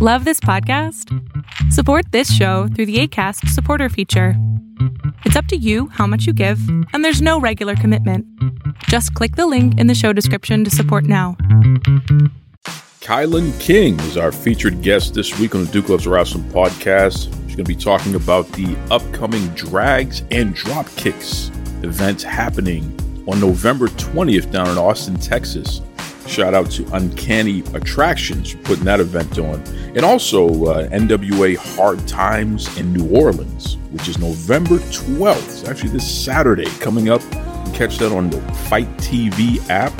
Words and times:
Love 0.00 0.24
this 0.24 0.38
podcast? 0.38 1.12
Support 1.72 2.12
this 2.12 2.32
show 2.32 2.68
through 2.68 2.86
the 2.86 3.00
ACAST 3.00 3.48
supporter 3.48 3.88
feature. 3.88 4.34
It's 5.24 5.34
up 5.34 5.46
to 5.46 5.56
you 5.56 5.88
how 5.88 6.06
much 6.06 6.24
you 6.24 6.32
give, 6.32 6.60
and 6.92 7.04
there's 7.04 7.20
no 7.20 7.40
regular 7.40 7.74
commitment. 7.74 8.24
Just 8.84 9.12
click 9.14 9.34
the 9.34 9.48
link 9.48 9.76
in 9.76 9.88
the 9.88 9.96
show 9.96 10.12
description 10.12 10.62
to 10.62 10.70
support 10.70 11.02
now. 11.02 11.36
Kilynn 13.00 13.58
King 13.58 13.98
is 14.02 14.16
our 14.16 14.30
featured 14.30 14.82
guest 14.82 15.14
this 15.14 15.36
week 15.40 15.56
on 15.56 15.64
the 15.64 15.72
Duke 15.72 15.88
Loves 15.88 16.06
Wrestling 16.06 16.44
podcast. 16.44 17.24
She's 17.46 17.56
going 17.56 17.64
to 17.64 17.64
be 17.64 17.74
talking 17.74 18.14
about 18.14 18.46
the 18.52 18.76
upcoming 18.92 19.48
Drags 19.56 20.22
and 20.30 20.54
Dropkicks 20.54 21.48
event 21.82 22.22
happening 22.22 22.84
on 23.26 23.40
November 23.40 23.88
20th 23.88 24.52
down 24.52 24.68
in 24.68 24.78
Austin, 24.78 25.16
Texas. 25.16 25.80
Shout 26.28 26.52
out 26.52 26.70
to 26.72 26.86
Uncanny 26.94 27.60
Attractions 27.72 28.50
for 28.50 28.58
putting 28.58 28.84
that 28.84 29.00
event 29.00 29.38
on. 29.38 29.62
And 29.96 30.04
also 30.04 30.66
uh, 30.66 30.88
NWA 30.88 31.56
Hard 31.56 32.06
Times 32.06 32.76
in 32.76 32.92
New 32.92 33.08
Orleans, 33.16 33.78
which 33.90 34.08
is 34.08 34.18
November 34.18 34.76
12th. 34.76 35.36
It's 35.46 35.64
actually 35.64 35.88
this 35.88 36.24
Saturday 36.24 36.68
coming 36.80 37.08
up. 37.08 37.22
Catch 37.72 37.96
that 37.98 38.12
on 38.12 38.28
the 38.28 38.42
FITE 38.68 38.94
TV 38.98 39.66
app. 39.70 39.96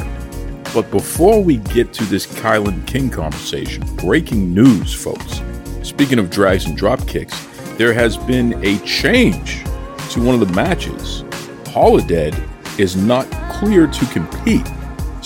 But 0.74 0.90
before 0.90 1.42
we 1.42 1.56
get 1.56 1.94
to 1.94 2.04
this 2.04 2.26
Kilynn 2.26 2.86
King 2.86 3.08
conversation, 3.08 3.82
breaking 3.96 4.52
news, 4.52 4.92
folks. 4.92 5.40
Speaking 5.82 6.18
of 6.18 6.28
drags 6.28 6.66
and 6.66 6.76
drop 6.76 7.04
kicks, 7.08 7.46
there 7.78 7.94
has 7.94 8.18
been 8.18 8.62
a 8.62 8.78
change 8.80 9.64
to 10.10 10.22
one 10.22 10.34
of 10.34 10.46
the 10.46 10.54
matches. 10.54 11.22
Holidead 11.64 12.38
is 12.78 12.96
not 12.96 13.26
clear 13.50 13.86
to 13.86 14.06
compete. 14.06 14.66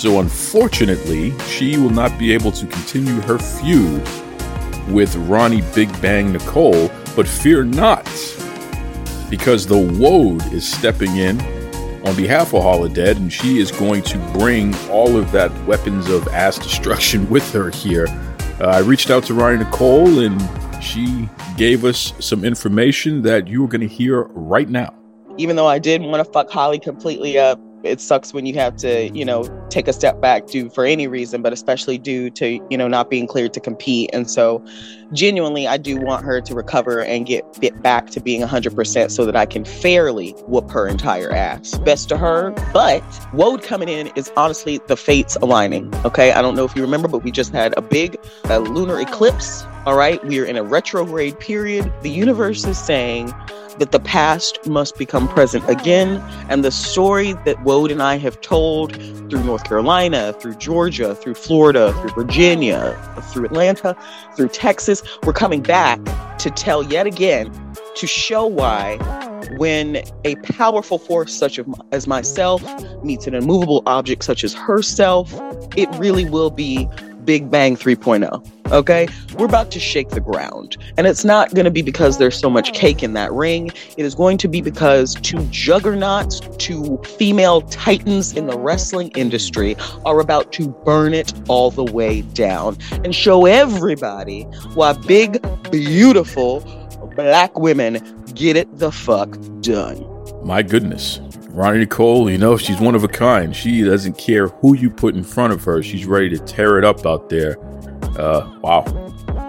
So, 0.02 0.19
unfortunately, 0.19 1.33
she 1.47 1.77
will 1.77 1.88
not 1.88 2.19
be 2.19 2.33
able 2.33 2.51
to 2.51 2.66
continue 2.66 3.20
her 3.20 3.38
feud 3.38 4.02
with 4.93 5.15
Ronnie 5.15 5.62
Big 5.77 5.88
Bang 6.02 6.33
Nicole. 6.33 6.91
But 7.15 7.29
fear 7.29 7.62
not, 7.62 8.02
because 9.30 9.65
the 9.65 9.76
Woad 9.76 10.52
is 10.52 10.68
stepping 10.68 11.18
in 11.18 11.41
on 12.04 12.16
behalf 12.16 12.52
of 12.52 12.65
Holidead, 12.65 13.15
and 13.15 13.32
she 13.32 13.60
is 13.60 13.71
going 13.71 14.02
to 14.02 14.18
bring 14.32 14.74
all 14.88 15.16
of 15.16 15.30
that 15.30 15.52
weapons 15.68 16.09
of 16.09 16.26
ass 16.30 16.59
destruction 16.59 17.30
with 17.30 17.52
her 17.52 17.71
here. 17.71 18.09
Uh, 18.60 18.71
I 18.71 18.79
reached 18.80 19.09
out 19.09 19.23
to 19.26 19.35
Ronnie 19.35 19.59
Nicole, 19.59 20.19
and 20.19 20.82
she 20.82 21.29
gave 21.57 21.85
us 21.85 22.13
some 22.19 22.45
information 22.45 23.23
that 23.23 23.46
you 23.46 23.65
are 23.65 23.69
going 23.69 23.82
to 23.82 23.87
hear 23.87 24.23
right 24.30 24.69
now. 24.69 24.93
Even 25.38 25.54
though 25.54 25.69
I 25.69 25.79
did 25.79 26.02
want 26.02 26.26
to 26.26 26.32
fuck 26.32 26.51
Holly 26.51 26.80
completely 26.80 27.38
up, 27.38 27.60
it 27.85 28.01
sucks 28.01 28.33
when 28.33 28.47
you 28.47 28.55
have 28.55 28.77
to, 28.77 29.09
you 29.11 29.25
know, 29.25 29.45
take 29.69 29.88
a 29.88 29.93
step 29.93 30.21
back 30.21 30.47
due 30.47 30.69
for 30.71 30.85
any 30.85 31.07
reason, 31.07 31.43
but 31.43 31.52
especially 31.52 31.99
due 31.99 32.30
to, 32.30 32.65
you 32.71 32.77
know, 32.77 32.88
not 32.88 33.11
being 33.11 33.27
cleared 33.27 33.52
to 33.55 33.61
compete. 33.61 34.11
And 34.13 34.30
so, 34.30 34.65
genuinely, 35.13 35.66
I 35.66 35.77
do 35.77 35.97
want 35.97 36.25
her 36.25 36.41
to 36.41 36.55
recover 36.55 37.03
and 37.03 37.27
get 37.27 37.57
fit 37.57 37.83
back 37.83 38.10
to 38.10 38.21
being 38.21 38.43
100% 38.43 39.10
so 39.10 39.25
that 39.25 39.37
I 39.37 39.47
can 39.47 39.65
fairly 39.65 40.30
whoop 40.47 40.71
her 40.71 40.87
entire 40.87 41.33
ass. 41.33 41.79
Best 41.79 42.09
to 42.10 42.16
her. 42.16 42.51
But 42.73 43.03
Woad 43.33 43.63
coming 43.63 43.88
in 43.88 44.09
is 44.16 44.30
honestly 44.37 44.80
the 44.87 44.97
fates 44.97 45.37
aligning. 45.37 45.93
Okay. 46.05 46.33
I 46.33 46.43
don't 46.43 46.55
know 46.55 46.65
if 46.65 46.77
you 46.77 46.83
remember, 46.83 47.09
but 47.09 47.19
we 47.19 47.30
just 47.30 47.53
had 47.53 47.75
a 47.77 47.83
big 47.83 48.16
uh, 48.49 48.59
lunar 48.59 49.01
eclipse. 49.01 49.65
All 49.85 49.97
right. 49.97 50.25
We 50.25 50.38
are 50.41 50.45
in 50.45 50.57
a 50.57 50.63
retrograde 50.63 51.38
period. 51.41 51.93
The 52.02 52.11
universe 52.11 52.65
is 52.65 52.79
saying, 52.79 53.33
that 53.79 53.93
the 53.93 54.01
past 54.01 54.65
must 54.66 54.97
become 54.99 55.29
present 55.29 55.69
again. 55.69 56.23
And 56.49 56.65
the 56.65 56.71
story 56.71 57.33
that 57.45 57.57
Woad 57.65 57.91
and 57.91 58.03
I 58.03 58.16
have 58.16 58.41
told 58.41 58.95
through 58.95 59.43
North 59.45 59.65
Carolina, 59.65 60.33
through 60.35 60.57
Georgia, 60.57 61.15
through 61.15 61.35
Florida, 61.35 61.93
through 61.95 62.10
Virginia, 62.10 62.97
through 63.33 63.47
Atlanta, 63.47 63.97
through 64.37 64.49
Texas, 64.49 65.03
we're 65.25 65.33
coming 65.33 65.62
back 65.62 65.99
to 66.38 66.50
tell 66.50 66.83
yet 66.83 67.06
again 67.06 67.53
to 67.94 68.06
show 68.06 68.47
why 68.47 68.97
when 69.56 70.03
a 70.25 70.34
powerful 70.37 70.99
force 70.99 71.34
such 71.34 71.60
as 71.93 72.06
myself 72.06 72.62
meets 73.03 73.26
an 73.26 73.34
immovable 73.34 73.82
object 73.87 74.25
such 74.25 74.44
as 74.44 74.54
herself, 74.54 75.32
it 75.76 75.88
really 75.97 76.25
will 76.28 76.50
be 76.50 76.88
Big 77.25 77.50
Bang 77.50 77.77
3.0. 77.77 78.72
Okay? 78.72 79.09
We're 79.37 79.47
about 79.47 79.71
to 79.72 79.81
shake 79.81 80.10
the 80.10 80.21
ground. 80.21 80.77
And 80.97 81.06
it's 81.06 81.25
not 81.25 81.55
going 81.55 81.65
to 81.65 81.71
be 81.71 81.83
because 81.83 82.19
there's 82.19 82.38
so 82.38 82.49
much 82.49 82.72
cake 82.72 83.03
in 83.03 83.12
that 83.15 83.33
ring. 83.33 83.71
It 83.97 84.05
is 84.05 84.15
going 84.15 84.38
to 84.38 84.49
be 84.49 84.62
because 84.62 85.15
two 85.16 85.44
juggernauts, 85.50 86.41
two 86.59 87.00
female 87.19 87.62
titans 87.62 88.33
in 88.33 88.47
the 88.47 88.59
wrestling 88.59 89.10
industry 89.15 89.77
are 90.05 90.21
about 90.21 90.53
to 90.53 90.69
burn 90.69 91.15
it 91.15 91.33
all 91.49 91.71
the 91.71 91.84
way 91.84 92.22
down 92.22 92.78
and 93.05 93.15
show 93.15 93.47
everybody 93.47 94.43
why 94.75 94.93
big, 94.93 95.41
beautiful 95.71 96.60
black 97.15 97.59
women 97.59 98.25
get 98.34 98.56
it 98.56 98.78
the 98.78 98.91
fuck 98.91 99.37
done. 99.60 100.06
My 100.44 100.62
goodness. 100.62 101.21
Ronnie 101.52 101.80
Nicole, 101.80 102.30
you 102.30 102.38
know, 102.38 102.56
she's 102.56 102.80
one 102.80 102.94
of 102.94 103.04
a 103.04 103.08
kind. 103.08 103.54
She 103.54 103.82
doesn't 103.82 104.16
care 104.16 104.48
who 104.48 104.74
you 104.74 104.88
put 104.88 105.14
in 105.14 105.22
front 105.22 105.52
of 105.52 105.62
her. 105.64 105.82
She's 105.82 106.06
ready 106.06 106.30
to 106.30 106.38
tear 106.38 106.78
it 106.78 106.84
up 106.84 107.04
out 107.04 107.28
there. 107.28 107.58
Uh, 108.18 108.58
wow. 108.62 108.84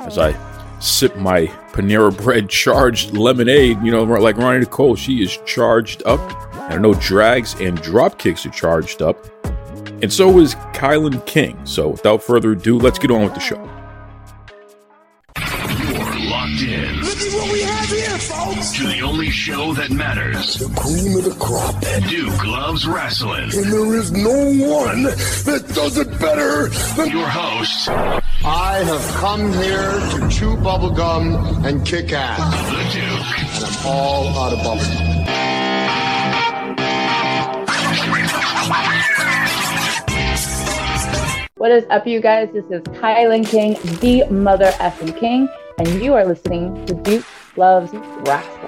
As 0.06 0.18
I 0.18 0.36
sip 0.80 1.16
my 1.16 1.46
Panera 1.72 2.16
Bread 2.16 2.50
charged 2.50 3.16
lemonade, 3.16 3.82
you 3.82 3.92
know, 3.92 4.04
like 4.04 4.36
Ronnie 4.36 4.60
Nicole, 4.60 4.98
she 4.98 5.24
is 5.24 5.40
charged 5.46 6.04
up. 6.06 6.20
I 6.56 6.78
know 6.78 6.94
drags 6.94 7.56
and 7.62 7.82
drop 7.82 8.20
kicks 8.20 8.46
are 8.46 8.50
charged 8.50 9.02
up. 9.02 9.26
And 10.02 10.12
so 10.12 10.40
is 10.40 10.56
Kilynn 10.74 11.26
King. 11.26 11.58
So 11.66 11.88
without 11.88 12.22
further 12.22 12.52
ado, 12.52 12.78
let's 12.78 13.00
get 13.00 13.12
on 13.12 13.24
with 13.24 13.34
the 13.34 13.40
show. 13.40 13.73
Show 19.34 19.74
that 19.74 19.90
matters. 19.90 20.60
The 20.60 20.70
cream 20.80 21.18
of 21.18 21.24
the 21.26 21.36
crop. 21.44 21.82
Duke 22.08 22.46
loves 22.46 22.88
wrestling. 22.88 23.50
And 23.56 23.74
there 23.74 23.96
is 23.96 24.12
no 24.12 24.30
one 24.30 25.04
that 25.04 25.72
does 25.74 25.98
it 25.98 26.08
better 26.20 26.70
than 26.96 27.10
your 27.10 27.28
host. 27.28 27.90
I 28.46 28.84
have 28.86 29.16
come 29.16 29.52
here 29.54 30.00
to 30.12 30.30
chew 30.30 30.56
bubblegum 30.58 31.66
and 31.66 31.84
kick 31.86 32.14
ass. 32.14 32.40
The 32.70 32.84
Duke. 32.94 33.40
And 33.56 33.66
I'm 33.66 33.88
all 33.88 34.28
out 34.38 34.54
of 34.54 34.60
bubblegum. 34.60 35.14
What 41.58 41.72
is 41.72 41.86
up, 41.90 42.06
you 42.06 42.22
guys? 42.22 42.50
This 42.54 42.66
is 42.66 42.84
Kilynn 42.84 43.48
King, 43.48 43.74
the 44.00 44.30
mother 44.30 44.72
effing 44.74 45.18
king, 45.18 45.50
and 45.80 45.88
you 46.04 46.14
are 46.14 46.26
listening 46.26 46.86
to 46.86 46.94
Duke 46.94 47.26
Loves 47.56 47.92
Wrestling. 48.28 48.63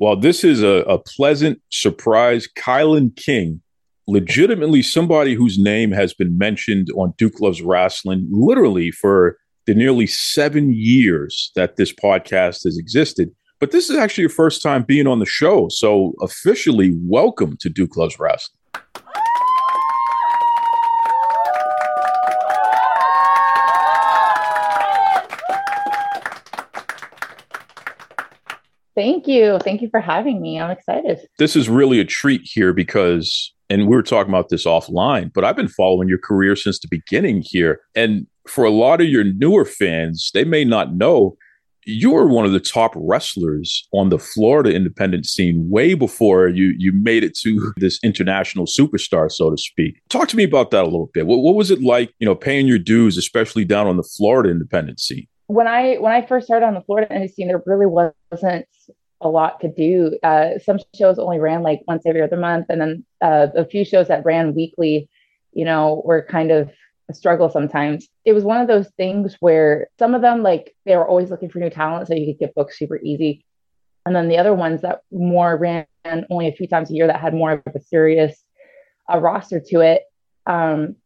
Well, 0.00 0.14
this 0.14 0.44
is 0.44 0.62
a, 0.62 0.84
a 0.86 0.96
pleasant 0.96 1.60
surprise. 1.70 2.46
Kilynn 2.56 3.16
King, 3.16 3.60
legitimately 4.06 4.80
somebody 4.80 5.34
whose 5.34 5.58
name 5.58 5.90
has 5.90 6.14
been 6.14 6.38
mentioned 6.38 6.86
on 6.96 7.14
Duke 7.18 7.40
Loves 7.40 7.62
Wrestling 7.62 8.28
literally 8.30 8.92
for 8.92 9.38
the 9.66 9.74
nearly 9.74 10.06
seven 10.06 10.72
years 10.72 11.50
that 11.56 11.76
this 11.76 11.92
podcast 11.92 12.62
has 12.62 12.78
existed. 12.78 13.30
But 13.58 13.72
this 13.72 13.90
is 13.90 13.96
actually 13.96 14.22
your 14.22 14.30
first 14.30 14.62
time 14.62 14.84
being 14.84 15.08
on 15.08 15.18
the 15.18 15.26
show. 15.26 15.68
So, 15.68 16.14
officially, 16.22 16.96
welcome 17.00 17.56
to 17.58 17.68
Duke 17.68 17.96
Loves 17.96 18.20
Wrestling. 18.20 18.57
Thank 28.98 29.28
you. 29.28 29.60
Thank 29.60 29.80
you 29.80 29.88
for 29.90 30.00
having 30.00 30.42
me. 30.42 30.58
I'm 30.60 30.72
excited. 30.72 31.20
This 31.38 31.54
is 31.54 31.68
really 31.68 32.00
a 32.00 32.04
treat 32.04 32.40
here 32.42 32.72
because, 32.72 33.54
and 33.70 33.82
we 33.82 33.94
were 33.94 34.02
talking 34.02 34.32
about 34.32 34.48
this 34.48 34.66
offline, 34.66 35.32
but 35.32 35.44
I've 35.44 35.54
been 35.54 35.68
following 35.68 36.08
your 36.08 36.18
career 36.18 36.56
since 36.56 36.80
the 36.80 36.88
beginning 36.90 37.44
here. 37.46 37.80
And 37.94 38.26
for 38.48 38.64
a 38.64 38.70
lot 38.70 39.00
of 39.00 39.06
your 39.06 39.22
newer 39.22 39.64
fans, 39.64 40.32
they 40.34 40.42
may 40.42 40.64
not 40.64 40.96
know 40.96 41.36
you 41.86 42.10
were 42.10 42.26
one 42.26 42.44
of 42.44 42.50
the 42.50 42.58
top 42.58 42.92
wrestlers 42.96 43.86
on 43.92 44.08
the 44.08 44.18
Florida 44.18 44.74
independent 44.74 45.26
scene 45.26 45.70
way 45.70 45.94
before 45.94 46.48
you 46.48 46.74
you 46.76 46.90
made 46.90 47.22
it 47.22 47.36
to 47.38 47.72
this 47.76 48.00
international 48.02 48.66
superstar, 48.66 49.30
so 49.30 49.48
to 49.48 49.56
speak. 49.56 50.02
Talk 50.08 50.26
to 50.26 50.36
me 50.36 50.42
about 50.42 50.72
that 50.72 50.82
a 50.82 50.90
little 50.90 51.10
bit. 51.14 51.28
What, 51.28 51.38
what 51.38 51.54
was 51.54 51.70
it 51.70 51.80
like, 51.80 52.12
you 52.18 52.26
know, 52.26 52.34
paying 52.34 52.66
your 52.66 52.80
dues, 52.80 53.16
especially 53.16 53.64
down 53.64 53.86
on 53.86 53.96
the 53.96 54.02
Florida 54.02 54.50
independent 54.50 54.98
scene? 54.98 55.28
When 55.48 55.66
I 55.66 55.96
when 55.96 56.12
I 56.12 56.24
first 56.24 56.46
started 56.46 56.66
on 56.66 56.74
the 56.74 56.82
Florida 56.82 57.06
independent 57.06 57.34
scene, 57.34 57.48
there 57.48 57.62
really 57.66 57.86
wasn't 57.86 58.66
a 59.20 59.28
lot 59.28 59.60
to 59.60 59.68
do. 59.68 60.16
Uh, 60.22 60.58
some 60.64 60.78
shows 60.94 61.18
only 61.18 61.40
ran 61.40 61.62
like 61.62 61.80
once 61.88 62.04
every 62.06 62.22
other 62.22 62.36
month, 62.36 62.66
and 62.68 62.80
then 62.80 63.04
uh, 63.20 63.48
a 63.56 63.64
few 63.64 63.84
shows 63.84 64.08
that 64.08 64.24
ran 64.24 64.54
weekly, 64.54 65.08
you 65.52 65.64
know, 65.64 66.02
were 66.04 66.22
kind 66.22 66.50
of 66.50 66.70
a 67.10 67.14
struggle 67.14 67.48
sometimes. 67.48 68.08
It 68.24 68.34
was 68.34 68.44
one 68.44 68.60
of 68.60 68.68
those 68.68 68.88
things 68.96 69.36
where 69.40 69.88
some 69.98 70.14
of 70.14 70.20
them, 70.20 70.42
like, 70.42 70.76
they 70.84 70.94
were 70.94 71.08
always 71.08 71.30
looking 71.30 71.48
for 71.48 71.58
new 71.58 71.70
talent, 71.70 72.06
so 72.06 72.14
you 72.14 72.26
could 72.26 72.38
get 72.38 72.54
booked 72.54 72.74
super 72.74 73.00
easy. 73.02 73.44
And 74.04 74.14
then 74.14 74.28
the 74.28 74.38
other 74.38 74.54
ones 74.54 74.82
that 74.82 75.00
more 75.10 75.56
ran 75.56 75.86
only 76.30 76.48
a 76.48 76.52
few 76.52 76.66
times 76.66 76.90
a 76.90 76.94
year 76.94 77.06
that 77.06 77.20
had 77.20 77.34
more 77.34 77.52
of 77.52 77.74
a 77.74 77.80
serious 77.80 78.44
uh, 79.12 79.18
roster 79.18 79.60
to 79.68 79.80
it. 79.80 80.02
Um, 80.46 80.96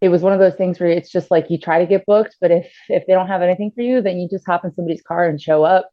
it 0.00 0.08
was 0.08 0.22
one 0.22 0.32
of 0.32 0.38
those 0.38 0.54
things 0.54 0.78
where 0.78 0.90
it's 0.90 1.10
just 1.10 1.30
like 1.30 1.50
you 1.50 1.58
try 1.58 1.78
to 1.78 1.86
get 1.86 2.06
booked, 2.06 2.36
but 2.40 2.50
if 2.50 2.72
if 2.88 3.06
they 3.06 3.14
don't 3.14 3.28
have 3.28 3.42
anything 3.42 3.72
for 3.74 3.82
you, 3.82 4.02
then 4.02 4.18
you 4.18 4.28
just 4.28 4.46
hop 4.46 4.64
in 4.64 4.74
somebody's 4.74 5.02
car 5.02 5.26
and 5.26 5.40
show 5.40 5.64
up, 5.64 5.90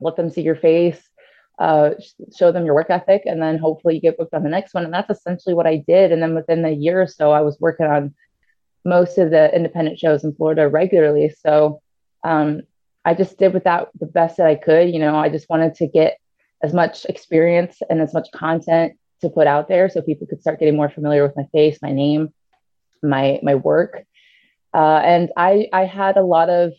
let 0.00 0.16
them 0.16 0.30
see 0.30 0.42
your 0.42 0.56
face, 0.56 1.00
uh, 1.58 1.90
show 2.36 2.52
them 2.52 2.66
your 2.66 2.74
work 2.74 2.90
ethic, 2.90 3.22
and 3.24 3.40
then 3.40 3.58
hopefully 3.58 3.94
you 3.94 4.00
get 4.00 4.18
booked 4.18 4.34
on 4.34 4.42
the 4.42 4.50
next 4.50 4.74
one. 4.74 4.84
And 4.84 4.92
that's 4.92 5.10
essentially 5.10 5.54
what 5.54 5.66
I 5.66 5.76
did. 5.76 6.12
And 6.12 6.22
then 6.22 6.34
within 6.34 6.62
the 6.62 6.72
year 6.72 7.00
or 7.00 7.06
so, 7.06 7.30
I 7.30 7.40
was 7.40 7.58
working 7.58 7.86
on 7.86 8.14
most 8.84 9.16
of 9.16 9.30
the 9.30 9.54
independent 9.54 9.98
shows 9.98 10.24
in 10.24 10.34
Florida 10.34 10.68
regularly. 10.68 11.34
So 11.40 11.80
um, 12.24 12.62
I 13.04 13.14
just 13.14 13.38
did 13.38 13.54
with 13.54 13.64
that 13.64 13.88
the 13.98 14.06
best 14.06 14.36
that 14.36 14.46
I 14.46 14.56
could. 14.56 14.90
You 14.90 14.98
know, 14.98 15.16
I 15.16 15.28
just 15.28 15.48
wanted 15.48 15.74
to 15.76 15.86
get 15.86 16.18
as 16.62 16.72
much 16.72 17.04
experience 17.06 17.78
and 17.88 18.00
as 18.00 18.12
much 18.12 18.30
content 18.32 18.94
to 19.20 19.30
put 19.30 19.46
out 19.46 19.68
there 19.68 19.88
so 19.88 20.02
people 20.02 20.26
could 20.26 20.40
start 20.40 20.58
getting 20.58 20.76
more 20.76 20.90
familiar 20.90 21.22
with 21.22 21.36
my 21.36 21.44
face, 21.52 21.78
my 21.80 21.92
name, 21.92 22.32
my 23.02 23.40
my 23.42 23.54
work. 23.54 24.04
Uh, 24.74 25.00
and 25.04 25.30
I 25.36 25.68
I 25.72 25.84
had 25.84 26.16
a 26.16 26.22
lot 26.22 26.48
of 26.48 26.72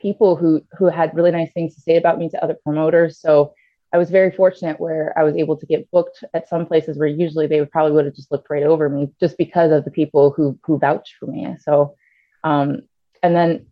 people 0.00 0.36
who 0.36 0.62
who 0.78 0.86
had 0.86 1.14
really 1.14 1.30
nice 1.30 1.52
things 1.52 1.74
to 1.74 1.80
say 1.80 1.96
about 1.96 2.18
me 2.18 2.28
to 2.30 2.42
other 2.42 2.56
promoters. 2.62 3.18
So 3.18 3.54
I 3.92 3.98
was 3.98 4.10
very 4.10 4.32
fortunate 4.32 4.80
where 4.80 5.16
I 5.16 5.22
was 5.22 5.36
able 5.36 5.56
to 5.56 5.66
get 5.66 5.90
booked 5.90 6.24
at 6.34 6.48
some 6.48 6.66
places 6.66 6.98
where 6.98 7.06
usually 7.06 7.46
they 7.46 7.60
would 7.60 7.70
probably 7.70 7.92
would 7.92 8.06
have 8.06 8.14
just 8.14 8.32
looked 8.32 8.50
right 8.50 8.64
over 8.64 8.88
me 8.88 9.08
just 9.20 9.38
because 9.38 9.70
of 9.70 9.84
the 9.84 9.90
people 9.90 10.30
who 10.30 10.58
who 10.64 10.78
vouched 10.78 11.14
for 11.18 11.26
me. 11.26 11.56
So 11.60 11.94
um, 12.42 12.82
and 13.22 13.34
then 13.34 13.66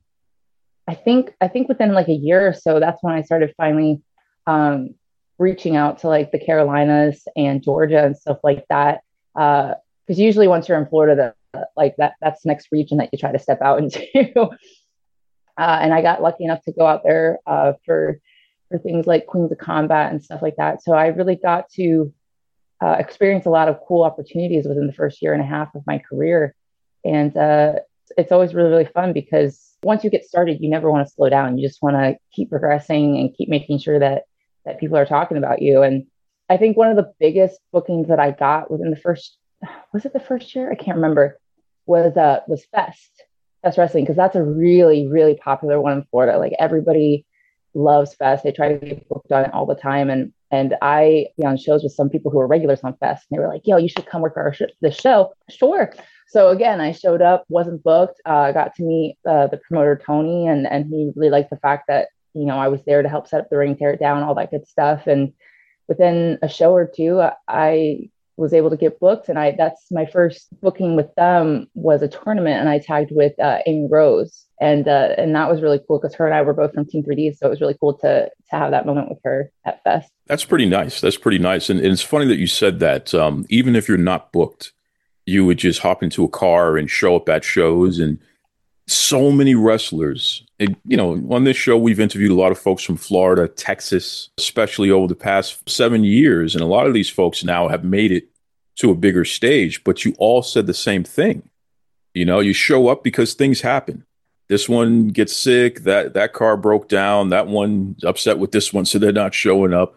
I 0.89 0.95
think 0.95 1.35
I 1.41 1.49
think 1.49 1.69
within 1.69 1.93
like 1.93 2.09
a 2.09 2.15
year 2.15 2.49
or 2.49 2.53
so, 2.53 2.81
that's 2.81 3.03
when 3.03 3.15
I 3.15 3.23
started 3.23 3.55
finally 3.57 4.03
um, 4.47 4.95
reaching 5.39 5.77
out 5.77 5.99
to 5.99 6.09
like 6.09 6.33
the 6.33 6.39
Carolinas 6.39 7.27
and 7.37 7.63
Georgia 7.63 8.05
and 8.05 8.17
stuff 8.17 8.39
like 8.43 8.65
that. 8.69 9.03
Because 9.35 9.77
uh, 10.19 10.23
usually 10.23 10.49
once 10.49 10.69
you're 10.69 10.79
in 10.79 10.87
Florida, 10.87 11.35
like 11.77 11.97
that 11.97 12.15
that's 12.21 12.43
the 12.43 12.49
next 12.49 12.69
region 12.73 12.99
that 12.99 13.11
you 13.13 13.19
try 13.19 13.33
to 13.33 13.39
step 13.39 13.61
out 13.63 13.79
into. 13.83 14.03
uh, 14.37 14.51
and 15.59 15.93
I 15.93 16.03
got 16.03 16.23
lucky 16.23 16.45
enough 16.45 16.63
to 16.65 16.73
go 16.73 16.87
out 16.87 17.03
there 17.05 17.39
uh, 17.47 17.73
for 17.85 18.21
for 18.71 18.79
things 18.79 19.07
like 19.07 19.27
Queens 19.27 19.53
of 19.53 19.59
Combat 19.59 20.11
and 20.11 20.23
stuff 20.23 20.41
like 20.41 20.57
that. 20.57 20.83
So 20.83 20.95
I 20.95 21.09
really 21.09 21.37
got 21.37 21.69
to 21.73 22.13
uh, 22.83 22.97
experience 22.99 23.47
a 23.47 23.51
lot 23.51 23.69
of 23.69 23.79
cool 23.87 24.03
opportunities 24.03 24.67
within 24.67 24.87
the 24.87 24.93
first 24.93 25.23
year 25.23 25.35
and 25.35 25.43
a 25.43 25.47
half 25.47 25.75
of 25.75 25.83
my 25.87 25.99
career, 25.99 26.55
and 27.05 27.37
uh, 27.37 27.75
it's 28.17 28.33
always 28.33 28.55
really 28.55 28.71
really 28.71 28.87
fun 28.87 29.13
because 29.13 29.77
once 29.85 30.05
you 30.05 30.11
get 30.11 30.25
started, 30.25 30.61
you 30.61 30.71
never 30.71 30.91
want 30.91 31.07
to 31.07 31.13
slow 31.13 31.29
down. 31.29 31.59
You 31.59 31.67
just 31.67 31.83
want 31.83 31.97
to 31.97 32.17
keep 32.33 32.51
progressing 32.51 33.19
and 33.19 33.35
keep 33.35 33.49
making 33.49 33.79
sure 33.79 33.99
that 33.99 34.25
that 34.65 34.79
people 34.79 34.97
are 34.97 35.07
talking 35.07 35.37
about 35.37 35.61
you. 35.61 35.83
And 35.83 36.07
I 36.49 36.57
think 36.57 36.77
one 36.77 36.89
of 36.89 36.97
the 36.97 37.13
biggest 37.19 37.59
bookings 37.73 38.09
that 38.09 38.21
I 38.21 38.31
got 38.31 38.71
within 38.71 38.91
the 38.91 38.97
first 38.97 39.39
was 39.93 40.05
it 40.05 40.13
the 40.13 40.21
first 40.21 40.55
year? 40.55 40.71
I 40.71 40.75
can't 40.75 40.97
remember. 40.97 41.39
Was 41.87 42.17
uh 42.17 42.41
was 42.47 42.65
Fest 42.67 43.25
Fest 43.63 43.79
Wrestling 43.79 44.05
because 44.05 44.17
that's 44.17 44.37
a 44.37 44.43
really 44.43 45.07
really 45.07 45.35
popular 45.35 45.81
one 45.81 45.93
in 45.93 46.05
Florida. 46.05 46.39
Like 46.39 46.53
everybody 46.59 47.27
loves 47.75 48.15
Fest. 48.15 48.45
They 48.45 48.53
try 48.53 48.77
to 48.77 48.87
get 48.87 49.09
booked 49.09 49.33
on 49.33 49.45
it 49.45 49.55
all 49.55 49.67
the 49.67 49.75
time. 49.75 50.11
And 50.11 50.33
and 50.51 50.77
I 50.83 51.29
be 51.39 51.47
on 51.47 51.57
shows 51.57 51.83
with 51.83 51.93
some 51.93 52.11
people 52.11 52.31
who 52.31 52.39
are 52.39 52.47
regulars 52.47 52.81
on 52.85 52.95
Fest, 52.99 53.27
and 53.31 53.37
they 53.37 53.43
were 53.43 53.49
like, 53.49 53.63
"Yo, 53.65 53.79
you 53.79 53.89
should 53.89 54.07
come 54.07 54.21
work 54.21 54.35
for 54.35 54.43
our 54.43 54.53
sh- 54.53 54.63
this 54.81 54.97
show." 54.97 55.33
Sure. 55.49 55.93
So 56.29 56.49
again, 56.51 56.81
I 56.81 56.93
showed 56.93 57.23
up, 57.23 57.45
wasn't 57.49 57.83
booked. 57.83 58.21
Uh, 58.27 58.31
I 58.31 58.49
uh, 58.51 58.53
got 58.53 58.75
to 58.77 58.83
meet 58.83 59.17
uh, 59.29 59.47
the 59.49 59.57
promoter 59.57 60.01
Tony, 60.05 60.47
and 60.47 60.67
and 60.67 60.87
he 60.87 61.11
really 61.17 61.31
liked 61.31 61.51
the 61.51 61.57
fact 61.57 61.85
that 61.89 62.09
you 62.35 62.45
know 62.45 62.59
I 62.59 62.69
was 62.69 62.85
there 62.85 63.03
to 63.03 63.09
help 63.09 63.29
set 63.29 63.41
up 63.41 63.51
the 63.51 63.57
ring, 63.57 63.77
tear 63.77 63.93
it 63.93 64.01
down, 64.01 64.23
all 64.23 64.35
that 64.35 64.51
good 64.51 64.67
stuff. 64.67 65.07
And 65.07 65.33
within 65.89 66.39
a 66.43 66.49
show 66.49 66.73
or 66.75 66.87
two, 66.87 67.23
I 67.49 68.11
was 68.37 68.53
able 68.53 68.71
to 68.71 68.77
get 68.77 68.99
booked, 68.99 69.29
and 69.29 69.39
I 69.39 69.53
that's 69.53 69.91
my 69.91 70.07
first 70.07 70.49
booking 70.61 70.97
with 70.97 71.15
them 71.15 71.69
was 71.75 72.03
a 72.03 72.09
tournament, 72.09 72.61
and 72.61 72.69
I 72.69 72.79
tagged 72.79 73.11
with 73.13 73.39
uh, 73.39 73.59
Amy 73.67 73.89
Rose, 73.91 74.47
and 74.61 74.89
uh, 74.89 75.15
and 75.19 75.35
that 75.35 75.51
was 75.51 75.63
really 75.63 75.81
cool 75.87 75.99
because 75.99 76.15
her 76.15 76.27
and 76.27 76.35
I 76.35 76.43
were 76.43 76.55
both 76.55 76.75
from 76.75 76.87
Team 76.87 77.03
3D, 77.03 77.37
so 77.37 77.47
it 77.47 77.51
was 77.51 77.61
really 77.61 77.77
cool 77.79 77.97
to 77.99 78.31
to 78.51 78.57
have 78.57 78.71
that 78.71 78.87
moment 78.87 79.09
with 79.09 79.19
her 79.25 79.51
at 79.65 79.83
Fest. 79.85 80.11
That's 80.27 80.45
pretty 80.45 80.67
nice. 80.67 81.01
That's 81.01 81.19
pretty 81.19 81.39
nice, 81.39 81.69
and, 81.71 81.79
and 81.81 81.93
it's 81.93 82.03
funny 82.03 82.27
that 82.27 82.39
you 82.39 82.47
said 82.47 82.81
that. 82.81 83.15
Um, 83.15 83.47
even 83.49 83.77
if 83.77 83.89
you're 83.89 83.99
not 83.99 84.33
booked 84.33 84.73
you 85.27 85.47
would 85.47 85.59
just 85.59 85.81
hop 85.81 86.03
into 86.03 86.25
a 86.25 86.29
car 86.29 86.77
and 86.77 86.91
show 86.91 87.17
up 87.17 87.29
at 87.29 87.45
shows 87.45 87.99
and 87.99 88.19
so 88.87 89.31
many 89.31 89.55
wrestlers. 89.55 90.45
And, 90.63 90.77
you 90.87 90.97
know, 90.97 91.21
on 91.31 91.43
this 91.43 91.57
show, 91.57 91.77
we've 91.77 91.99
interviewed 91.99 92.31
a 92.31 92.37
lot 92.37 92.53
of 92.53 92.59
folks 92.59 92.85
from 92.85 92.97
Florida, 92.97 93.49
Texas, 93.49 94.31
especially 94.39 94.91
over 94.93 95.09
the 95.09 95.17
past 95.17 95.69
seven 95.69 96.05
years. 96.05 96.55
And 96.55 96.63
a 96.63 96.69
lot 96.69 96.87
of 96.87 96.95
these 96.95 97.11
folks 97.11 97.43
now 97.43 97.67
have 97.67 97.83
made 97.83 98.13
it 98.13 98.29
to 98.77 98.91
a 98.91 98.95
bigger 98.95 99.25
stage, 99.25 99.83
but 99.83 100.05
you 100.05 100.15
all 100.19 100.41
said 100.41 100.69
the 100.69 100.75
same 100.75 101.03
thing. 101.03 101.51
You 102.15 102.25
know, 102.25 102.39
you 102.39 102.53
show 102.53 102.89
up 102.89 103.03
because 103.03 103.35
things 103.35 103.61
happen. 103.61 104.05
This 104.49 104.69
one 104.69 105.09
gets 105.09 105.37
sick, 105.37 105.81
that 105.81 106.15
that 106.15 106.33
car 106.33 106.57
broke 106.57 106.89
down, 106.89 107.31
that 107.31 107.49
one 107.49 107.97
upset 108.05 108.39
with 108.39 108.53
this 108.53 108.73
one, 108.73 108.85
so 108.85 108.99
they're 108.99 109.13
not 109.13 109.35
showing 109.35 109.73
up. 109.73 109.97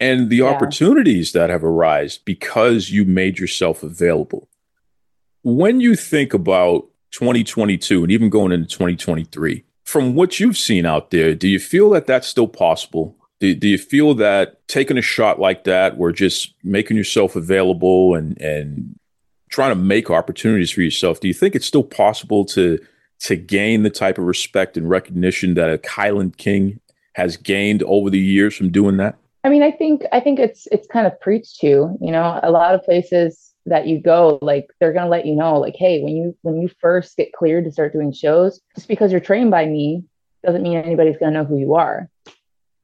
And 0.00 0.30
the 0.30 0.36
yeah. 0.36 0.44
opportunities 0.44 1.32
that 1.32 1.50
have 1.50 1.64
arisen 1.64 2.22
because 2.24 2.90
you 2.90 3.04
made 3.04 3.38
yourself 3.38 3.82
available 3.82 4.48
when 5.42 5.80
you 5.80 5.94
think 5.94 6.34
about 6.34 6.88
2022 7.12 8.02
and 8.02 8.10
even 8.10 8.28
going 8.28 8.50
into 8.50 8.66
2023, 8.66 9.64
from 9.86 10.14
what 10.14 10.38
you've 10.40 10.58
seen 10.58 10.84
out 10.84 11.10
there, 11.10 11.34
do 11.34 11.48
you 11.48 11.60
feel 11.60 11.90
that 11.90 12.06
that's 12.06 12.26
still 12.26 12.48
possible? 12.48 13.16
Do, 13.38 13.54
do 13.54 13.68
you 13.68 13.78
feel 13.78 14.14
that 14.14 14.66
taking 14.68 14.98
a 14.98 15.02
shot 15.02 15.38
like 15.40 15.64
that, 15.64 15.94
or 15.96 16.12
just 16.12 16.54
making 16.62 16.96
yourself 16.96 17.36
available 17.36 18.14
and 18.14 18.38
and 18.40 18.98
trying 19.48 19.70
to 19.70 19.76
make 19.76 20.10
opportunities 20.10 20.72
for 20.72 20.82
yourself, 20.82 21.20
do 21.20 21.28
you 21.28 21.34
think 21.34 21.54
it's 21.54 21.66
still 21.66 21.84
possible 21.84 22.44
to 22.46 22.78
to 23.20 23.36
gain 23.36 23.84
the 23.84 23.90
type 23.90 24.18
of 24.18 24.24
respect 24.24 24.76
and 24.76 24.90
recognition 24.90 25.54
that 25.54 25.72
a 25.72 25.78
Kilynn 25.78 26.36
King 26.36 26.80
has 27.14 27.36
gained 27.36 27.82
over 27.84 28.10
the 28.10 28.18
years 28.18 28.56
from 28.56 28.70
doing 28.70 28.96
that? 28.98 29.16
I 29.44 29.48
mean, 29.48 29.62
I 29.62 29.70
think 29.70 30.02
I 30.12 30.18
think 30.18 30.40
it's 30.40 30.66
it's 30.72 30.88
kind 30.88 31.06
of 31.06 31.18
preached 31.20 31.60
to. 31.60 31.96
You 32.00 32.10
know, 32.10 32.40
a 32.42 32.50
lot 32.50 32.74
of 32.74 32.82
places 32.82 33.54
that 33.66 33.86
you 33.86 34.00
go 34.00 34.38
like 34.42 34.68
they're 34.80 34.92
going 34.92 35.04
to 35.04 35.10
let 35.10 35.26
you 35.26 35.34
know 35.34 35.58
like 35.58 35.74
hey 35.76 36.00
when 36.02 36.16
you 36.16 36.36
when 36.42 36.60
you 36.60 36.68
first 36.80 37.16
get 37.16 37.32
cleared 37.32 37.64
to 37.64 37.72
start 37.72 37.92
doing 37.92 38.12
shows 38.12 38.60
just 38.74 38.88
because 38.88 39.10
you're 39.10 39.20
trained 39.20 39.50
by 39.50 39.66
me 39.66 40.04
doesn't 40.44 40.62
mean 40.62 40.78
anybody's 40.78 41.16
going 41.16 41.32
to 41.32 41.38
know 41.40 41.44
who 41.44 41.58
you 41.58 41.74
are. 41.74 42.08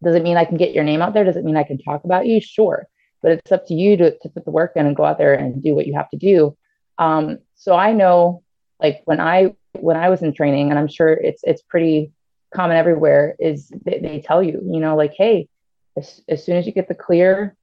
Does 0.02 0.16
it 0.16 0.22
mean 0.22 0.36
i 0.36 0.44
can 0.44 0.56
get 0.56 0.74
your 0.74 0.84
name 0.84 1.00
out 1.00 1.14
there 1.14 1.24
does 1.24 1.36
it 1.36 1.44
mean 1.44 1.56
i 1.56 1.62
can 1.62 1.78
talk 1.78 2.04
about 2.04 2.26
you 2.26 2.40
sure 2.40 2.88
but 3.22 3.32
it's 3.32 3.52
up 3.52 3.66
to 3.68 3.74
you 3.74 3.96
to, 3.96 4.18
to 4.18 4.28
put 4.28 4.44
the 4.44 4.50
work 4.50 4.72
in 4.74 4.84
and 4.84 4.96
go 4.96 5.04
out 5.04 5.16
there 5.16 5.34
and 5.34 5.62
do 5.62 5.76
what 5.76 5.86
you 5.86 5.94
have 5.94 6.10
to 6.10 6.16
do. 6.16 6.56
Um, 6.98 7.38
so 7.62 7.76
i 7.76 7.92
know 7.92 8.42
like 8.80 9.02
when 9.04 9.20
i 9.20 9.54
when 9.78 9.96
i 9.96 10.08
was 10.08 10.22
in 10.22 10.34
training 10.34 10.70
and 10.70 10.78
i'm 10.78 10.88
sure 10.88 11.12
it's 11.12 11.42
it's 11.44 11.62
pretty 11.62 12.10
common 12.52 12.76
everywhere 12.76 13.36
is 13.38 13.72
they, 13.84 14.00
they 14.00 14.20
tell 14.20 14.42
you 14.42 14.60
you 14.64 14.80
know 14.80 14.96
like 14.96 15.14
hey 15.16 15.48
as, 15.96 16.20
as 16.28 16.44
soon 16.44 16.56
as 16.56 16.66
you 16.66 16.72
get 16.72 16.88
the 16.88 16.94
clear 16.94 17.56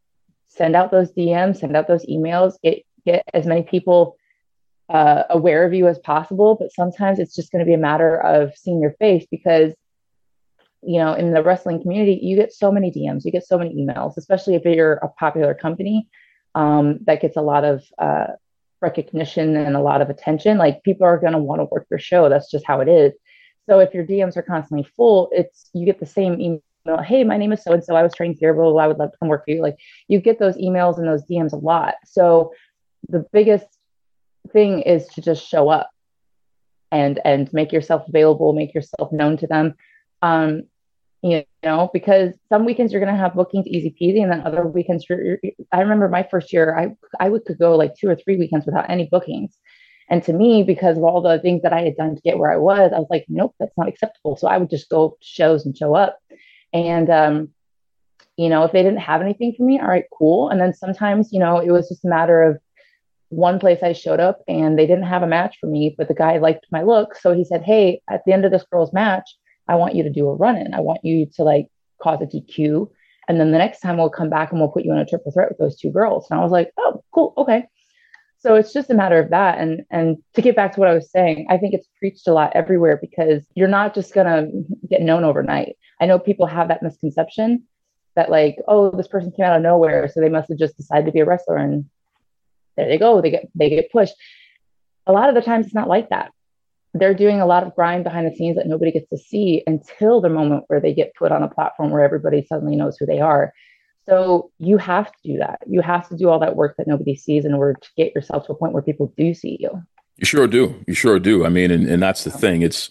send 0.48 0.76
out 0.76 0.90
those 0.90 1.12
dms 1.12 1.58
send 1.58 1.76
out 1.76 1.88
those 1.88 2.06
emails 2.06 2.54
get 2.64 2.84
get 3.12 3.24
as 3.34 3.46
many 3.46 3.64
people 3.64 4.18
uh, 4.90 5.24
aware 5.30 5.66
of 5.66 5.74
you 5.74 5.88
as 5.88 6.00
possible. 6.00 6.56
But 6.60 6.72
sometimes 6.72 7.20
it's 7.20 7.36
just 7.36 7.52
going 7.52 7.64
to 7.64 7.66
be 7.66 7.74
a 7.74 7.78
matter 7.78 8.20
of 8.20 8.56
seeing 8.58 8.82
your 8.82 8.94
face 8.94 9.26
because, 9.30 9.74
you 10.82 11.00
know, 11.00 11.14
in 11.14 11.34
the 11.34 11.44
wrestling 11.44 11.82
community, 11.82 12.20
you 12.22 12.36
get 12.36 12.54
so 12.54 12.72
many 12.72 12.92
DMs, 12.92 13.26
you 13.26 13.32
get 13.32 13.46
so 13.46 13.58
many 13.58 13.76
emails, 13.76 14.18
especially 14.18 14.56
if 14.56 14.66
you're 14.66 14.94
a 14.94 15.10
popular 15.10 15.54
company 15.54 16.08
um, 16.56 17.00
that 17.06 17.22
gets 17.22 17.38
a 17.38 17.42
lot 17.42 17.64
of 17.64 17.84
uh, 18.00 18.28
recognition 18.82 19.56
and 19.56 19.76
a 19.76 19.82
lot 19.82 20.02
of 20.02 20.10
attention. 20.10 20.58
Like 20.58 20.84
people 20.84 21.06
are 21.06 21.18
going 21.18 21.34
to 21.34 21.40
want 21.40 21.62
to 21.62 21.66
work 21.66 21.86
your 21.92 22.00
show. 22.00 22.30
That's 22.30 22.50
just 22.50 22.66
how 22.66 22.82
it 22.82 22.88
is. 22.88 23.14
So 23.70 23.80
if 23.80 23.94
your 23.94 24.06
DMs 24.06 24.36
are 24.36 24.42
constantly 24.42 24.88
full, 24.96 25.30
it's 25.32 25.70
you 25.74 25.86
get 25.86 26.00
the 26.00 26.06
same 26.06 26.42
email 26.42 26.64
hey 27.06 27.24
my 27.24 27.38
name 27.38 27.52
is 27.52 27.62
so 27.62 27.74
and 27.74 27.84
so 27.84 27.96
i 27.96 28.02
was 28.02 28.14
trained 28.16 28.38
here 28.40 28.54
blah, 28.54 28.64
blah, 28.64 28.72
blah 28.72 28.84
i 28.84 28.88
would 28.88 28.98
love 28.98 29.12
to 29.12 29.18
come 29.18 29.28
work 29.28 29.44
for 29.46 29.52
you 29.52 29.62
like 29.62 29.76
you 30.08 30.20
get 30.20 30.40
those 30.40 30.56
emails 30.58 30.98
and 30.98 31.08
those 31.08 31.24
dms 31.26 31.52
a 31.52 31.58
lot 31.58 31.96
so 32.06 32.52
the 33.08 33.26
biggest 33.32 33.68
thing 34.52 34.82
is 34.82 35.08
to 35.08 35.22
just 35.22 35.48
show 35.48 35.70
up 35.70 35.90
and 36.92 37.20
and 37.24 37.52
make 37.54 37.72
yourself 37.72 38.08
available 38.08 38.54
make 38.54 38.74
yourself 38.74 39.12
known 39.12 39.38
to 39.38 39.48
them. 39.48 39.76
Um 40.22 40.64
you 41.22 41.44
know 41.64 41.90
because 41.92 42.34
some 42.48 42.66
weekends 42.66 42.94
you're 42.94 43.04
going 43.04 43.14
to 43.14 43.20
have 43.20 43.36
bookings 43.36 43.68
easy 43.68 43.94
peasy 44.00 44.22
and 44.22 44.32
then 44.32 44.42
other 44.46 44.66
weekends 44.66 45.06
i 45.72 45.80
remember 45.80 46.08
my 46.08 46.26
first 46.32 46.54
year 46.54 46.78
i 46.78 46.96
i 47.20 47.30
would 47.30 47.44
could 47.46 47.60
go 47.60 47.76
like 47.76 47.94
two 47.96 48.08
or 48.08 48.16
three 48.16 48.38
weekends 48.38 48.66
without 48.66 48.90
any 48.90 49.08
bookings. 49.12 49.58
And 50.12 50.24
to 50.24 50.34
me 50.34 50.64
because 50.64 50.98
of 50.98 51.04
all 51.04 51.22
the 51.22 51.40
things 51.40 51.62
that 51.64 51.74
i 51.74 51.82
had 51.82 51.96
done 51.96 52.16
to 52.16 52.22
get 52.22 52.38
where 52.38 52.52
i 52.52 52.58
was 52.58 52.92
i 52.96 53.00
was 53.00 53.08
like 53.10 53.26
nope 53.28 53.54
that's 53.60 53.78
not 53.78 53.88
acceptable. 53.88 54.38
So 54.38 54.48
i 54.48 54.58
would 54.58 54.70
just 54.70 54.90
go 54.90 55.18
shows 55.22 55.66
and 55.66 55.78
show 55.78 55.94
up. 55.94 56.18
And 56.74 57.10
um 57.10 57.50
you 58.38 58.50
know 58.50 58.64
if 58.64 58.72
they 58.72 58.82
didn't 58.82 59.00
have 59.00 59.22
anything 59.22 59.54
for 59.56 59.64
me 59.64 59.80
all 59.80 59.88
right 59.88 60.06
cool. 60.18 60.50
And 60.50 60.60
then 60.60 60.74
sometimes 60.74 61.34
you 61.34 61.40
know 61.40 61.60
it 61.60 61.72
was 61.72 61.90
just 61.90 62.06
a 62.06 62.10
matter 62.10 62.42
of 62.44 62.60
one 63.30 63.60
place 63.60 63.80
I 63.84 63.94
showed 63.94 64.20
up 64.20 64.42
and 64.48 64.78
they 64.78 64.88
didn't 64.88 65.06
have 65.06 65.24
a 65.24 65.28
match 65.28 65.58
for 65.60 65.68
me, 65.68 65.96
but 65.98 66.08
the 66.08 66.14
guy 66.14 66.38
liked 66.38 66.66
my 66.72 66.82
look. 66.82 67.16
So 67.16 67.34
he 67.34 67.46
said, 67.46 67.64
Hey, 67.64 68.02
at 68.10 68.22
the 68.26 68.34
end 68.34 68.46
of 68.46 68.52
this 68.52 68.66
girl's 68.72 68.94
match, 68.94 69.30
I 69.68 69.76
want 69.76 69.96
you 69.96 70.04
to 70.04 70.10
do 70.10 70.28
a 70.28 70.36
run 70.36 70.58
in. 70.58 70.74
I 70.74 70.80
want 70.80 71.04
you 71.04 71.28
to 71.36 71.44
like 71.44 71.68
cause 72.02 72.20
a 72.22 72.26
DQ. 72.26 72.90
And 73.28 73.40
then 73.40 73.52
the 73.52 73.60
next 73.60 73.82
time 73.82 73.98
we'll 73.98 74.10
come 74.10 74.30
back 74.30 74.52
and 74.52 74.60
we'll 74.60 74.72
put 74.72 74.84
you 74.84 74.92
in 74.92 74.98
a 74.98 75.06
triple 75.06 75.32
threat 75.32 75.50
with 75.50 75.60
those 75.60 75.80
two 75.80 75.92
girls. 75.92 76.28
And 76.30 76.40
I 76.40 76.44
was 76.44 76.52
like, 76.52 76.72
Oh, 76.78 77.04
cool. 77.14 77.34
Okay. 77.38 77.66
So 78.40 78.56
it's 78.56 78.74
just 78.74 78.90
a 78.90 78.96
matter 78.96 79.20
of 79.20 79.30
that. 79.30 79.60
And 79.60 79.84
and 79.92 80.18
to 80.34 80.42
get 80.42 80.56
back 80.56 80.74
to 80.74 80.80
what 80.80 80.90
I 80.90 80.94
was 80.94 81.12
saying, 81.12 81.48
I 81.50 81.58
think 81.58 81.74
it's 81.74 81.90
preached 82.00 82.28
a 82.28 82.34
lot 82.34 82.54
everywhere 82.56 82.98
because 83.00 83.46
you're 83.54 83.68
not 83.68 83.94
just 83.94 84.14
gonna 84.14 84.48
get 84.90 85.02
known 85.02 85.24
overnight. 85.24 85.76
I 86.02 86.08
know 86.08 86.18
people 86.18 86.48
have 86.48 86.70
that 86.70 86.82
misconception 86.82 87.64
that 88.16 88.32
like, 88.32 88.58
oh, 88.68 88.90
this 88.92 89.08
person 89.08 89.32
came 89.32 89.46
out 89.46 89.58
of 89.58 89.62
nowhere, 89.62 90.08
so 90.08 90.20
they 90.20 90.30
must 90.30 90.50
have 90.50 90.58
just 90.58 90.78
decided 90.78 91.06
to 91.06 91.12
be 91.12 91.20
a 91.20 91.26
wrestler 91.26 91.58
and 91.58 91.86
there 92.80 92.90
they 92.90 92.98
go, 92.98 93.22
they 93.22 93.32
get 93.32 93.50
they 93.56 93.70
get 93.70 93.92
pushed. 93.92 94.16
A 95.06 95.12
lot 95.12 95.30
of 95.30 95.36
the 95.36 95.42
times 95.42 95.66
it's 95.66 95.76
not 95.76 95.88
like 95.88 96.10
that. 96.10 96.32
They're 96.94 97.14
doing 97.14 97.40
a 97.40 97.46
lot 97.46 97.64
of 97.64 97.76
grind 97.76 98.04
behind 98.04 98.26
the 98.26 98.36
scenes 98.36 98.56
that 98.56 98.68
nobody 98.68 98.92
gets 98.92 99.10
to 99.10 99.18
see 99.18 99.64
until 99.68 100.22
the 100.22 100.30
moment 100.30 100.64
where 100.68 100.80
they 100.80 100.94
get 100.94 101.14
put 101.16 101.32
on 101.32 101.44
a 101.44 101.48
platform 101.48 101.92
where 101.92 102.04
everybody 102.04 102.46
suddenly 102.48 102.76
knows 102.76 102.98
who 102.98 103.06
they 103.06 103.20
are. 103.20 103.54
So 104.08 104.52
you 104.58 104.78
have 104.78 105.12
to 105.12 105.18
do 105.24 105.38
that. 105.38 105.60
You 105.68 105.82
have 105.82 106.10
to 106.10 106.18
do 106.18 106.30
all 106.30 106.40
that 106.40 106.56
work 106.56 106.76
that 106.78 106.88
nobody 106.88 107.16
sees 107.16 107.46
in 107.46 107.54
order 107.54 107.78
to 107.80 107.90
get 107.96 108.16
yourself 108.16 108.48
to 108.48 108.54
a 108.54 108.56
point 108.56 108.74
where 108.74 108.82
people 108.82 109.14
do 109.16 109.36
see 109.36 109.58
you. 109.60 109.70
You 110.18 110.26
sure 110.26 110.48
do. 110.48 110.84
You 110.88 110.96
sure 110.96 111.20
do. 111.20 111.46
I 111.46 111.50
mean, 111.50 111.70
and, 111.70 111.88
and 111.88 112.02
that's 112.02 112.24
the 112.24 112.32
thing. 112.32 112.64
It's 112.64 112.90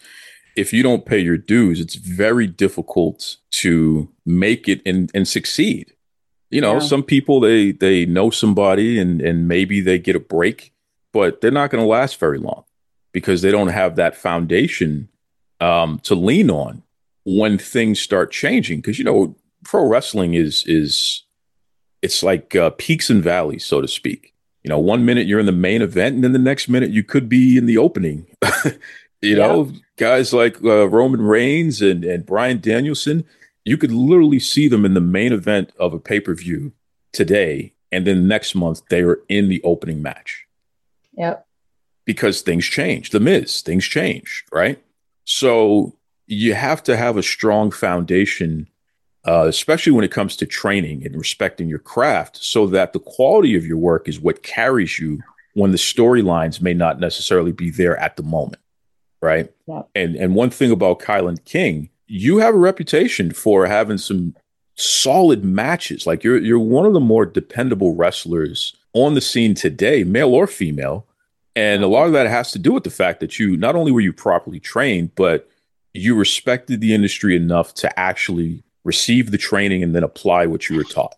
if 0.57 0.73
you 0.73 0.83
don't 0.83 1.07
pay 1.07 1.18
your 1.18 1.37
dues, 1.37 1.80
it's 1.80 1.97
very 1.97 2.47
difficult 2.47 3.37
to 3.50 4.09
make 4.25 4.68
it 4.68 4.80
and, 4.87 5.11
and 5.12 5.26
succeed. 5.26 5.92
You 6.50 6.61
know, 6.61 6.75
yeah. 6.75 6.78
some 6.81 7.02
people 7.02 7.40
they 7.40 7.73
they 7.73 8.07
know 8.07 8.31
somebody 8.31 8.99
and 8.99 9.21
and 9.21 9.49
maybe 9.49 9.81
they 9.81 9.99
get 9.99 10.17
a 10.17 10.21
break, 10.21 10.73
but 11.12 11.40
they're 11.40 11.50
not 11.50 11.71
going 11.71 11.83
to 11.83 11.88
last 11.88 12.19
very 12.19 12.38
long 12.38 12.64
because 13.12 13.43
they 13.43 13.50
don't 13.50 13.69
have 13.69 13.97
that 13.97 14.17
foundation 14.17 15.09
um, 15.61 15.99
to 16.05 16.14
lean 16.14 16.50
on 16.50 16.83
when 17.25 17.59
things 17.59 18.00
start 18.00 18.31
changing. 18.31 18.81
Because 18.81 18.99
you 18.99 19.05
know, 19.05 19.37
pro 19.64 19.87
wrestling 19.87 20.35
is 20.35 20.64
is 20.67 21.25
it's 22.02 22.23
like 22.23 22.55
uh, 22.55 22.71
peaks 22.71 23.11
and 23.11 23.23
valleys, 23.23 23.67
so 23.67 23.81
to 23.81 23.88
speak. 23.88 24.35
You 24.62 24.71
know, 24.71 24.78
one 24.78 25.05
minute 25.05 25.26
you're 25.26 25.40
in 25.40 25.47
the 25.47 25.52
main 25.52 25.83
event, 25.83 26.14
and 26.14 26.25
then 26.25 26.33
the 26.33 26.38
next 26.38 26.69
minute 26.69 26.90
you 26.90 27.02
could 27.02 27.28
be 27.28 27.57
in 27.57 27.67
the 27.67 27.78
opening. 27.78 28.26
you 28.64 28.73
yeah. 29.23 29.37
know, 29.37 29.73
guys 29.97 30.33
like 30.33 30.62
uh, 30.64 30.88
Roman 30.88 31.23
Reigns 31.23 31.83
and 31.83 32.05
and 32.05 32.26
Bryan 32.26 32.61
Danielson, 32.61 33.25
you 33.68 33.76
could 33.76 33.92
literally 33.92 34.38
see 34.40 34.68
them 34.68 34.84
in 34.84 34.94
the 34.94 35.00
main 35.00 35.32
event 35.32 35.72
of 35.78 35.92
a 35.94 35.98
pay 35.98 36.20
per 36.20 36.34
view 36.34 36.72
today, 37.12 37.72
and 37.92 38.06
then 38.06 38.28
next 38.28 38.54
month 38.54 38.82
they 38.88 39.02
are 39.02 39.20
in 39.28 39.48
the 39.48 39.62
opening 39.62 40.02
match. 40.02 40.46
Yep. 41.16 41.46
Because 42.04 42.40
things 42.40 42.64
change. 42.64 43.10
The 43.10 43.20
Miz, 43.20 43.60
things 43.60 43.84
change, 43.84 44.44
right? 44.52 44.82
So 45.25 45.94
you 46.26 46.54
have 46.54 46.82
to 46.84 46.96
have 46.96 47.16
a 47.16 47.22
strong 47.22 47.70
foundation 47.70 48.68
uh, 49.28 49.46
especially 49.46 49.92
when 49.92 50.04
it 50.04 50.10
comes 50.10 50.37
to 50.37 50.46
training 50.46 51.04
and 51.04 51.14
respecting 51.14 51.68
your 51.68 51.78
craft, 51.78 52.38
so 52.38 52.66
that 52.66 52.94
the 52.94 52.98
quality 52.98 53.56
of 53.56 53.66
your 53.66 53.76
work 53.76 54.08
is 54.08 54.18
what 54.18 54.42
carries 54.42 54.98
you 54.98 55.20
when 55.54 55.70
the 55.70 55.76
storylines 55.76 56.62
may 56.62 56.72
not 56.72 56.98
necessarily 56.98 57.52
be 57.52 57.68
there 57.70 57.96
at 57.98 58.16
the 58.16 58.22
moment, 58.22 58.62
right? 59.20 59.52
Yeah. 59.66 59.82
And 59.94 60.16
and 60.16 60.34
one 60.34 60.48
thing 60.48 60.70
about 60.70 61.00
Kilynn 61.00 61.44
King, 61.44 61.90
you 62.08 62.38
have 62.38 62.54
a 62.54 62.58
reputation 62.58 63.32
for 63.32 63.66
having 63.66 63.98
some 63.98 64.34
solid 64.74 65.44
matches. 65.44 66.06
Like 66.06 66.24
you're 66.24 66.38
you're 66.38 66.58
one 66.58 66.86
of 66.86 66.92
the 66.92 67.00
more 67.00 67.26
dependable 67.26 67.94
wrestlers 67.94 68.74
on 68.92 69.14
the 69.14 69.20
scene 69.20 69.54
today, 69.54 70.04
male 70.04 70.34
or 70.34 70.46
female. 70.46 71.06
And 71.54 71.82
a 71.82 71.88
lot 71.88 72.06
of 72.06 72.12
that 72.12 72.28
has 72.28 72.52
to 72.52 72.58
do 72.58 72.72
with 72.72 72.84
the 72.84 72.90
fact 72.90 73.20
that 73.20 73.38
you 73.38 73.56
not 73.56 73.76
only 73.76 73.92
were 73.92 74.00
you 74.00 74.12
properly 74.12 74.60
trained, 74.60 75.14
but 75.14 75.48
you 75.92 76.14
respected 76.14 76.80
the 76.80 76.94
industry 76.94 77.34
enough 77.34 77.74
to 77.74 77.98
actually 77.98 78.62
receive 78.84 79.30
the 79.30 79.38
training 79.38 79.82
and 79.82 79.94
then 79.94 80.04
apply 80.04 80.46
what 80.46 80.68
you 80.68 80.76
were 80.76 80.84
taught 80.84 81.14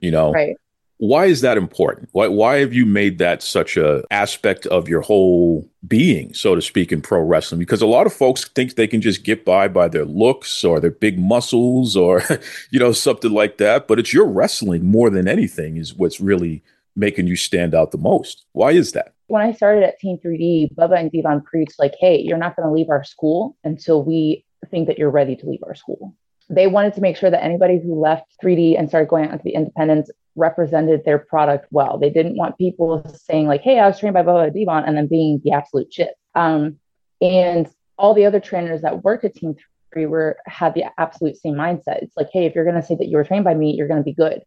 you 0.00 0.10
know 0.10 0.32
right 0.32 0.56
why 1.00 1.24
is 1.24 1.40
that 1.40 1.56
important? 1.56 2.10
Why, 2.12 2.28
why 2.28 2.58
have 2.58 2.74
you 2.74 2.84
made 2.84 3.16
that 3.18 3.42
such 3.42 3.78
a 3.78 4.04
aspect 4.10 4.66
of 4.66 4.86
your 4.86 5.00
whole 5.00 5.66
being 5.88 6.34
so 6.34 6.54
to 6.54 6.60
speak 6.60 6.92
in 6.92 7.00
pro 7.00 7.20
wrestling? 7.20 7.58
Because 7.58 7.80
a 7.80 7.86
lot 7.86 8.06
of 8.06 8.12
folks 8.12 8.46
think 8.46 8.74
they 8.74 8.86
can 8.86 9.00
just 9.00 9.24
get 9.24 9.42
by 9.46 9.66
by 9.66 9.88
their 9.88 10.04
looks 10.04 10.62
or 10.62 10.78
their 10.78 10.90
big 10.90 11.18
muscles 11.18 11.96
or 11.96 12.22
you 12.70 12.78
know 12.78 12.92
something 12.92 13.32
like 13.32 13.56
that 13.56 13.88
but 13.88 13.98
it's 13.98 14.12
your 14.12 14.26
wrestling 14.26 14.84
more 14.84 15.08
than 15.08 15.26
anything 15.26 15.78
is 15.78 15.94
what's 15.94 16.20
really 16.20 16.62
making 16.94 17.26
you 17.26 17.36
stand 17.36 17.74
out 17.74 17.92
the 17.92 17.98
most. 17.98 18.44
Why 18.52 18.72
is 18.72 18.92
that? 18.92 19.14
When 19.28 19.40
I 19.42 19.52
started 19.52 19.84
at 19.84 19.98
Team 19.98 20.18
3D, 20.22 20.74
Bubba 20.74 20.98
and 20.98 21.10
Devon 21.10 21.40
preached 21.40 21.78
like, 21.78 21.94
"Hey, 21.98 22.20
you're 22.20 22.36
not 22.36 22.56
going 22.56 22.68
to 22.68 22.74
leave 22.74 22.90
our 22.90 23.04
school 23.04 23.56
until 23.64 24.04
we 24.04 24.44
think 24.70 24.86
that 24.88 24.98
you're 24.98 25.10
ready 25.10 25.34
to 25.36 25.48
leave 25.48 25.62
our 25.66 25.74
school." 25.74 26.14
They 26.50 26.66
wanted 26.66 26.94
to 26.94 27.00
make 27.00 27.16
sure 27.16 27.30
that 27.30 27.44
anybody 27.44 27.80
who 27.80 27.98
left 27.98 28.34
3D 28.42 28.78
and 28.78 28.88
started 28.88 29.08
going 29.08 29.30
out 29.30 29.38
to 29.38 29.44
the 29.44 29.54
independents 29.54 30.10
represented 30.34 31.04
their 31.04 31.18
product 31.18 31.66
well. 31.70 31.96
They 31.96 32.10
didn't 32.10 32.36
want 32.36 32.58
people 32.58 33.04
saying 33.14 33.46
like, 33.46 33.62
"Hey, 33.62 33.78
I 33.78 33.86
was 33.86 34.00
trained 34.00 34.14
by 34.14 34.22
Bubba 34.22 34.52
Devon," 34.52 34.84
and 34.84 34.96
then 34.96 35.06
being 35.06 35.40
the 35.44 35.52
absolute 35.52 35.92
shit. 35.92 36.14
Um, 36.34 36.78
and 37.20 37.68
all 37.96 38.14
the 38.14 38.26
other 38.26 38.40
trainers 38.40 38.82
that 38.82 39.04
worked 39.04 39.24
at 39.24 39.34
Team 39.34 39.54
Three 39.92 40.06
were 40.06 40.38
had 40.46 40.74
the 40.74 40.84
absolute 40.98 41.36
same 41.36 41.54
mindset. 41.54 42.02
It's 42.02 42.16
like, 42.16 42.30
"Hey, 42.32 42.46
if 42.46 42.54
you're 42.54 42.64
going 42.64 42.76
to 42.76 42.82
say 42.82 42.96
that 42.96 43.06
you 43.06 43.16
were 43.16 43.24
trained 43.24 43.44
by 43.44 43.54
me, 43.54 43.72
you're 43.72 43.88
going 43.88 44.00
to 44.00 44.04
be 44.04 44.12
good," 44.12 44.42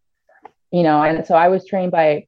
you 0.71 0.83
know. 0.83 1.01
And 1.01 1.25
so 1.25 1.35
I 1.35 1.47
was 1.47 1.65
trained 1.65 1.91
by 1.91 2.27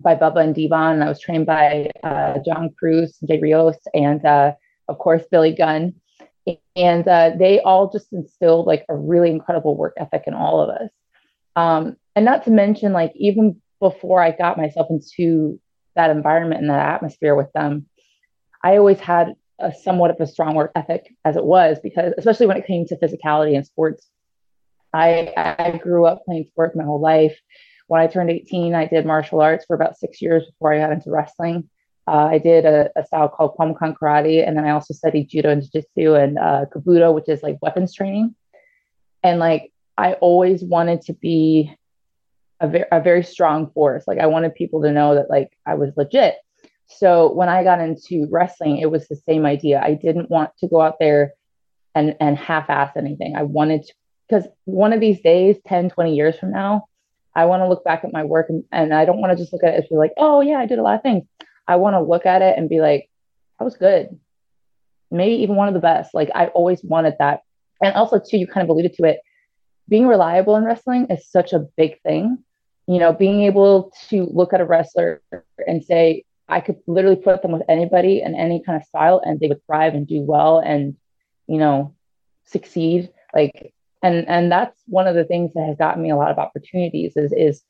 by 0.00 0.14
Bubba 0.14 0.42
and 0.42 0.54
Devon, 0.54 0.94
and 0.94 1.04
I 1.04 1.08
was 1.08 1.20
trained 1.20 1.46
by 1.46 1.90
uh, 2.02 2.38
John 2.44 2.70
Cruz, 2.78 3.18
Jay 3.26 3.38
Rios, 3.38 3.76
and 3.92 4.24
uh, 4.24 4.52
of 4.88 4.98
course 4.98 5.24
Billy 5.30 5.52
Gunn 5.52 5.94
and 6.76 7.06
uh, 7.08 7.30
they 7.38 7.60
all 7.60 7.90
just 7.90 8.12
instilled 8.12 8.66
like 8.66 8.84
a 8.88 8.94
really 8.94 9.30
incredible 9.30 9.76
work 9.76 9.94
ethic 9.98 10.24
in 10.26 10.34
all 10.34 10.60
of 10.60 10.70
us. 10.70 10.90
Um, 11.56 11.96
and 12.16 12.24
not 12.24 12.44
to 12.44 12.50
mention 12.50 12.92
like 12.92 13.12
even 13.16 13.60
before 13.80 14.22
i 14.22 14.30
got 14.30 14.56
myself 14.56 14.86
into 14.90 15.60
that 15.96 16.10
environment 16.10 16.60
and 16.60 16.70
that 16.70 16.94
atmosphere 16.94 17.34
with 17.34 17.52
them 17.52 17.86
i 18.62 18.76
always 18.76 19.00
had 19.00 19.34
a 19.60 19.72
somewhat 19.72 20.10
of 20.10 20.16
a 20.20 20.26
strong 20.26 20.54
work 20.54 20.72
ethic 20.74 21.06
as 21.24 21.36
it 21.36 21.44
was 21.44 21.78
because 21.82 22.12
especially 22.18 22.46
when 22.46 22.56
it 22.56 22.66
came 22.66 22.84
to 22.86 22.96
physicality 22.96 23.56
and 23.56 23.66
sports 23.66 24.08
i 24.92 25.32
i 25.36 25.78
grew 25.82 26.06
up 26.06 26.24
playing 26.24 26.46
sports 26.48 26.76
my 26.76 26.84
whole 26.84 27.00
life. 27.00 27.36
When 27.86 28.00
i 28.00 28.06
turned 28.06 28.30
18 28.30 28.74
i 28.74 28.86
did 28.86 29.06
martial 29.06 29.40
arts 29.40 29.64
for 29.66 29.74
about 29.76 29.96
six 29.96 30.22
years 30.22 30.44
before 30.46 30.72
i 30.72 30.78
got 30.78 30.92
into 30.92 31.10
wrestling 31.10 31.68
uh, 32.06 32.28
I 32.30 32.38
did 32.38 32.66
a, 32.66 32.90
a, 32.96 33.06
style 33.06 33.28
called 33.28 33.56
Pommacon 33.56 33.94
Karate, 33.94 34.46
and 34.46 34.56
then 34.56 34.64
I 34.64 34.70
also 34.70 34.92
studied 34.92 35.30
Judo 35.30 35.50
and 35.50 35.62
Jiu-Jitsu 35.62 36.14
and 36.14 36.38
uh, 36.38 36.66
Kobudo, 36.74 37.14
which 37.14 37.28
is 37.28 37.42
like 37.42 37.56
weapons 37.62 37.94
training. 37.94 38.34
And 39.22 39.38
like 39.38 39.72
I 39.96 40.14
always 40.14 40.62
wanted 40.62 41.00
to 41.02 41.14
be 41.14 41.74
a, 42.60 42.70
a 42.92 43.00
very 43.00 43.22
strong 43.24 43.70
force. 43.70 44.04
Like 44.06 44.18
I 44.18 44.26
wanted 44.26 44.54
people 44.54 44.82
to 44.82 44.92
know 44.92 45.14
that 45.14 45.30
like 45.30 45.56
I 45.66 45.74
was 45.74 45.92
legit. 45.96 46.36
So 46.86 47.32
when 47.32 47.48
I 47.48 47.64
got 47.64 47.80
into 47.80 48.28
wrestling, 48.30 48.78
it 48.78 48.90
was 48.90 49.08
the 49.08 49.16
same 49.16 49.46
idea. 49.46 49.80
I 49.82 49.94
didn't 49.94 50.30
want 50.30 50.50
to 50.58 50.68
go 50.68 50.82
out 50.82 50.98
there 51.00 51.32
and 51.94 52.16
and 52.20 52.36
half-ass 52.36 52.92
anything. 52.96 53.34
I 53.34 53.44
wanted 53.44 53.84
to 53.84 53.94
because 54.28 54.46
one 54.64 54.92
of 54.92 55.00
these 55.00 55.20
days, 55.20 55.56
10, 55.66 55.90
20 55.90 56.14
years 56.14 56.38
from 56.38 56.50
now, 56.50 56.86
I 57.34 57.44
want 57.46 57.62
to 57.62 57.68
look 57.68 57.84
back 57.84 58.04
at 58.04 58.12
my 58.12 58.24
work 58.24 58.46
and, 58.48 58.64
and 58.72 58.94
I 58.94 59.04
don't 59.04 59.20
want 59.20 59.32
to 59.32 59.36
just 59.36 59.52
look 59.52 59.62
at 59.62 59.74
it 59.74 59.84
as 59.84 59.88
be 59.88 59.96
like, 59.96 60.12
oh 60.16 60.40
yeah, 60.40 60.58
I 60.58 60.66
did 60.66 60.78
a 60.78 60.82
lot 60.82 60.96
of 60.96 61.02
things. 61.02 61.24
I 61.66 61.76
want 61.76 61.94
to 61.94 62.00
look 62.00 62.26
at 62.26 62.42
it 62.42 62.56
and 62.56 62.68
be 62.68 62.80
like, 62.80 63.10
that 63.58 63.64
was 63.64 63.76
good. 63.76 64.18
Maybe 65.10 65.42
even 65.42 65.56
one 65.56 65.68
of 65.68 65.74
the 65.74 65.80
best. 65.80 66.14
Like 66.14 66.30
I 66.34 66.46
always 66.48 66.82
wanted 66.82 67.14
that. 67.18 67.40
And 67.82 67.94
also 67.94 68.18
too, 68.18 68.38
you 68.38 68.46
kind 68.46 68.64
of 68.64 68.70
alluded 68.70 68.94
to 68.94 69.04
it. 69.04 69.20
Being 69.88 70.06
reliable 70.06 70.56
in 70.56 70.64
wrestling 70.64 71.06
is 71.10 71.28
such 71.28 71.52
a 71.52 71.66
big 71.76 72.00
thing. 72.02 72.38
You 72.86 72.98
know, 72.98 73.12
being 73.12 73.42
able 73.42 73.92
to 74.08 74.28
look 74.32 74.52
at 74.52 74.60
a 74.60 74.64
wrestler 74.64 75.22
and 75.66 75.82
say, 75.84 76.24
I 76.48 76.60
could 76.60 76.76
literally 76.86 77.16
put 77.16 77.42
them 77.42 77.52
with 77.52 77.62
anybody 77.68 78.20
and 78.20 78.34
any 78.34 78.62
kind 78.62 78.76
of 78.76 78.86
style 78.86 79.22
and 79.24 79.40
they 79.40 79.48
would 79.48 79.64
thrive 79.66 79.94
and 79.94 80.06
do 80.06 80.20
well 80.20 80.58
and, 80.58 80.96
you 81.46 81.58
know, 81.58 81.94
succeed. 82.44 83.10
Like 83.34 83.74
and 84.04 84.28
and 84.28 84.52
that's 84.52 84.78
one 84.86 85.06
of 85.06 85.14
the 85.14 85.24
things 85.24 85.52
that 85.54 85.66
has 85.66 85.78
gotten 85.78 86.02
me 86.02 86.10
a 86.10 86.16
lot 86.16 86.30
of 86.30 86.38
opportunities 86.38 87.16
is 87.16 87.32
is 87.32 87.62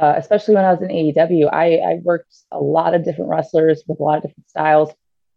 uh, 0.00 0.14
especially 0.16 0.54
when 0.54 0.64
I 0.64 0.72
was 0.72 0.80
in 0.80 0.88
AEW, 0.88 1.50
I, 1.52 1.76
I 1.76 2.00
worked 2.02 2.34
a 2.50 2.58
lot 2.58 2.94
of 2.94 3.04
different 3.04 3.30
wrestlers 3.30 3.82
with 3.86 4.00
a 4.00 4.02
lot 4.02 4.16
of 4.16 4.22
different 4.22 4.48
styles, 4.48 4.90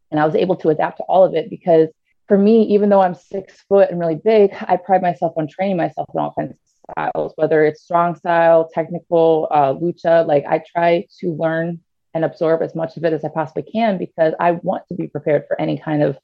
and 0.09 0.19
I 0.19 0.25
was 0.25 0.35
able 0.35 0.55
to 0.57 0.69
adapt 0.69 0.97
to 0.97 1.03
all 1.03 1.25
of 1.25 1.35
it 1.35 1.49
because 1.49 1.89
for 2.29 2.37
me, 2.37 2.63
even 2.63 2.89
though 2.89 3.01
I'm 3.01 3.13
six 3.13 3.61
foot 3.67 3.91
and 3.91 3.99
really 3.99 4.15
big, 4.15 4.55
I 4.61 4.77
pride 4.77 5.01
myself 5.01 5.33
on 5.35 5.47
training 5.47 5.75
myself 5.75 6.07
in 6.13 6.19
all 6.19 6.33
kinds 6.33 6.51
of 6.51 6.57
styles, 6.93 7.33
whether 7.35 7.65
it's 7.65 7.83
strong 7.83 8.15
style, 8.15 8.69
technical, 8.73 9.49
uh, 9.51 9.73
lucha. 9.73 10.25
Like 10.25 10.45
I 10.47 10.63
try 10.73 11.05
to 11.19 11.33
learn 11.33 11.81
and 12.13 12.23
absorb 12.23 12.61
as 12.61 12.73
much 12.73 12.95
of 12.95 13.03
it 13.03 13.11
as 13.11 13.25
I 13.25 13.29
possibly 13.29 13.63
can 13.63 13.97
because 13.97 14.33
I 14.39 14.51
want 14.51 14.87
to 14.87 14.95
be 14.95 15.07
prepared 15.07 15.43
for 15.47 15.59
any 15.59 15.77
kind 15.77 16.03
of 16.03 16.17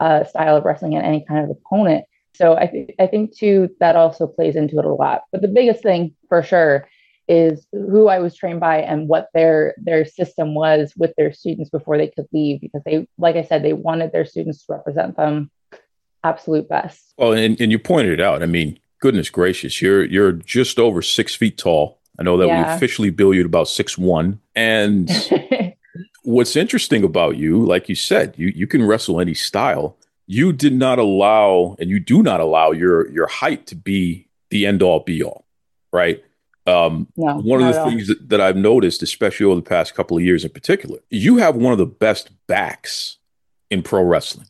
uh, 0.00 0.24
style 0.24 0.56
of 0.56 0.64
wrestling 0.64 0.94
and 0.94 1.06
any 1.06 1.24
kind 1.26 1.44
of 1.44 1.50
opponent. 1.50 2.04
So 2.34 2.56
I, 2.56 2.66
th- 2.66 2.94
I 2.98 3.06
think 3.06 3.34
too 3.34 3.70
that 3.80 3.96
also 3.96 4.26
plays 4.26 4.56
into 4.56 4.78
it 4.78 4.84
a 4.84 4.92
lot. 4.92 5.22
But 5.32 5.40
the 5.40 5.48
biggest 5.48 5.82
thing 5.82 6.14
for 6.28 6.42
sure 6.42 6.86
is 7.28 7.66
who 7.72 8.08
I 8.08 8.20
was 8.20 8.36
trained 8.36 8.60
by 8.60 8.78
and 8.78 9.08
what 9.08 9.28
their 9.34 9.74
their 9.78 10.04
system 10.04 10.54
was 10.54 10.92
with 10.96 11.12
their 11.16 11.32
students 11.32 11.70
before 11.70 11.98
they 11.98 12.08
could 12.08 12.26
leave 12.32 12.60
because 12.60 12.82
they 12.84 13.08
like 13.18 13.36
I 13.36 13.42
said 13.42 13.62
they 13.62 13.72
wanted 13.72 14.12
their 14.12 14.24
students 14.24 14.64
to 14.66 14.72
represent 14.74 15.16
them 15.16 15.50
absolute 16.22 16.68
best. 16.68 17.14
Well, 17.18 17.32
and, 17.32 17.60
and 17.60 17.70
you 17.70 17.78
pointed 17.78 18.12
it 18.14 18.20
out. 18.20 18.42
I 18.42 18.46
mean, 18.46 18.78
goodness 19.00 19.30
gracious, 19.30 19.82
you're 19.82 20.04
you're 20.04 20.32
just 20.32 20.78
over 20.78 21.02
six 21.02 21.34
feet 21.34 21.58
tall, 21.58 21.98
I 22.18 22.22
know 22.22 22.36
that 22.38 22.48
we 22.48 22.54
officially 22.54 23.10
bill 23.10 23.34
you 23.34 23.40
at 23.40 23.46
about 23.46 23.68
six 23.68 23.98
one. 23.98 24.40
And 24.54 25.10
what's 26.22 26.56
interesting 26.56 27.04
about 27.04 27.36
you, 27.36 27.64
like 27.64 27.88
you 27.88 27.94
said, 27.94 28.34
you 28.36 28.52
you 28.54 28.66
can 28.66 28.82
wrestle 28.82 29.20
any 29.20 29.34
style. 29.34 29.96
You 30.26 30.52
did 30.52 30.72
not 30.72 30.98
allow, 30.98 31.76
and 31.78 31.88
you 31.88 32.00
do 32.00 32.22
not 32.22 32.40
allow 32.40 32.72
your 32.72 33.10
your 33.10 33.26
height 33.26 33.66
to 33.68 33.76
be 33.76 34.28
the 34.50 34.66
end 34.66 34.82
all 34.82 35.00
be 35.00 35.22
all, 35.22 35.44
right? 35.92 36.24
Um, 36.66 37.06
no, 37.16 37.36
one 37.38 37.62
of 37.62 37.72
the 37.72 37.84
things 37.84 38.08
that, 38.08 38.28
that 38.28 38.40
I've 38.40 38.56
noticed, 38.56 39.02
especially 39.02 39.46
over 39.46 39.56
the 39.56 39.62
past 39.62 39.94
couple 39.94 40.16
of 40.16 40.24
years 40.24 40.44
in 40.44 40.50
particular, 40.50 40.98
you 41.10 41.36
have 41.36 41.54
one 41.54 41.72
of 41.72 41.78
the 41.78 41.86
best 41.86 42.30
backs 42.48 43.18
in 43.70 43.82
pro 43.82 44.02
wrestling. 44.02 44.48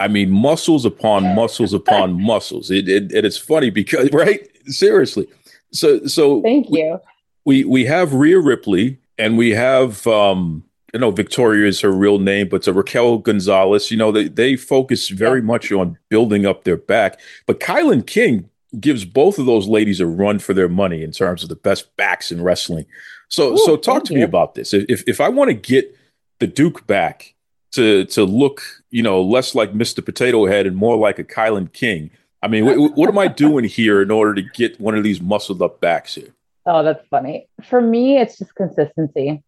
I 0.00 0.08
mean, 0.08 0.30
muscles 0.30 0.84
upon 0.84 1.34
muscles 1.34 1.72
upon 1.72 2.20
muscles. 2.20 2.70
It, 2.70 2.88
it 2.88 3.12
and 3.12 3.24
it's 3.24 3.38
funny 3.38 3.70
because 3.70 4.10
right, 4.12 4.48
seriously. 4.66 5.28
So 5.72 6.04
so 6.06 6.42
Thank 6.42 6.70
you. 6.70 7.00
we 7.44 7.64
we 7.64 7.84
have 7.84 8.12
Rhea 8.12 8.40
Ripley 8.40 8.98
and 9.18 9.38
we 9.38 9.50
have 9.50 10.06
um 10.06 10.64
you 10.92 11.00
know 11.00 11.12
Victoria 11.12 11.68
is 11.68 11.80
her 11.80 11.92
real 11.92 12.18
name, 12.18 12.48
but 12.48 12.56
it's 12.56 12.68
Raquel 12.68 13.18
Gonzalez. 13.18 13.90
You 13.90 13.96
know 13.96 14.10
they 14.10 14.28
they 14.28 14.56
focus 14.56 15.08
very 15.08 15.40
much 15.42 15.70
on 15.70 15.98
building 16.08 16.46
up 16.46 16.64
their 16.64 16.76
back, 16.76 17.20
but 17.46 17.60
Kilynn 17.60 18.04
King 18.06 18.50
gives 18.80 19.04
both 19.04 19.38
of 19.38 19.46
those 19.46 19.68
ladies 19.68 20.00
a 20.00 20.06
run 20.06 20.38
for 20.38 20.54
their 20.54 20.68
money 20.68 21.02
in 21.02 21.12
terms 21.12 21.42
of 21.42 21.48
the 21.48 21.56
best 21.56 21.96
backs 21.96 22.30
in 22.32 22.42
wrestling. 22.42 22.86
So 23.28 23.54
Ooh, 23.54 23.58
so 23.58 23.76
talk 23.76 24.04
to 24.04 24.14
me 24.14 24.22
about 24.22 24.54
this. 24.54 24.74
If 24.74 25.02
if 25.06 25.20
I 25.20 25.28
want 25.28 25.50
to 25.50 25.54
get 25.54 25.96
the 26.40 26.46
Duke 26.46 26.86
back 26.86 27.34
to 27.72 28.04
to 28.06 28.24
look 28.24 28.62
you 28.90 29.02
know 29.02 29.22
less 29.22 29.54
like 29.54 29.72
Mr. 29.72 30.04
Potato 30.04 30.46
Head 30.46 30.66
and 30.66 30.76
more 30.76 30.96
like 30.96 31.18
a 31.18 31.24
Kilynn 31.24 31.72
King. 31.72 32.10
I 32.42 32.48
mean, 32.48 32.66
what, 32.66 32.94
what 32.94 33.08
am 33.08 33.16
I 33.16 33.28
doing 33.28 33.64
here 33.64 34.02
in 34.02 34.10
order 34.10 34.34
to 34.34 34.42
get 34.42 34.78
one 34.78 34.94
of 34.94 35.02
these 35.02 35.18
muscled 35.18 35.62
up 35.62 35.80
backs 35.80 36.14
here? 36.14 36.34
Oh, 36.66 36.82
that's 36.82 37.06
funny. 37.08 37.48
For 37.62 37.80
me, 37.80 38.18
it's 38.18 38.38
just 38.38 38.54
consistency. 38.54 39.42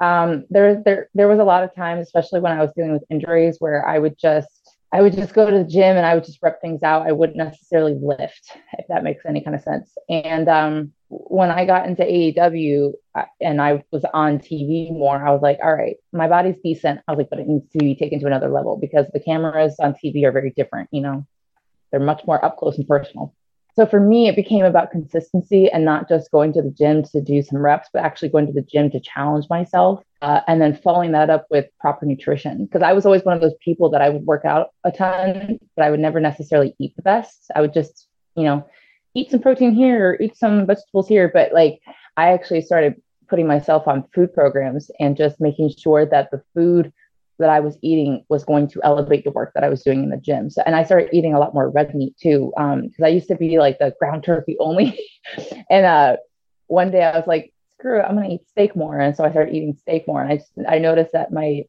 Um, 0.00 0.46
there, 0.50 0.82
there, 0.82 1.10
there 1.14 1.28
was 1.28 1.38
a 1.38 1.44
lot 1.44 1.62
of 1.62 1.74
times, 1.74 2.02
especially 2.02 2.40
when 2.40 2.52
I 2.52 2.60
was 2.60 2.72
dealing 2.74 2.92
with 2.92 3.04
injuries, 3.10 3.56
where 3.58 3.86
I 3.86 3.98
would 3.98 4.18
just, 4.18 4.59
I 4.92 5.02
would 5.02 5.14
just 5.14 5.34
go 5.34 5.48
to 5.48 5.58
the 5.58 5.64
gym 5.64 5.96
and 5.96 6.04
I 6.04 6.14
would 6.14 6.24
just 6.24 6.42
rep 6.42 6.60
things 6.60 6.82
out. 6.82 7.06
I 7.06 7.12
wouldn't 7.12 7.38
necessarily 7.38 7.96
lift, 8.00 8.50
if 8.78 8.86
that 8.88 9.04
makes 9.04 9.24
any 9.24 9.42
kind 9.42 9.54
of 9.54 9.62
sense. 9.62 9.96
And 10.08 10.48
um, 10.48 10.92
when 11.08 11.50
I 11.50 11.64
got 11.64 11.86
into 11.86 12.02
AEW 12.02 12.92
and 13.40 13.62
I 13.62 13.84
was 13.92 14.04
on 14.12 14.38
TV 14.38 14.90
more, 14.90 15.24
I 15.24 15.30
was 15.30 15.42
like, 15.42 15.58
all 15.62 15.74
right, 15.74 15.96
my 16.12 16.26
body's 16.26 16.56
decent. 16.64 17.00
I 17.06 17.12
was 17.12 17.18
like, 17.18 17.30
but 17.30 17.38
it 17.38 17.46
needs 17.46 17.70
to 17.70 17.78
be 17.78 17.94
taken 17.94 18.18
to 18.20 18.26
another 18.26 18.48
level 18.48 18.78
because 18.80 19.06
the 19.12 19.20
cameras 19.20 19.76
on 19.78 19.94
TV 19.94 20.24
are 20.24 20.32
very 20.32 20.52
different. 20.56 20.88
You 20.90 21.02
know, 21.02 21.26
they're 21.90 22.00
much 22.00 22.22
more 22.26 22.44
up 22.44 22.56
close 22.56 22.76
and 22.76 22.88
personal. 22.88 23.32
So 23.80 23.86
for 23.86 23.98
me, 23.98 24.28
it 24.28 24.36
became 24.36 24.66
about 24.66 24.90
consistency 24.90 25.70
and 25.70 25.86
not 25.86 26.06
just 26.06 26.30
going 26.30 26.52
to 26.52 26.60
the 26.60 26.70
gym 26.70 27.02
to 27.02 27.20
do 27.22 27.40
some 27.40 27.56
reps, 27.56 27.88
but 27.90 28.04
actually 28.04 28.28
going 28.28 28.46
to 28.46 28.52
the 28.52 28.60
gym 28.60 28.90
to 28.90 29.00
challenge 29.00 29.46
myself 29.48 30.04
uh, 30.20 30.42
and 30.46 30.60
then 30.60 30.76
following 30.76 31.12
that 31.12 31.30
up 31.30 31.46
with 31.48 31.64
proper 31.80 32.04
nutrition. 32.04 32.66
Because 32.66 32.82
I 32.82 32.92
was 32.92 33.06
always 33.06 33.24
one 33.24 33.34
of 33.34 33.40
those 33.40 33.54
people 33.64 33.88
that 33.88 34.02
I 34.02 34.10
would 34.10 34.26
work 34.26 34.44
out 34.44 34.74
a 34.84 34.92
ton, 34.92 35.58
but 35.76 35.82
I 35.82 35.90
would 35.90 35.98
never 35.98 36.20
necessarily 36.20 36.76
eat 36.78 36.94
the 36.94 37.00
best. 37.00 37.50
I 37.56 37.62
would 37.62 37.72
just, 37.72 38.06
you 38.36 38.44
know, 38.44 38.68
eat 39.14 39.30
some 39.30 39.40
protein 39.40 39.72
here 39.72 40.10
or 40.10 40.20
eat 40.20 40.36
some 40.36 40.66
vegetables 40.66 41.08
here. 41.08 41.30
But 41.32 41.54
like, 41.54 41.80
I 42.18 42.34
actually 42.34 42.60
started 42.60 43.00
putting 43.30 43.46
myself 43.46 43.88
on 43.88 44.04
food 44.14 44.34
programs 44.34 44.90
and 45.00 45.16
just 45.16 45.40
making 45.40 45.70
sure 45.70 46.04
that 46.04 46.30
the 46.30 46.42
food 46.52 46.92
that 47.40 47.50
I 47.50 47.60
was 47.60 47.76
eating 47.82 48.24
was 48.28 48.44
going 48.44 48.68
to 48.68 48.80
elevate 48.84 49.24
the 49.24 49.30
work 49.30 49.52
that 49.54 49.64
I 49.64 49.68
was 49.68 49.82
doing 49.82 50.04
in 50.04 50.10
the 50.10 50.16
gym. 50.16 50.50
So, 50.50 50.62
and 50.64 50.76
I 50.76 50.84
started 50.84 51.10
eating 51.12 51.34
a 51.34 51.40
lot 51.40 51.54
more 51.54 51.70
red 51.70 51.94
meat 51.94 52.16
too, 52.16 52.52
because 52.56 53.02
I 53.02 53.08
used 53.08 53.28
to 53.28 53.34
be 53.34 53.58
like 53.58 53.78
the 53.78 53.94
ground 53.98 54.24
turkey 54.24 54.56
only. 54.60 54.98
and 55.70 55.86
uh, 55.86 56.16
one 56.68 56.90
day 56.90 57.02
I 57.02 57.16
was 57.16 57.26
like, 57.26 57.52
screw 57.72 57.98
it, 57.98 58.02
I'm 58.02 58.16
going 58.16 58.28
to 58.28 58.34
eat 58.36 58.48
steak 58.48 58.76
more. 58.76 58.98
And 58.98 59.16
so 59.16 59.24
I 59.24 59.30
started 59.30 59.54
eating 59.54 59.76
steak 59.80 60.06
more. 60.06 60.22
And 60.22 60.32
I 60.32 60.36
just, 60.36 60.52
I 60.68 60.78
noticed 60.78 61.12
that 61.12 61.32
my, 61.32 61.64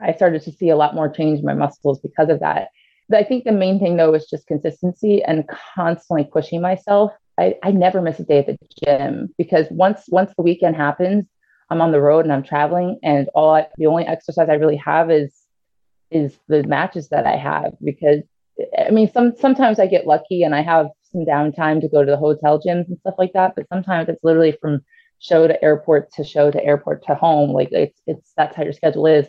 I 0.00 0.12
started 0.14 0.42
to 0.42 0.52
see 0.52 0.68
a 0.68 0.76
lot 0.76 0.94
more 0.94 1.08
change 1.08 1.40
in 1.40 1.44
my 1.44 1.54
muscles 1.54 2.00
because 2.00 2.28
of 2.28 2.40
that. 2.40 2.68
But 3.08 3.18
I 3.18 3.24
think 3.24 3.44
the 3.44 3.52
main 3.52 3.78
thing 3.78 3.96
though 3.96 4.14
is 4.14 4.26
just 4.26 4.46
consistency 4.46 5.22
and 5.22 5.48
constantly 5.74 6.24
pushing 6.24 6.60
myself. 6.60 7.12
I, 7.38 7.56
I 7.62 7.70
never 7.70 8.00
miss 8.00 8.18
a 8.18 8.24
day 8.24 8.38
at 8.38 8.46
the 8.46 8.58
gym 8.84 9.34
because 9.36 9.66
once 9.70 10.04
once 10.08 10.32
the 10.36 10.42
weekend 10.42 10.76
happens, 10.76 11.26
I'm 11.70 11.80
on 11.80 11.92
the 11.92 12.00
road 12.00 12.24
and 12.24 12.32
I'm 12.32 12.42
traveling, 12.42 12.98
and 13.02 13.28
all 13.34 13.54
I, 13.54 13.66
the 13.76 13.86
only 13.86 14.04
exercise 14.04 14.48
I 14.48 14.54
really 14.54 14.76
have 14.76 15.10
is 15.10 15.34
is 16.10 16.38
the 16.46 16.62
matches 16.62 17.08
that 17.08 17.26
I 17.26 17.36
have 17.36 17.74
because 17.82 18.22
I 18.78 18.90
mean 18.90 19.10
some 19.12 19.34
sometimes 19.36 19.80
I 19.80 19.86
get 19.86 20.06
lucky 20.06 20.42
and 20.44 20.54
I 20.54 20.62
have 20.62 20.86
some 21.12 21.24
downtime 21.24 21.80
to 21.80 21.88
go 21.88 22.04
to 22.04 22.10
the 22.10 22.16
hotel 22.16 22.60
gyms 22.60 22.88
and 22.88 22.98
stuff 22.98 23.14
like 23.18 23.32
that, 23.32 23.54
but 23.56 23.68
sometimes 23.68 24.08
it's 24.08 24.22
literally 24.22 24.56
from 24.60 24.82
show 25.18 25.46
to 25.46 25.62
airport 25.64 26.12
to 26.12 26.24
show 26.24 26.50
to 26.50 26.64
airport 26.64 27.04
to 27.06 27.14
home. 27.14 27.50
Like 27.50 27.70
it's 27.72 28.00
it's 28.06 28.32
that's 28.36 28.56
how 28.56 28.62
your 28.62 28.72
schedule 28.72 29.06
is. 29.06 29.28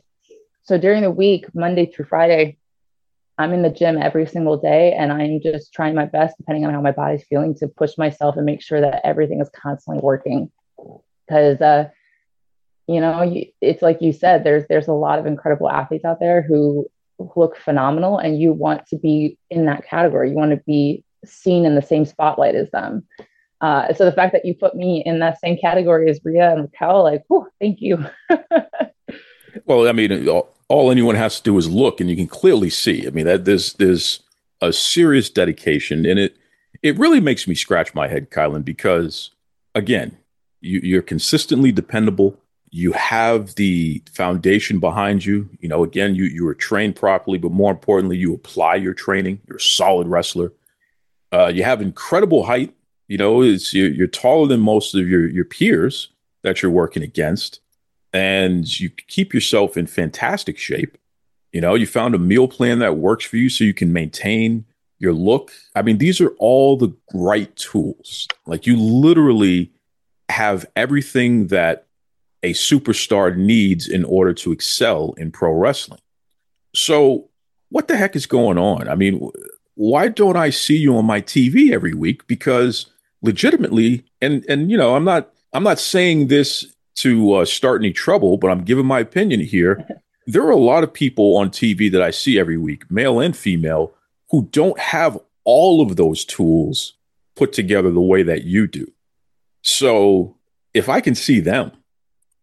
So 0.64 0.78
during 0.78 1.02
the 1.02 1.12
week, 1.12 1.46
Monday 1.56 1.86
through 1.86 2.06
Friday, 2.06 2.58
I'm 3.38 3.54
in 3.54 3.62
the 3.62 3.70
gym 3.70 3.98
every 3.98 4.26
single 4.26 4.58
day 4.58 4.94
and 4.94 5.12
I'm 5.12 5.40
just 5.42 5.74
trying 5.74 5.96
my 5.96 6.06
best, 6.06 6.38
depending 6.38 6.66
on 6.66 6.74
how 6.74 6.82
my 6.82 6.92
body's 6.92 7.24
feeling, 7.24 7.56
to 7.56 7.68
push 7.68 7.98
myself 7.98 8.36
and 8.36 8.46
make 8.46 8.62
sure 8.62 8.82
that 8.82 9.02
everything 9.06 9.40
is 9.40 9.50
constantly 9.50 10.02
working. 10.02 10.52
Because 11.28 11.62
uh, 11.62 11.90
you 12.88 13.02
know, 13.02 13.34
it's 13.62 13.82
like 13.82 14.02
you 14.02 14.14
said, 14.14 14.44
there's 14.44 14.66
there's 14.70 14.88
a 14.88 14.94
lot 14.94 15.20
of 15.20 15.26
incredible 15.26 15.70
athletes 15.70 16.06
out 16.06 16.20
there 16.20 16.42
who, 16.42 16.90
look 17.36 17.58
phenomenal, 17.58 18.18
and 18.20 18.40
you 18.40 18.54
want 18.54 18.86
to 18.88 18.96
be 18.96 19.38
in 19.50 19.66
that 19.66 19.86
category. 19.86 20.30
You 20.30 20.36
want 20.36 20.52
to 20.52 20.62
be 20.68 21.04
seen 21.26 21.66
in 21.66 21.74
the 21.74 21.82
same 21.82 22.06
spotlight 22.06 22.54
as 22.54 22.70
them. 22.70 23.08
Uh, 23.60 23.92
so 23.96 24.06
the 24.06 24.12
fact 24.12 24.34
that 24.34 24.46
you 24.46 24.54
put 24.54 24.76
me 24.76 25.02
in 25.04 25.18
that 25.18 25.40
same 25.40 25.58
category 25.58 26.12
as 26.12 26.20
Rhea 26.24 26.52
and 26.54 26.62
Raquel, 26.62 27.04
like, 27.04 27.24
whew, 27.28 27.48
thank 27.60 27.82
you. 27.82 28.06
Well, 29.66 29.88
I 29.88 29.92
mean, 29.92 30.28
all, 30.30 30.50
all 30.70 30.92
anyone 30.92 31.16
has 31.16 31.38
to 31.38 31.44
do 31.44 31.58
is 31.58 31.70
look, 31.70 32.00
and 32.00 32.10
you 32.10 32.16
can 32.16 32.28
clearly 32.28 32.70
see. 32.70 33.06
I 33.06 33.10
mean, 33.10 33.26
that 33.26 33.46
there's 33.46 33.74
there's 33.74 34.22
a 34.62 34.72
serious 34.72 35.30
dedication, 35.30 36.06
and 36.06 36.18
it 36.18 36.38
it 36.82 36.98
really 36.98 37.20
makes 37.20 37.48
me 37.48 37.56
scratch 37.56 37.94
my 37.94 38.08
head, 38.08 38.32
Kilynn, 38.32 38.64
because 38.64 39.32
again, 39.76 40.18
you, 40.62 40.80
you're 40.84 41.02
consistently 41.02 41.72
dependable. 41.72 42.38
You 42.70 42.92
have 42.94 43.56
the 43.56 44.02
foundation 44.12 44.80
behind 44.80 45.26
you. 45.26 45.50
You 45.60 45.70
know, 45.70 45.84
again, 45.84 46.16
you 46.16 46.26
you 46.26 46.44
were 46.44 46.56
trained 46.56 46.96
properly, 46.96 47.38
but 47.38 47.52
more 47.52 47.72
importantly, 47.72 48.18
you 48.18 48.34
apply 48.34 48.76
your 48.76 48.94
training. 48.94 49.42
You're 49.48 49.58
a 49.58 49.62
solid 49.62 50.08
wrestler. 50.08 50.54
Uh, 51.32 51.48
you 51.48 51.64
have 51.64 51.82
incredible 51.82 52.46
height. 52.46 52.74
You 53.08 53.18
know, 53.18 53.42
it's 53.42 53.74
you're, 53.74 53.90
you're 53.90 54.08
taller 54.08 54.48
than 54.48 54.60
most 54.60 54.96
of 54.96 55.08
your 55.08 55.28
your 55.28 55.46
peers 55.46 56.10
that 56.44 56.62
you're 56.62 56.72
working 56.72 57.04
against 57.04 57.62
and 58.14 58.80
you 58.80 58.90
keep 58.90 59.34
yourself 59.34 59.78
in 59.78 59.88
fantastic 59.88 60.58
shape. 60.58 60.98
You 61.52 61.62
know, 61.62 61.76
you 61.76 61.88
found 61.88 62.16
a 62.16 62.20
meal 62.20 62.48
plan 62.48 62.80
that 62.80 62.98
works 62.98 63.26
for 63.26 63.38
you 63.38 63.50
so 63.50 63.64
you 63.64 63.74
can 63.74 63.94
maintain 63.94 64.66
your 65.00 65.14
look. 65.14 65.52
I 65.76 65.82
mean, 65.82 65.98
these 65.98 66.20
are 66.22 66.34
all 66.40 66.78
the 66.78 66.94
right 67.14 67.54
tools. 67.56 68.28
Like 68.46 68.66
you 68.66 68.78
literally 68.78 69.72
have 70.30 70.66
everything 70.76 71.48
that 71.48 71.87
a 72.44 72.54
superstar 72.54 73.36
needs 73.36 73.88
in 73.88 74.06
order 74.06 74.34
to 74.34 74.52
excel 74.52 75.14
in 75.18 75.32
pro 75.32 75.52
wrestling. 75.52 76.00
So, 76.76 77.30
what 77.70 77.88
the 77.88 77.98
heck 77.98 78.16
is 78.16 78.26
going 78.26 78.58
on? 78.58 78.88
I 78.88 78.96
mean, 78.96 79.30
why 79.76 80.08
don't 80.08 80.38
I 80.38 80.50
see 80.50 80.78
you 80.78 80.98
on 80.98 81.06
my 81.06 81.22
TV 81.22 81.72
every 81.72 81.94
week? 81.94 82.26
Because 82.28 82.88
legitimately, 83.22 84.06
and 84.22 84.46
and 84.48 84.72
you 84.72 84.78
know, 84.78 84.96
I'm 84.96 85.04
not 85.04 85.32
I'm 85.54 85.64
not 85.64 85.80
saying 85.80 86.28
this 86.28 86.66
to 86.96 87.34
uh, 87.34 87.46
start 87.46 87.82
any 87.82 87.94
trouble, 87.94 88.38
but 88.38 88.50
I'm 88.50 88.64
giving 88.64 88.86
my 88.86 89.00
opinion 89.00 89.40
here. 89.40 89.88
There 90.30 90.44
are 90.44 90.52
a 90.52 90.58
lot 90.58 90.84
of 90.84 90.92
people 90.92 91.38
on 91.38 91.52
TV 91.52 91.90
that 91.90 92.02
I 92.02 92.12
see 92.12 92.38
every 92.38 92.58
week, 92.58 92.92
male 92.92 93.22
and 93.22 93.34
female, 93.34 93.94
who 94.30 94.50
don't 94.52 94.78
have 94.78 95.18
all 95.46 95.82
of 95.82 95.96
those 95.96 96.26
tools 96.26 96.96
put 97.38 97.54
together 97.54 97.92
the 97.92 98.02
way 98.02 98.24
that 98.24 98.44
you 98.44 98.68
do. 98.68 98.92
So 99.62 100.36
if 100.74 100.90
I 100.90 101.00
can 101.00 101.16
see 101.16 101.40
them, 101.40 101.72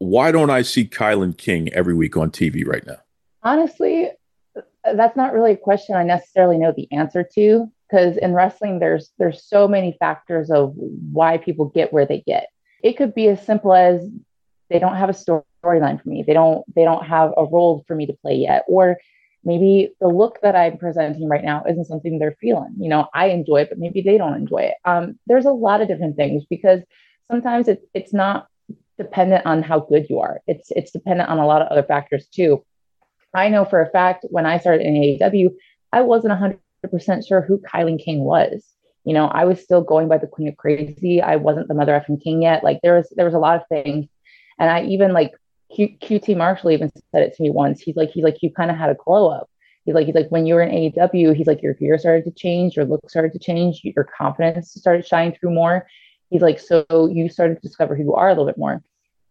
why 0.05 0.33
don't 0.33 0.51
I 0.51 0.63
see 0.63 0.85
Kilynn 0.85 1.37
King 1.37 1.73
every 1.73 1.95
week 1.95 2.17
on 2.17 2.31
TV 2.31 2.67
right 2.67 2.87
now? 2.87 2.99
Honestly, 3.43 4.11
that's 4.85 5.17
not 5.17 5.33
really 5.33 5.53
a 5.53 5.57
question 5.57 5.97
I 5.97 6.03
necessarily 6.03 6.59
know 6.59 6.73
the 6.77 6.91
answer 6.93 7.27
to 7.35 7.71
because 7.89 8.17
in 8.17 8.35
wrestling 8.35 8.79
there's 8.79 9.13
there's 9.19 9.45
so 9.45 9.69
many 9.69 9.97
factors 9.99 10.51
of 10.51 10.75
why 10.77 11.39
people 11.39 11.67
get 11.67 11.93
where 11.93 12.07
they 12.07 12.23
get. 12.27 12.49
It 12.83 12.97
could 12.97 13.15
be 13.15 13.29
as 13.29 13.45
simple 13.45 13.75
as 13.75 14.07
they 14.71 14.79
don't 14.79 14.97
have 14.97 15.09
a 15.09 15.13
storyline 15.13 16.03
for 16.03 16.09
me. 16.09 16.23
They 16.27 16.33
don't 16.33 16.65
they 16.75 16.85
don't 16.85 17.05
have 17.05 17.33
a 17.37 17.45
role 17.45 17.85
for 17.87 17.95
me 17.95 18.07
to 18.07 18.13
play 18.13 18.35
yet 18.35 18.65
or 18.69 18.99
maybe 19.45 19.95
the 20.01 20.09
look 20.09 20.41
that 20.43 20.57
I'm 20.57 20.79
presenting 20.79 21.29
right 21.29 21.45
now 21.45 21.65
isn't 21.69 21.85
something 21.85 22.19
they're 22.19 22.37
feeling. 22.41 22.75
You 22.79 22.89
know, 22.89 23.09
I 23.15 23.27
enjoy 23.27 23.63
it, 23.63 23.69
but 23.69 23.79
maybe 23.79 24.01
they 24.01 24.17
don't 24.17 24.35
enjoy 24.35 24.63
it. 24.63 24.75
Um, 24.85 25.19
there's 25.27 25.45
a 25.45 25.53
lot 25.53 25.83
of 25.83 25.89
different 25.89 26.17
things 26.17 26.45
because 26.49 26.81
sometimes 27.31 27.69
it, 27.69 27.83
it's 27.93 28.15
not 28.15 28.49
dependent 28.99 29.47
on 29.47 29.63
how 29.63 29.81
good 29.81 30.07
you 30.09 30.21
are. 30.21 30.41
It's 30.47 30.71
it's 30.71 30.91
dependent 30.91 31.29
on 31.29 31.39
a 31.39 31.47
lot 31.47 31.63
of 31.63 31.69
other 31.69 31.83
factors 31.83 32.27
too. 32.27 32.65
I 33.35 33.49
know 33.49 33.65
for 33.65 33.83
a 33.83 33.91
fact 33.91 34.27
when 34.31 34.47
I 34.47 34.59
started 34.59 34.87
in 34.87 34.95
AEW, 34.95 35.51
I 35.93 36.03
wasn't 36.03 36.35
100% 36.35 37.27
sure 37.27 37.41
who 37.41 37.59
Kilynn 37.59 38.03
King 38.03 38.21
was. 38.21 38.65
You 39.05 39.13
know, 39.13 39.27
I 39.27 39.45
was 39.45 39.61
still 39.61 39.83
going 39.83 40.09
by 40.09 40.19
the 40.19 40.27
Queen 40.27 40.49
of 40.49 40.57
Crazy. 40.57 41.21
I 41.21 41.37
wasn't 41.37 41.69
the 41.69 41.75
mother 41.75 41.93
effing 41.93 42.23
king 42.23 42.43
yet. 42.43 42.65
Like 42.65 42.81
there 42.83 42.95
was 42.95 43.13
there 43.17 43.27
was 43.27 43.35
a 43.35 43.39
lot 43.39 43.57
of 43.57 43.67
things, 43.69 44.07
and 44.59 44.71
I 44.71 44.85
even 44.85 45.13
like 45.13 45.33
QT 45.77 46.37
Marshall 46.37 46.71
even 46.71 46.91
said 47.13 47.23
it 47.23 47.35
to 47.35 47.43
me 47.43 47.51
once. 47.51 47.81
He's 47.81 47.97
like 47.97 48.11
he's 48.11 48.25
like 48.25 48.43
you 48.43 48.51
kind 48.51 48.71
of 48.71 48.77
had 48.77 48.91
a 48.91 48.95
glow 48.95 49.29
up. 49.29 49.51
He's 49.85 49.95
like 49.95 50.07
he's 50.07 50.15
like 50.15 50.29
when 50.29 50.47
you 50.47 50.55
were 50.55 50.63
in 50.63 50.93
AEW, 50.93 51.35
he's 51.35 51.47
like 51.47 51.63
your 51.63 51.75
gear 51.75 51.99
started 51.99 52.25
to 52.25 52.31
change, 52.31 52.77
your 52.77 52.87
look 52.87 53.09
started 53.11 53.33
to 53.33 53.39
change, 53.39 53.83
your 53.85 54.05
confidence 54.05 54.73
started 54.73 55.07
shining 55.07 55.37
through 55.39 55.53
more. 55.53 55.87
He's 56.31 56.43
like 56.43 56.59
so 56.59 56.85
you 56.91 57.29
started 57.29 57.57
to 57.57 57.61
discover 57.61 57.95
who 57.95 58.03
you 58.03 58.15
are 58.15 58.29
a 58.29 58.33
little 58.33 58.47
bit 58.47 58.59
more, 58.59 58.83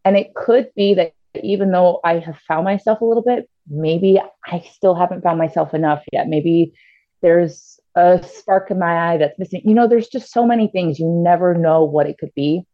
and 0.05 0.17
it 0.17 0.33
could 0.35 0.69
be 0.75 0.93
that 0.95 1.13
even 1.41 1.71
though 1.71 1.99
I 2.03 2.19
have 2.19 2.37
found 2.47 2.65
myself 2.65 3.01
a 3.01 3.05
little 3.05 3.23
bit, 3.23 3.49
maybe 3.67 4.21
I 4.45 4.59
still 4.71 4.95
haven't 4.95 5.23
found 5.23 5.39
myself 5.39 5.73
enough 5.73 6.03
yet. 6.11 6.27
Maybe 6.27 6.73
there's 7.21 7.79
a 7.95 8.23
spark 8.23 8.71
in 8.71 8.79
my 8.79 9.13
eye 9.13 9.17
that's 9.17 9.37
missing. 9.39 9.61
You 9.65 9.73
know, 9.73 9.87
there's 9.87 10.07
just 10.07 10.31
so 10.31 10.45
many 10.45 10.67
things 10.67 10.99
you 10.99 11.07
never 11.07 11.55
know 11.55 11.83
what 11.83 12.07
it 12.07 12.17
could 12.17 12.33
be, 12.35 12.65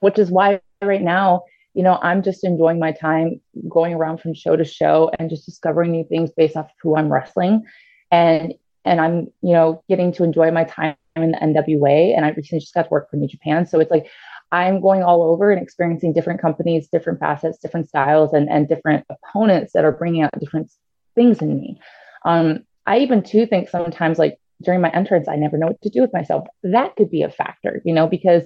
which 0.00 0.18
is 0.18 0.30
why 0.30 0.60
right 0.82 1.02
now, 1.02 1.42
you 1.74 1.82
know, 1.82 1.98
I'm 2.02 2.22
just 2.22 2.44
enjoying 2.44 2.78
my 2.78 2.92
time 2.92 3.40
going 3.68 3.94
around 3.94 4.20
from 4.20 4.34
show 4.34 4.56
to 4.56 4.64
show 4.64 5.10
and 5.18 5.30
just 5.30 5.46
discovering 5.46 5.92
new 5.92 6.04
things 6.04 6.30
based 6.36 6.56
off 6.56 6.66
of 6.66 6.72
who 6.82 6.96
I'm 6.96 7.12
wrestling. 7.12 7.64
And 8.10 8.54
and 8.84 9.00
I'm, 9.00 9.28
you 9.42 9.52
know, 9.52 9.84
getting 9.88 10.10
to 10.12 10.24
enjoy 10.24 10.50
my 10.50 10.64
time 10.64 10.96
in 11.22 11.32
the 11.32 11.38
NWA. 11.38 12.16
And 12.16 12.24
I 12.24 12.30
recently 12.30 12.60
just 12.60 12.74
got 12.74 12.84
to 12.84 12.88
work 12.90 13.10
for 13.10 13.16
New 13.16 13.28
Japan. 13.28 13.66
So 13.66 13.80
it's 13.80 13.90
like 13.90 14.06
I'm 14.52 14.80
going 14.80 15.02
all 15.02 15.22
over 15.22 15.50
and 15.52 15.62
experiencing 15.62 16.12
different 16.12 16.40
companies, 16.40 16.88
different 16.88 17.20
facets, 17.20 17.58
different 17.58 17.88
styles, 17.88 18.32
and, 18.32 18.48
and 18.48 18.68
different 18.68 19.06
opponents 19.10 19.72
that 19.72 19.84
are 19.84 19.92
bringing 19.92 20.22
out 20.22 20.30
different 20.40 20.70
things 21.14 21.40
in 21.40 21.56
me. 21.56 21.80
Um, 22.24 22.64
I 22.86 22.98
even 22.98 23.22
too 23.22 23.46
think 23.46 23.68
sometimes 23.68 24.18
like 24.18 24.38
during 24.62 24.80
my 24.80 24.90
entrance, 24.90 25.28
I 25.28 25.36
never 25.36 25.56
know 25.56 25.68
what 25.68 25.80
to 25.82 25.90
do 25.90 26.00
with 26.00 26.12
myself. 26.12 26.46
That 26.62 26.96
could 26.96 27.10
be 27.10 27.22
a 27.22 27.30
factor, 27.30 27.80
you 27.84 27.94
know, 27.94 28.06
because 28.06 28.42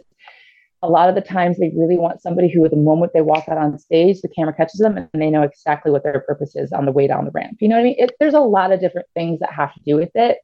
a 0.82 0.88
lot 0.88 1.08
of 1.08 1.14
the 1.14 1.22
times 1.22 1.56
they 1.56 1.72
really 1.74 1.96
want 1.96 2.20
somebody 2.20 2.52
who, 2.52 2.68
the 2.68 2.76
moment 2.76 3.12
they 3.14 3.22
walk 3.22 3.48
out 3.48 3.56
on 3.56 3.78
stage, 3.78 4.20
the 4.20 4.28
camera 4.28 4.52
catches 4.52 4.80
them 4.80 4.98
and 4.98 5.08
they 5.14 5.30
know 5.30 5.42
exactly 5.42 5.90
what 5.90 6.02
their 6.02 6.20
purpose 6.20 6.54
is 6.54 6.72
on 6.72 6.84
the 6.84 6.92
way 6.92 7.06
down 7.06 7.24
the 7.24 7.30
ramp. 7.30 7.56
You 7.60 7.68
know 7.68 7.76
what 7.76 7.80
I 7.80 7.84
mean? 7.84 7.96
It, 7.98 8.12
there's 8.20 8.34
a 8.34 8.40
lot 8.40 8.70
of 8.70 8.80
different 8.80 9.06
things 9.14 9.40
that 9.40 9.50
have 9.50 9.72
to 9.72 9.80
do 9.80 9.96
with 9.96 10.10
it. 10.14 10.38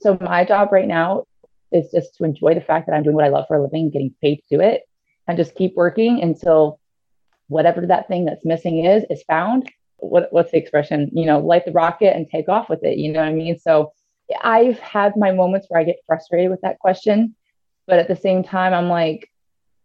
So 0.00 0.18
my 0.20 0.44
job 0.44 0.72
right 0.72 0.88
now 0.88 1.24
is 1.72 1.90
just 1.90 2.16
to 2.16 2.24
enjoy 2.24 2.54
the 2.54 2.60
fact 2.60 2.86
that 2.86 2.94
I'm 2.94 3.02
doing 3.02 3.16
what 3.16 3.24
I 3.24 3.28
love 3.28 3.46
for 3.48 3.56
a 3.56 3.62
living, 3.62 3.90
getting 3.90 4.14
paid 4.22 4.36
to 4.36 4.56
do 4.56 4.60
it, 4.62 4.82
and 5.26 5.36
just 5.36 5.54
keep 5.54 5.74
working 5.74 6.22
until 6.22 6.80
whatever 7.48 7.86
that 7.86 8.08
thing 8.08 8.24
that's 8.24 8.44
missing 8.44 8.84
is 8.84 9.04
is 9.10 9.22
found. 9.24 9.70
What 9.98 10.28
what's 10.32 10.52
the 10.52 10.58
expression? 10.58 11.10
You 11.12 11.26
know, 11.26 11.40
light 11.40 11.64
the 11.64 11.72
rocket 11.72 12.14
and 12.14 12.28
take 12.28 12.48
off 12.48 12.68
with 12.68 12.84
it. 12.84 12.98
You 12.98 13.12
know 13.12 13.20
what 13.20 13.28
I 13.28 13.32
mean? 13.32 13.58
So 13.58 13.92
I've 14.42 14.78
had 14.78 15.16
my 15.16 15.32
moments 15.32 15.66
where 15.68 15.80
I 15.80 15.84
get 15.84 15.96
frustrated 16.06 16.50
with 16.50 16.60
that 16.62 16.78
question, 16.78 17.34
but 17.86 17.98
at 17.98 18.08
the 18.08 18.16
same 18.16 18.42
time, 18.42 18.74
I'm 18.74 18.88
like, 18.88 19.30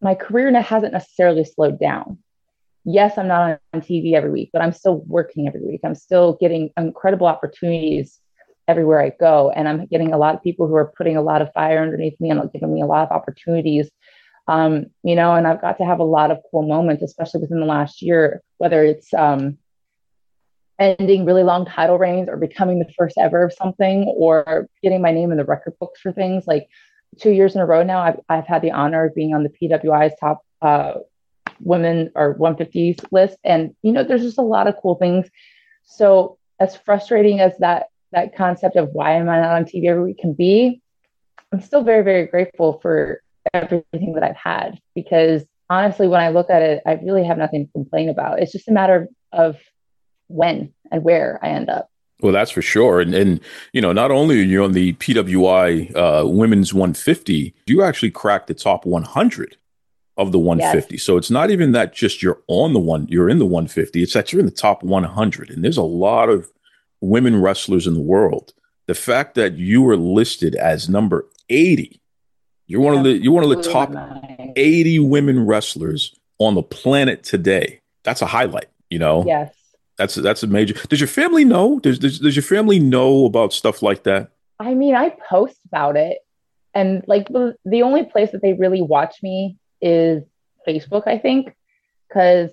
my 0.02 0.16
career 0.16 0.52
hasn't 0.62 0.94
necessarily 0.94 1.46
slowed 1.46 1.80
down. 1.80 2.20
Yes, 2.86 3.18
I'm 3.18 3.30
not 3.30 3.62
on 3.74 3.82
TV 3.82 4.14
every 4.14 4.32
week, 4.32 4.50
but 4.52 4.62
I'm 4.62 4.74
still 4.74 4.98
working 5.08 5.48
every 5.48 5.62
week. 5.62 5.80
I'm 5.86 5.96
still 5.96 6.38
getting 6.42 6.72
incredible 6.76 7.28
opportunities 7.28 8.20
everywhere 8.68 9.02
I 9.02 9.12
go. 9.20 9.52
And 9.52 9.68
I'm 9.68 9.86
getting 9.88 10.14
a 10.14 10.18
lot 10.18 10.36
of 10.36 10.44
people 10.44 10.68
who 10.68 10.76
are 10.76 10.94
putting 10.98 11.18
a 11.18 11.22
lot 11.22 11.42
of 11.42 11.52
fire 11.54 11.82
underneath 11.82 12.20
me 12.20 12.30
and 12.30 12.52
giving 12.52 12.74
me 12.74 12.82
a 12.82 12.86
lot 12.86 13.04
of 13.04 13.12
opportunities. 13.12 13.90
Um, 14.48 14.88
you 15.04 15.16
know, 15.16 15.34
and 15.36 15.48
I've 15.48 15.62
got 15.62 15.78
to 15.78 15.86
have 15.86 16.00
a 16.00 16.06
lot 16.06 16.32
of 16.32 16.40
cool 16.52 16.68
moments, 16.68 17.04
especially 17.04 17.42
within 17.42 17.60
the 17.60 17.66
last 17.66 18.02
year, 18.02 18.42
whether 18.58 18.84
it's 18.84 19.14
um, 19.14 19.58
ending 20.80 21.26
really 21.26 21.44
long 21.44 21.66
title 21.66 21.98
reigns 21.98 22.28
or 22.30 22.38
becoming 22.38 22.80
the 22.80 22.92
first 22.98 23.18
ever 23.18 23.44
of 23.44 23.54
something 23.54 24.06
or 24.18 24.68
getting 24.82 25.02
my 25.02 25.12
name 25.12 25.32
in 25.32 25.38
the 25.38 25.46
record 25.46 25.74
books 25.80 26.02
for 26.02 26.12
things 26.12 26.46
like 26.48 26.68
two 27.20 27.32
years 27.32 27.56
in 27.56 27.62
a 27.62 27.66
row 27.66 27.84
now 27.84 28.00
I've, 28.00 28.20
I've 28.28 28.48
had 28.48 28.62
the 28.62 28.72
honor 28.72 29.06
of 29.06 29.16
being 29.16 29.36
on 29.36 29.44
the 29.44 29.50
pwi's 29.50 30.12
top 30.20 30.44
uh, 30.62 30.96
women 31.60 32.12
or 32.16 32.36
150s 32.36 33.06
list 33.12 33.38
and 33.44 33.76
you 33.84 33.92
know 33.92 34.04
there's 34.04 34.24
just 34.24 34.40
a 34.40 34.44
lot 34.44 34.68
of 34.68 34.76
cool 34.82 34.96
things 34.96 35.30
so 35.84 36.38
as 36.60 36.76
frustrating 36.76 37.40
as 37.40 37.56
that 37.60 37.88
that 38.14 38.36
concept 38.36 38.76
of 38.76 38.90
why 38.94 39.14
am 39.14 39.30
i 39.30 39.40
not 39.40 39.52
on 39.52 39.66
tv 39.66 39.88
every 39.88 40.04
week 40.04 40.18
can 40.18 40.34
be 40.34 40.82
i'm 41.52 41.62
still 41.62 41.84
very 41.84 42.04
very 42.04 42.26
grateful 42.26 42.80
for 42.82 43.22
everything 43.54 44.14
that 44.14 44.24
i've 44.24 44.36
had 44.36 44.80
because 44.96 45.44
honestly 45.70 46.08
when 46.08 46.22
i 46.22 46.30
look 46.30 46.50
at 46.50 46.62
it 46.62 46.82
i 46.86 46.94
really 46.94 47.24
have 47.24 47.38
nothing 47.38 47.66
to 47.66 47.72
complain 47.74 48.10
about 48.10 48.40
it's 48.42 48.52
just 48.52 48.68
a 48.68 48.72
matter 48.72 49.08
of 49.32 49.58
when 50.28 50.74
and 50.92 51.04
where 51.04 51.40
I 51.44 51.50
end 51.50 51.70
up. 51.70 51.90
Well, 52.22 52.32
that's 52.32 52.52
for 52.52 52.62
sure. 52.62 53.02
And, 53.02 53.14
and 53.14 53.42
you 53.74 53.82
know, 53.82 53.92
not 53.92 54.12
only 54.12 54.40
are 54.40 54.44
you 54.44 54.64
on 54.64 54.72
the 54.72 54.94
PWI 54.94 55.96
uh, 55.96 56.28
Women's 56.28 56.74
150, 56.74 57.54
you 57.66 57.84
actually 57.84 58.12
cracked 58.12 58.48
the 58.48 58.54
top 58.54 58.86
100 58.86 59.58
of 60.16 60.32
the 60.32 60.40
150. 60.40 60.96
Yes. 60.96 61.04
So 61.04 61.18
it's 61.18 61.32
not 61.32 61.50
even 61.50 61.74
that 61.74 61.94
just 61.94 62.22
you're 62.22 62.40
on 62.48 62.74
the 62.74 62.80
one, 62.80 63.08
you're 63.10 63.30
in 63.30 63.40
the 63.40 63.46
150. 63.46 64.02
It's 64.02 64.14
that 64.14 64.32
you're 64.32 64.40
in 64.40 64.46
the 64.46 64.52
top 64.52 64.84
100. 64.84 65.50
And 65.50 65.64
there's 65.64 65.78
a 65.78 65.84
lot 65.84 66.30
of 66.30 66.50
women 67.04 67.42
wrestlers 67.42 67.88
in 67.88 67.94
the 67.94 68.02
world. 68.02 68.54
The 68.88 68.96
fact 68.96 69.36
that 69.36 69.58
you 69.58 69.82
were 69.82 69.98
listed 69.98 70.56
as 70.56 70.90
number 70.90 71.28
80, 71.50 72.02
you're 72.68 72.82
one 72.82 72.98
of 72.98 73.04
the 73.04 73.14
you're 73.14 73.34
one 73.34 73.44
of 73.44 73.50
the 73.50 73.62
top 73.62 73.94
80 74.56 75.00
women 75.00 75.46
wrestlers 75.46 76.16
on 76.40 76.56
the 76.56 76.64
planet 76.64 77.24
today. 77.24 77.82
That's 78.04 78.22
a 78.22 78.26
highlight, 78.26 78.70
you 78.90 79.00
know. 79.00 79.24
Yes 79.26 79.54
that's 79.98 80.16
that's 80.16 80.44
a 80.44 80.48
major. 80.48 80.74
Does 80.88 81.00
your 81.00 81.08
family 81.08 81.46
know? 81.46 81.80
Does, 81.80 82.00
does 82.00 82.20
does 82.20 82.36
your 82.36 82.44
family 82.44 82.80
know 82.80 83.26
about 83.26 83.54
stuff 83.54 83.82
like 83.82 84.04
that? 84.04 84.32
I 84.60 84.74
mean, 84.74 84.96
I 84.96 85.16
post 85.30 85.58
about 85.66 85.98
it, 85.98 86.20
and 86.74 87.04
like 87.08 87.28
the, 87.28 87.56
the 87.66 87.84
only 87.84 88.06
place 88.06 88.32
that 88.32 88.42
they 88.42 88.54
really 88.54 88.82
watch 88.82 89.18
me 89.22 89.58
is 89.82 90.24
Facebook. 90.68 91.08
I 91.08 91.18
think 91.20 91.56
because 92.08 92.52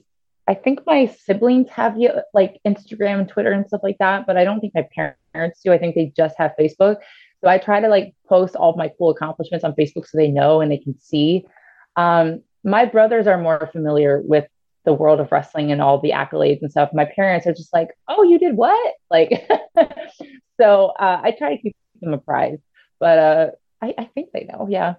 I 0.51 0.55
think 0.55 0.81
my 0.85 1.07
siblings 1.07 1.69
have 1.71 1.97
you 1.97 2.11
like 2.35 2.61
Instagram 2.67 3.21
and 3.21 3.29
Twitter 3.29 3.53
and 3.53 3.65
stuff 3.69 3.83
like 3.85 3.99
that, 3.99 4.27
but 4.27 4.37
I 4.37 4.43
don't 4.43 4.59
think 4.59 4.75
my 4.75 4.85
parents 5.33 5.61
do. 5.63 5.73
I 5.73 5.79
think 5.79 5.95
they 5.95 6.13
just 6.17 6.35
have 6.39 6.55
Facebook. 6.59 6.97
So 7.41 7.49
I 7.49 7.59
try 7.59 7.79
to 7.79 7.87
like 7.87 8.17
post 8.29 8.57
all 8.57 8.75
my 8.75 8.91
cool 8.99 9.11
accomplishments 9.11 9.65
on 9.65 9.75
Facebook 9.75 10.09
so 10.09 10.19
they 10.19 10.27
know 10.27 10.61
and 10.61 10.69
they 10.69 10.79
can 10.79 10.99
see. 10.99 11.47
Um, 11.95 12.43
my 12.65 12.85
brothers 12.85 13.29
are 13.29 13.39
more 13.39 13.69
familiar 13.71 14.23
with 14.25 14.49
the 14.85 14.93
world 14.93 15.21
of 15.21 15.31
wrestling 15.31 15.71
and 15.71 15.81
all 15.81 16.01
the 16.01 16.11
accolades 16.11 16.63
and 16.63 16.71
stuff. 16.73 16.91
My 16.93 17.05
parents 17.05 17.47
are 17.47 17.55
just 17.55 17.73
like, 17.73 17.91
"Oh, 18.09 18.25
you 18.25 18.41
did 18.41 18.57
what?" 18.57 18.95
Like, 19.09 19.49
so 20.61 20.87
uh, 20.99 21.21
I 21.23 21.31
try 21.31 21.55
to 21.55 21.63
keep 21.63 21.77
them 22.01 22.13
apprised, 22.13 22.63
but 22.99 23.19
uh, 23.21 23.51
I, 23.81 23.95
I 23.97 24.05
think 24.15 24.33
they 24.33 24.49
know. 24.51 24.67
Yeah. 24.69 24.95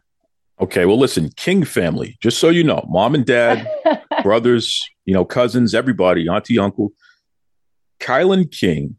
Okay. 0.62 0.86
Well, 0.86 0.98
listen, 0.98 1.30
King 1.36 1.66
family. 1.66 2.18
Just 2.22 2.40
so 2.40 2.48
you 2.48 2.64
know, 2.64 2.86
mom 2.90 3.16
and 3.16 3.26
dad, 3.26 3.68
brothers, 4.24 4.82
you 5.06 5.14
know, 5.14 5.26
cousins, 5.26 5.74
everybody, 5.74 6.28
auntie, 6.28 6.60
uncle. 6.60 6.94
Kilynn 8.00 8.52
King 8.52 8.98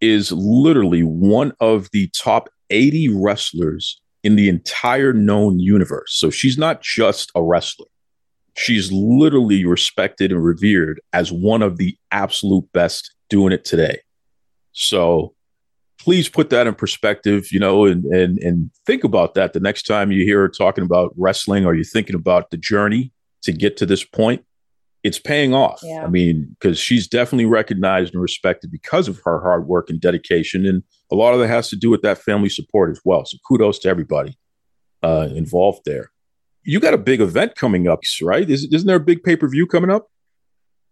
is 0.00 0.32
literally 0.32 1.02
one 1.02 1.52
of 1.60 1.88
the 1.92 2.10
top 2.16 2.48
80 2.70 3.08
wrestlers 3.08 4.00
in 4.24 4.36
the 4.36 4.48
entire 4.48 5.12
known 5.12 5.58
universe. 5.58 6.14
So 6.14 6.30
she's 6.30 6.56
not 6.56 6.80
just 6.80 7.30
a 7.34 7.42
wrestler 7.42 7.86
she's 8.56 8.92
literally 8.92 9.64
respected 9.64 10.32
and 10.32 10.44
revered 10.44 11.00
as 11.12 11.32
one 11.32 11.62
of 11.62 11.78
the 11.78 11.96
absolute 12.10 12.70
best 12.72 13.14
doing 13.28 13.52
it 13.52 13.64
today. 13.64 14.00
So 14.72 15.34
please 15.98 16.28
put 16.28 16.50
that 16.50 16.66
in 16.66 16.74
perspective, 16.74 17.50
you 17.52 17.60
know, 17.60 17.84
and 17.86 18.04
and 18.06 18.38
and 18.38 18.70
think 18.86 19.04
about 19.04 19.34
that 19.34 19.52
the 19.52 19.60
next 19.60 19.84
time 19.84 20.12
you 20.12 20.24
hear 20.24 20.40
her 20.40 20.48
talking 20.48 20.84
about 20.84 21.12
wrestling 21.16 21.64
or 21.64 21.74
you're 21.74 21.84
thinking 21.84 22.16
about 22.16 22.50
the 22.50 22.56
journey 22.56 23.12
to 23.42 23.52
get 23.52 23.76
to 23.78 23.86
this 23.86 24.04
point. 24.04 24.44
It's 25.02 25.18
paying 25.18 25.52
off. 25.52 25.80
Yeah. 25.82 26.04
I 26.04 26.08
mean, 26.08 26.56
because 26.58 26.78
she's 26.78 27.08
definitely 27.08 27.46
recognized 27.46 28.14
and 28.14 28.22
respected 28.22 28.70
because 28.70 29.08
of 29.08 29.20
her 29.24 29.40
hard 29.40 29.66
work 29.66 29.90
and 29.90 30.00
dedication. 30.00 30.64
And 30.64 30.84
a 31.10 31.16
lot 31.16 31.34
of 31.34 31.40
that 31.40 31.48
has 31.48 31.68
to 31.70 31.76
do 31.76 31.90
with 31.90 32.02
that 32.02 32.18
family 32.18 32.48
support 32.48 32.90
as 32.90 33.00
well. 33.04 33.24
So 33.24 33.36
kudos 33.46 33.80
to 33.80 33.88
everybody 33.88 34.38
uh, 35.02 35.28
involved 35.32 35.82
there 35.84 36.12
you 36.64 36.80
got 36.80 36.94
a 36.94 36.98
big 36.98 37.20
event 37.20 37.54
coming 37.54 37.88
up, 37.88 38.00
right? 38.22 38.48
Is, 38.48 38.64
isn't 38.72 38.86
there 38.86 38.96
a 38.96 39.00
big 39.00 39.22
pay 39.22 39.36
per 39.36 39.48
view 39.48 39.66
coming 39.66 39.90
up? 39.90 40.08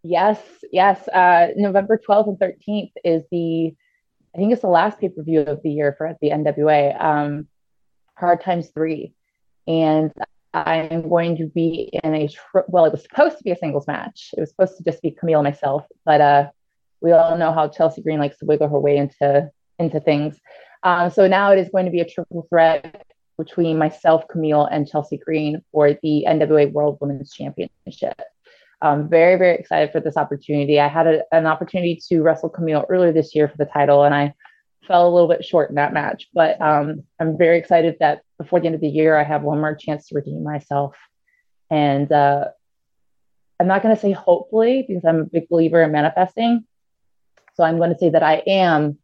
Yes, 0.03 0.41
yes. 0.73 1.07
Uh, 1.09 1.49
November 1.57 2.01
12th 2.09 2.29
and 2.29 2.39
13th 2.39 2.93
is 3.05 3.23
the, 3.31 3.75
I 4.35 4.39
think 4.39 4.53
it's 4.53 4.63
the 4.63 4.69
last 4.69 4.99
pay 4.99 5.09
per 5.09 5.23
view 5.23 5.41
of 5.41 5.63
the 5.63 5.71
year 5.71 5.95
for 5.97 6.07
at 6.07 6.19
the 6.21 6.31
NWA, 6.31 7.01
um, 7.03 7.49
Hard 8.17 8.41
Times 8.43 8.71
3. 8.75 9.13
And 9.67 10.13
I'm 10.53 11.09
going 11.09 11.37
to 11.37 11.47
be 11.47 11.91
in 12.03 12.15
a, 12.15 12.29
tri- 12.29 12.63
well, 12.69 12.85
it 12.85 12.93
was 12.93 13.03
supposed 13.03 13.39
to 13.39 13.45
be 13.45 13.53
a 13.53 13.57
singles 13.57 13.87
match. 13.87 14.31
It 14.37 14.41
was 14.41 14.51
supposed 14.51 14.77
to 14.79 14.85
just 14.85 15.03
be 15.03 15.13
Kamille 15.13 15.39
and 15.39 15.45
myself, 15.45 15.87
but 16.05 16.21
uh, 16.21 16.51
we 17.01 17.13
all 17.13 17.37
know 17.39 17.53
how 17.53 17.69
Chelsea 17.69 18.03
Green 18.03 18.19
likes 18.19 18.39
to 18.39 18.47
wiggle 18.47 18.69
her 18.69 18.79
way 18.79 18.97
into 18.97 19.51
into 19.79 20.01
things. 20.01 20.39
Um, 20.83 21.11
so 21.11 21.27
now 21.27 21.53
it 21.53 21.59
is 21.59 21.71
going 21.71 21.87
to 21.87 21.91
be 21.91 22.01
a 22.01 22.09
triple 22.09 22.47
threat 22.51 23.07
between 23.39 23.79
myself, 23.79 24.25
Kamille, 24.29 24.69
and 24.71 24.89
Chelsea 24.89 25.17
Green 25.17 25.63
for 25.73 25.95
the 26.03 26.25
NWA 26.29 26.71
World 26.73 26.99
Women's 27.01 27.33
Championship. 27.33 28.21
I'm 28.83 29.09
very, 29.09 29.37
very 29.37 29.57
excited 29.57 29.93
for 29.93 30.01
this 30.01 30.17
opportunity. 30.17 30.81
I 30.81 30.89
had 30.89 31.07
a, 31.07 31.23
an 31.33 31.47
opportunity 31.47 32.01
to 32.09 32.23
wrestle 32.23 32.51
Kamille 32.51 32.85
earlier 32.89 33.13
this 33.13 33.35
year 33.35 33.49
for 33.49 33.57
the 33.57 33.67
title, 33.67 34.05
and 34.05 34.15
I 34.15 34.35
fell 34.87 35.09
a 35.09 35.13
little 35.13 35.29
bit 35.29 35.45
short 35.45 35.71
in 35.71 35.77
that 35.77 35.93
match. 35.93 36.29
But 36.35 36.61
um, 36.61 37.05
I'm 37.19 37.37
very 37.37 37.59
excited 37.59 37.97
that 38.01 38.23
before 38.39 38.61
the 38.61 38.67
end 38.67 38.75
of 38.75 38.81
the 38.81 38.89
year, 38.89 39.17
I 39.17 39.25
have 39.25 39.43
one 39.43 39.61
more 39.61 39.75
chance 39.75 40.09
to 40.09 40.15
redeem 40.15 40.43
myself. 40.43 40.97
And 41.71 42.11
uh, 42.11 42.47
I'm 43.61 43.67
not 43.67 43.83
going 43.83 43.95
to 43.95 44.01
say 44.01 44.13
hopefully 44.13 44.85
because 44.87 45.05
I'm 45.05 45.21
a 45.21 45.25
big 45.25 45.49
believer 45.49 45.83
in 45.83 45.93
manifesting. 45.93 46.65
So 47.55 47.65
I'm 47.65 47.77
going 47.77 47.91
to 47.91 47.99
say 47.99 48.11
that 48.11 48.23
I 48.23 48.43
am 48.47 48.99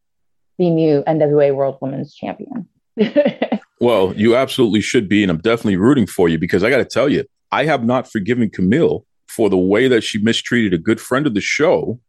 the 0.58 0.70
new 0.70 1.02
NWA 1.06 1.54
World 1.54 1.78
Women's 1.80 2.14
Champion. 2.14 2.66
well, 3.80 4.14
you 4.16 4.34
absolutely 4.34 4.80
should 4.80 5.08
be. 5.08 5.22
And 5.22 5.30
I'm 5.30 5.38
definitely 5.38 5.76
rooting 5.76 6.06
for 6.06 6.28
you 6.28 6.38
because 6.38 6.64
I 6.64 6.70
got 6.70 6.78
to 6.78 6.84
tell 6.84 7.08
you, 7.08 7.24
I 7.52 7.66
have 7.66 7.84
not 7.84 8.10
forgiven 8.10 8.50
Kamille 8.50 9.04
for 9.28 9.50
the 9.50 9.58
way 9.58 9.88
that 9.88 10.02
she 10.02 10.18
mistreated 10.18 10.72
a 10.72 10.78
good 10.78 11.00
friend 11.00 11.26
of 11.26 11.34
the 11.34 11.40
show, 11.40 12.00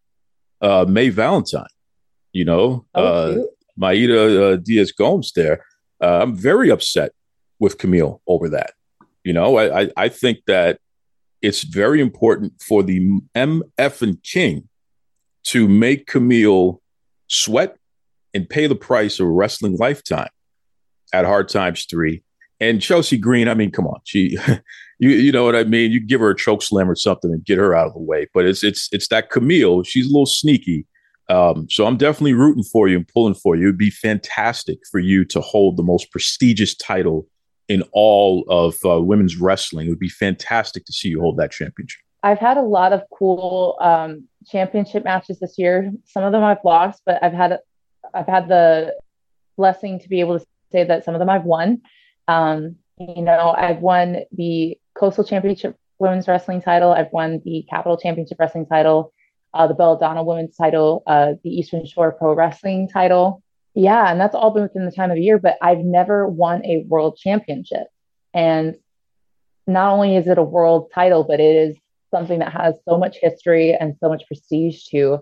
uh, 0.62 0.86
May 0.88 1.10
Valentine. 1.10 1.65
You 2.32 2.45
know, 2.45 2.86
oh, 2.93 3.03
uh, 3.03 3.43
Maida 3.77 4.53
uh, 4.53 4.55
Diaz 4.57 4.91
Gomes 4.91 5.31
there. 5.33 5.63
Uh, 6.01 6.19
I'm 6.21 6.35
very 6.35 6.69
upset 6.69 7.11
with 7.59 7.77
Kamille 7.77 8.19
over 8.27 8.49
that. 8.49 8.73
You 9.23 9.33
know, 9.33 9.57
I, 9.57 9.81
I, 9.81 9.89
I 9.97 10.09
think 10.09 10.39
that 10.47 10.79
it's 11.41 11.63
very 11.63 12.01
important 12.01 12.61
for 12.61 12.83
the 12.83 13.19
MF 13.35 14.01
and 14.01 14.21
King 14.23 14.67
to 15.47 15.67
make 15.67 16.07
Kamille 16.07 16.79
sweat 17.27 17.77
and 18.33 18.49
pay 18.49 18.67
the 18.67 18.75
price 18.75 19.19
of 19.19 19.27
a 19.27 19.29
wrestling 19.29 19.77
lifetime 19.77 20.29
at 21.13 21.25
Hard 21.25 21.49
Times 21.49 21.85
Three. 21.89 22.23
And 22.59 22.81
Chelsea 22.81 23.17
Green, 23.17 23.47
I 23.47 23.53
mean, 23.53 23.71
come 23.71 23.85
on, 23.85 23.99
she, 24.03 24.37
you, 24.99 25.09
you 25.09 25.31
know 25.31 25.45
what 25.45 25.55
I 25.55 25.63
mean. 25.63 25.91
You 25.91 25.99
give 25.99 26.21
her 26.21 26.31
a 26.31 26.35
choke 26.35 26.63
slam 26.63 26.89
or 26.89 26.95
something 26.95 27.31
and 27.31 27.45
get 27.45 27.57
her 27.59 27.75
out 27.75 27.87
of 27.87 27.93
the 27.93 27.99
way. 27.99 28.27
But 28.33 28.45
it's 28.45 28.63
it's 28.63 28.89
it's 28.91 29.07
that 29.09 29.29
Kamille. 29.29 29.85
She's 29.85 30.05
a 30.05 30.09
little 30.09 30.25
sneaky. 30.25 30.85
Um, 31.29 31.67
so 31.69 31.85
I'm 31.85 31.97
definitely 31.97 32.33
rooting 32.33 32.63
for 32.63 32.87
you 32.87 32.97
and 32.97 33.07
pulling 33.07 33.33
for 33.33 33.55
you. 33.55 33.63
It'd 33.63 33.77
be 33.77 33.89
fantastic 33.89 34.79
for 34.89 34.99
you 34.99 35.25
to 35.25 35.41
hold 35.41 35.77
the 35.77 35.83
most 35.83 36.11
prestigious 36.11 36.75
title 36.75 37.27
in 37.67 37.83
all 37.91 38.45
of 38.47 38.75
uh, 38.85 39.01
women's 39.01 39.37
wrestling. 39.37 39.87
It 39.87 39.89
would 39.89 39.99
be 39.99 40.09
fantastic 40.09 40.85
to 40.85 40.93
see 40.93 41.09
you 41.09 41.19
hold 41.19 41.37
that 41.37 41.51
championship. 41.51 42.01
I've 42.23 42.39
had 42.39 42.57
a 42.57 42.61
lot 42.61 42.93
of 42.93 43.03
cool 43.13 43.77
um, 43.81 44.27
championship 44.47 45.03
matches 45.03 45.39
this 45.39 45.55
year. 45.57 45.91
Some 46.05 46.23
of 46.23 46.31
them 46.31 46.43
I've 46.43 46.63
lost, 46.63 47.01
but 47.05 47.21
I've 47.23 47.33
had 47.33 47.59
I've 48.13 48.27
had 48.27 48.47
the 48.47 48.95
blessing 49.57 49.99
to 49.99 50.09
be 50.09 50.21
able 50.21 50.39
to 50.39 50.45
say 50.71 50.83
that 50.83 51.03
some 51.03 51.13
of 51.13 51.19
them 51.19 51.29
I've 51.29 51.43
won. 51.43 51.81
Um, 52.27 52.77
you 52.99 53.21
know, 53.21 53.53
I've 53.55 53.79
won 53.79 54.17
the 54.31 54.77
Coastal 54.95 55.23
Championship 55.23 55.75
Women's 55.99 56.27
Wrestling 56.27 56.61
title. 56.61 56.91
I've 56.91 57.11
won 57.11 57.41
the 57.45 57.65
Capital 57.69 57.97
Championship 57.97 58.39
Wrestling 58.39 58.65
title, 58.65 59.13
uh, 59.53 59.67
the 59.67 59.73
Belladonna 59.73 60.23
Women's 60.23 60.55
title, 60.55 61.03
uh, 61.07 61.33
the 61.43 61.49
Eastern 61.49 61.86
Shore 61.86 62.12
Pro 62.12 62.33
Wrestling 62.33 62.89
title 62.89 63.43
yeah, 63.77 64.10
and 64.10 64.19
that's 64.19 64.33
all 64.33 64.49
been 64.49 64.63
within 64.63 64.86
the 64.86 64.91
time 64.91 65.12
of 65.12 65.19
year, 65.19 65.38
but 65.38 65.55
I've 65.62 65.86
never 65.86 66.27
won 66.27 66.65
a 66.65 66.83
world 66.88 67.15
championship. 67.15 67.86
And 68.33 68.75
not 69.67 69.93
only 69.93 70.15
is 70.15 70.25
it 70.25 70.39
a 70.39 70.43
world 70.43 70.89
title, 70.95 71.23
but 71.23 71.39
it 71.39 71.55
is 71.55 71.77
something 72.10 72.39
that 72.39 72.51
has 72.53 72.73
so 72.89 72.97
much 72.97 73.17
history 73.21 73.75
and 73.75 73.95
so 73.99 74.10
much 74.10 74.25
prestige 74.25 74.86
to. 74.86 75.19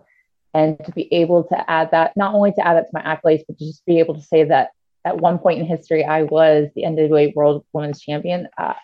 And 0.53 0.79
to 0.85 0.93
be 0.93 1.13
able 1.13 1.43
to 1.43 1.69
add 1.69 1.91
that, 1.91 2.15
not 2.15 2.33
only 2.33 2.53
to 2.53 2.65
add 2.65 2.77
that 2.77 2.83
to 2.83 2.91
my 2.93 3.01
accolades, 3.01 3.43
but 3.45 3.57
to 3.57 3.65
just 3.65 3.85
be 3.85 3.99
able 3.99 4.15
to 4.15 4.21
say 4.21 4.45
that 4.45 4.69
at 5.03 5.17
one 5.17 5.37
point 5.37 5.59
in 5.59 5.65
history, 5.65 6.05
I 6.05 6.23
was 6.23 6.69
the 6.75 6.83
NWA 6.83 7.35
World 7.35 7.65
Women's 7.73 7.99
Champion. 7.99 8.47
Uh, 8.57 8.75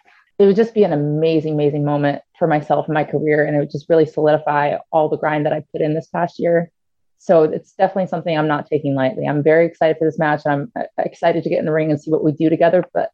it 0.41 0.47
would 0.47 0.55
just 0.55 0.73
be 0.73 0.83
an 0.83 0.91
amazing, 0.91 1.53
amazing 1.53 1.85
moment 1.85 2.23
for 2.39 2.47
myself 2.47 2.87
and 2.87 2.95
my 2.95 3.03
career. 3.03 3.45
And 3.45 3.55
it 3.55 3.59
would 3.59 3.69
just 3.69 3.87
really 3.87 4.07
solidify 4.07 4.77
all 4.91 5.07
the 5.07 5.17
grind 5.17 5.45
that 5.45 5.53
I 5.53 5.63
put 5.71 5.81
in 5.81 5.93
this 5.93 6.07
past 6.07 6.39
year. 6.39 6.71
So 7.19 7.43
it's 7.43 7.73
definitely 7.73 8.07
something 8.07 8.35
I'm 8.35 8.47
not 8.47 8.65
taking 8.65 8.95
lightly. 8.95 9.27
I'm 9.27 9.43
very 9.43 9.67
excited 9.67 9.97
for 9.99 10.05
this 10.05 10.17
match. 10.17 10.41
and 10.45 10.71
I'm 10.75 10.83
uh, 10.83 10.87
excited 10.97 11.43
to 11.43 11.49
get 11.49 11.59
in 11.59 11.65
the 11.65 11.71
ring 11.71 11.91
and 11.91 12.01
see 12.01 12.09
what 12.09 12.23
we 12.23 12.31
do 12.31 12.49
together. 12.49 12.83
But 12.91 13.11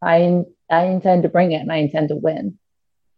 I 0.00 0.44
I 0.70 0.84
intend 0.84 1.24
to 1.24 1.28
bring 1.28 1.50
it 1.50 1.60
and 1.60 1.72
I 1.72 1.78
intend 1.78 2.10
to 2.10 2.16
win. 2.16 2.56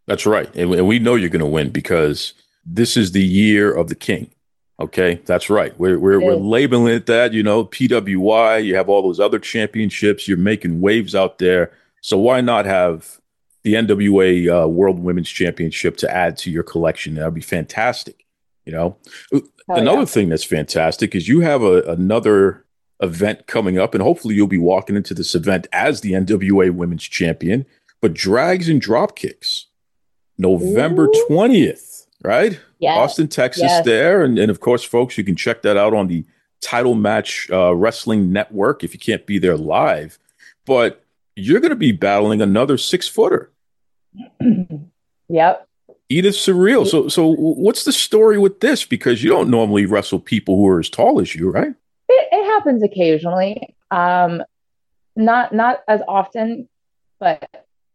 That's 0.07 0.25
right, 0.25 0.53
and, 0.55 0.73
and 0.73 0.87
we 0.87 0.97
know 0.97 1.13
you're 1.13 1.29
going 1.29 1.41
to 1.41 1.45
win 1.45 1.69
because 1.69 2.33
this 2.65 2.97
is 2.97 3.11
the 3.11 3.23
year 3.23 3.71
of 3.71 3.87
the 3.87 3.95
king. 3.95 4.31
Okay, 4.79 5.21
that's 5.25 5.51
right. 5.51 5.77
We're 5.79 5.99
we're, 5.99 6.19
we're 6.19 6.33
labeling 6.33 6.95
it 6.95 7.05
that. 7.05 7.33
You 7.33 7.43
know, 7.43 7.65
PWI. 7.65 8.65
You 8.65 8.75
have 8.75 8.89
all 8.89 9.03
those 9.03 9.19
other 9.19 9.37
championships. 9.37 10.27
You're 10.27 10.37
making 10.37 10.81
waves 10.81 11.13
out 11.13 11.37
there. 11.37 11.71
So 12.01 12.17
why 12.17 12.41
not 12.41 12.65
have 12.65 13.20
the 13.63 13.73
NWA 13.75 14.63
uh, 14.63 14.67
World 14.67 14.99
Women's 14.99 15.29
Championship 15.29 15.97
to 15.97 16.13
add 16.13 16.37
to 16.37 16.51
your 16.51 16.63
collection? 16.63 17.15
That'd 17.15 17.33
be 17.33 17.41
fantastic. 17.41 18.25
You 18.65 18.73
know, 18.73 18.97
Another 19.77 19.99
yeah. 19.99 20.05
thing 20.05 20.29
that's 20.29 20.43
fantastic 20.43 21.15
is 21.15 21.27
you 21.27 21.41
have 21.41 21.63
a, 21.63 21.81
another 21.83 22.65
event 23.01 23.47
coming 23.47 23.77
up, 23.77 23.93
and 23.93 24.03
hopefully 24.03 24.35
you'll 24.35 24.47
be 24.47 24.57
walking 24.57 24.95
into 24.95 25.13
this 25.13 25.35
event 25.35 25.67
as 25.71 26.01
the 26.01 26.13
NWA 26.13 26.71
Women's 26.71 27.03
Champion. 27.03 27.65
But 28.01 28.13
drags 28.13 28.67
and 28.67 28.81
drop 28.81 29.15
kicks, 29.15 29.67
November 30.37 31.07
twentieth, 31.27 32.07
right? 32.23 32.59
Yeah, 32.79 32.95
Austin, 32.95 33.27
Texas. 33.27 33.63
Yes. 33.63 33.85
There, 33.85 34.23
and, 34.23 34.39
and 34.39 34.49
of 34.49 34.59
course, 34.59 34.83
folks, 34.83 35.17
you 35.17 35.23
can 35.23 35.35
check 35.35 35.61
that 35.61 35.77
out 35.77 35.93
on 35.93 36.07
the 36.07 36.25
Title 36.61 36.95
Match 36.95 37.47
uh, 37.51 37.75
Wrestling 37.75 38.31
Network 38.31 38.83
if 38.83 38.93
you 38.93 38.99
can't 38.99 39.25
be 39.25 39.37
there 39.37 39.57
live. 39.57 40.17
But 40.65 41.00
you're 41.35 41.59
going 41.59 41.69
to 41.71 41.75
be 41.75 41.91
battling 41.91 42.41
another 42.41 42.77
six 42.77 43.07
footer. 43.07 43.51
yep. 45.29 45.67
Edith 46.09 46.35
Surreal. 46.35 46.85
So, 46.85 47.07
so 47.07 47.33
what's 47.35 47.85
the 47.85 47.93
story 47.93 48.37
with 48.37 48.59
this? 48.59 48.83
Because 48.83 49.23
you 49.23 49.29
don't 49.29 49.49
normally 49.49 49.85
wrestle 49.85 50.19
people 50.19 50.57
who 50.57 50.67
are 50.67 50.79
as 50.79 50.89
tall 50.89 51.21
as 51.21 51.33
you, 51.33 51.49
right? 51.49 51.73
It, 52.09 52.27
it 52.31 52.45
happens 52.45 52.83
occasionally. 52.83 53.75
Um, 53.91 54.43
not 55.15 55.53
not 55.53 55.79
as 55.87 56.01
often, 56.07 56.67
but 57.19 57.49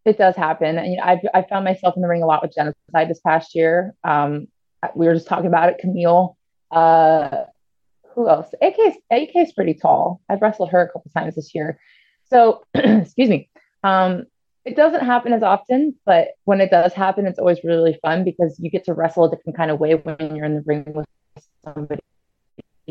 it 0.05 0.17
does 0.17 0.37
happen. 0.37 0.79
And 0.79 0.91
you 0.91 0.97
know, 0.97 1.03
I've 1.05 1.19
I 1.35 1.43
found 1.43 1.65
myself 1.65 1.95
in 1.97 2.03
the 2.03 2.09
ring 2.09 2.23
a 2.23 2.27
lot 2.27 2.43
with 2.43 2.55
genocide 2.55 3.09
this 3.09 3.21
past 3.21 3.55
year. 3.55 3.95
Um, 4.05 4.49
we 4.95 5.07
were 5.07 5.15
just 5.15 5.27
talking 5.27 5.47
about 5.47 5.69
it. 5.69 5.81
Kamille, 5.85 6.37
Uh, 6.71 7.45
who 8.15 8.29
else? 8.29 8.49
AK 8.63 8.77
AK 9.11 9.37
is 9.37 9.53
pretty 9.53 9.75
tall. 9.75 10.21
I've 10.29 10.41
wrestled 10.41 10.71
her 10.71 10.81
a 10.81 10.87
couple 10.89 11.11
times 11.15 11.35
this 11.35 11.55
year. 11.55 11.79
So, 12.29 12.65
excuse 12.75 13.29
me. 13.29 13.49
Um, 13.83 14.25
it 14.65 14.75
doesn't 14.75 15.05
happen 15.05 15.33
as 15.33 15.45
often, 15.45 15.95
but 16.05 16.31
when 16.45 16.61
it 16.61 16.73
does 16.73 16.93
happen, 16.93 17.25
it's 17.27 17.39
always 17.39 17.63
really 17.63 17.99
fun 18.03 18.25
because 18.25 18.59
you 18.59 18.69
get 18.69 18.85
to 18.85 18.95
wrestle 18.95 19.25
a 19.25 19.31
different 19.31 19.57
kind 19.57 19.71
of 19.71 19.79
way 19.79 19.95
when 19.95 20.35
you're 20.35 20.45
in 20.45 20.57
the 20.57 20.63
ring 20.67 20.85
with 20.87 21.07
somebody 21.65 22.03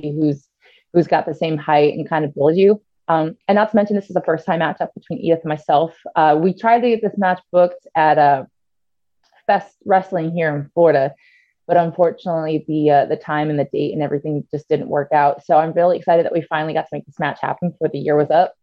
who's 0.02 0.48
who's 0.94 1.08
got 1.08 1.26
the 1.26 1.34
same 1.34 1.58
height 1.58 1.94
and 1.94 2.08
kind 2.08 2.24
of 2.24 2.34
build 2.34 2.56
you. 2.56 2.82
Um, 3.10 3.36
and 3.48 3.58
not 3.58 3.70
to 3.72 3.76
mention, 3.76 3.98
this 3.98 4.10
is 4.10 4.16
a 4.16 4.22
first 4.22 4.46
time 4.46 4.62
matchup 4.62 4.94
between 4.96 5.20
Edith 5.20 5.42
and 5.44 5.50
myself. 5.50 5.94
Uh, 6.16 6.40
we 6.42 6.54
tried 6.54 6.80
to 6.80 6.90
get 6.90 7.02
this 7.02 7.18
match 7.18 7.42
booked 7.52 7.86
at 7.94 8.18
a 8.18 8.48
Fest 9.46 9.76
Wrestling 9.86 10.32
here 10.32 10.56
in 10.56 10.72
Florida, 10.74 11.14
but 11.68 11.78
unfortunately, 11.78 12.64
the 12.70 12.90
uh, 12.90 13.06
the 13.06 13.18
time 13.18 13.50
and 13.50 13.60
the 13.60 13.66
date 13.66 13.94
and 13.94 14.02
everything 14.02 14.48
just 14.50 14.70
didn't 14.70 14.88
work 14.88 15.12
out. 15.12 15.46
So 15.46 15.58
I'm 15.58 15.74
really 15.74 15.98
excited 15.98 16.26
that 16.26 16.34
we 16.34 16.42
finally 16.42 16.74
got 16.74 16.84
to 16.84 16.90
make 16.94 17.06
this 17.06 17.20
match 17.20 17.40
happen 17.42 17.72
before 17.72 17.90
the 17.90 18.00
year 18.00 18.16
was 18.16 18.32
up. 18.32 18.56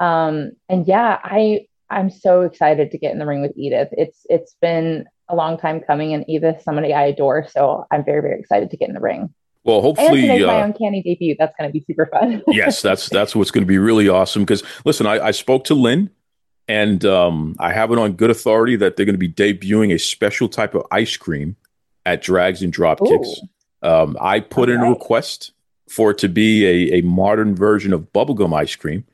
Um, 0.00 0.52
and 0.68 0.86
yeah, 0.86 1.18
I 1.22 1.66
I'm 1.90 2.10
so 2.10 2.42
excited 2.42 2.90
to 2.90 2.98
get 2.98 3.12
in 3.12 3.18
the 3.18 3.26
ring 3.26 3.42
with 3.42 3.52
Edith. 3.56 3.88
It's 3.92 4.26
it's 4.28 4.54
been 4.60 5.06
a 5.28 5.34
long 5.34 5.58
time 5.58 5.80
coming, 5.80 6.14
and 6.14 6.24
Edith, 6.28 6.62
somebody 6.62 6.92
I 6.92 7.06
adore. 7.06 7.46
So 7.48 7.86
I'm 7.90 8.04
very 8.04 8.20
very 8.20 8.38
excited 8.38 8.70
to 8.70 8.76
get 8.76 8.88
in 8.88 8.94
the 8.94 9.00
ring. 9.00 9.34
Well, 9.64 9.82
hopefully, 9.82 10.20
and 10.20 10.28
make 10.28 10.46
my 10.46 10.62
uh, 10.62 10.64
uncanny 10.64 11.02
debut. 11.02 11.36
That's 11.38 11.54
going 11.58 11.68
to 11.68 11.72
be 11.72 11.84
super 11.84 12.06
fun. 12.06 12.42
yes, 12.48 12.80
that's 12.80 13.08
that's 13.08 13.34
what's 13.34 13.50
going 13.50 13.64
to 13.64 13.68
be 13.68 13.78
really 13.78 14.08
awesome. 14.08 14.42
Because 14.42 14.62
listen, 14.84 15.06
I, 15.06 15.26
I 15.26 15.30
spoke 15.30 15.64
to 15.64 15.74
Lynn, 15.74 16.10
and 16.68 17.04
um, 17.04 17.56
I 17.58 17.72
have 17.72 17.90
it 17.90 17.98
on 17.98 18.12
good 18.12 18.30
authority 18.30 18.76
that 18.76 18.96
they're 18.96 19.06
going 19.06 19.18
to 19.18 19.18
be 19.18 19.30
debuting 19.30 19.92
a 19.92 19.98
special 19.98 20.48
type 20.48 20.74
of 20.74 20.86
ice 20.90 21.16
cream 21.16 21.56
at 22.06 22.22
Drags 22.22 22.62
and 22.62 22.72
Dropkicks. 22.72 23.38
Um, 23.82 24.16
I 24.20 24.40
put 24.40 24.70
in 24.70 24.80
a 24.80 24.88
request 24.88 25.52
for 25.88 26.10
it 26.10 26.18
to 26.18 26.28
be 26.28 26.64
a, 26.66 26.98
a 26.98 27.00
modern 27.02 27.54
version 27.54 27.92
of 27.92 28.12
bubblegum 28.12 28.56
ice 28.56 28.74
cream. 28.74 29.04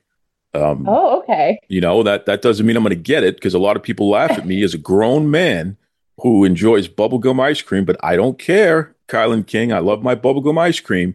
Um, 0.55 0.87
oh, 0.89 1.21
okay. 1.21 1.59
You 1.69 1.81
know 1.81 2.03
that 2.03 2.27
that 2.27 2.43
doesn't 2.43 2.65
mean 2.65 2.77
I'm 2.77 2.83
going 2.83 2.91
to 2.91 2.97
get 2.97 3.25
it 3.25 3.37
because 3.37 3.55
a 3.55 3.59
lot 3.59 3.77
of 3.77 3.83
people 3.83 4.09
laugh 4.09 4.31
at 4.31 4.47
me 4.47 4.63
as 4.63 4.75
a 4.75 4.79
grown 4.79 5.31
man 5.31 5.77
who 6.21 6.45
enjoys 6.45 6.89
bubblegum 6.89 7.41
ice 7.41 7.61
cream, 7.61 7.85
but 7.85 7.97
I 8.03 8.17
don't 8.17 8.39
care. 8.39 8.95
Kilynn 9.09 9.47
King, 9.47 9.73
I 9.73 9.81
love 9.81 10.03
my 10.03 10.15
bubblegum 10.15 10.59
ice 10.59 10.81
cream. 10.81 11.15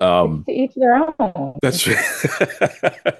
Um, 0.00 0.44
to 0.48 0.52
each 0.52 0.74
their 0.76 0.94
own. 0.94 1.58
That's 1.60 1.86
right. 1.86 1.96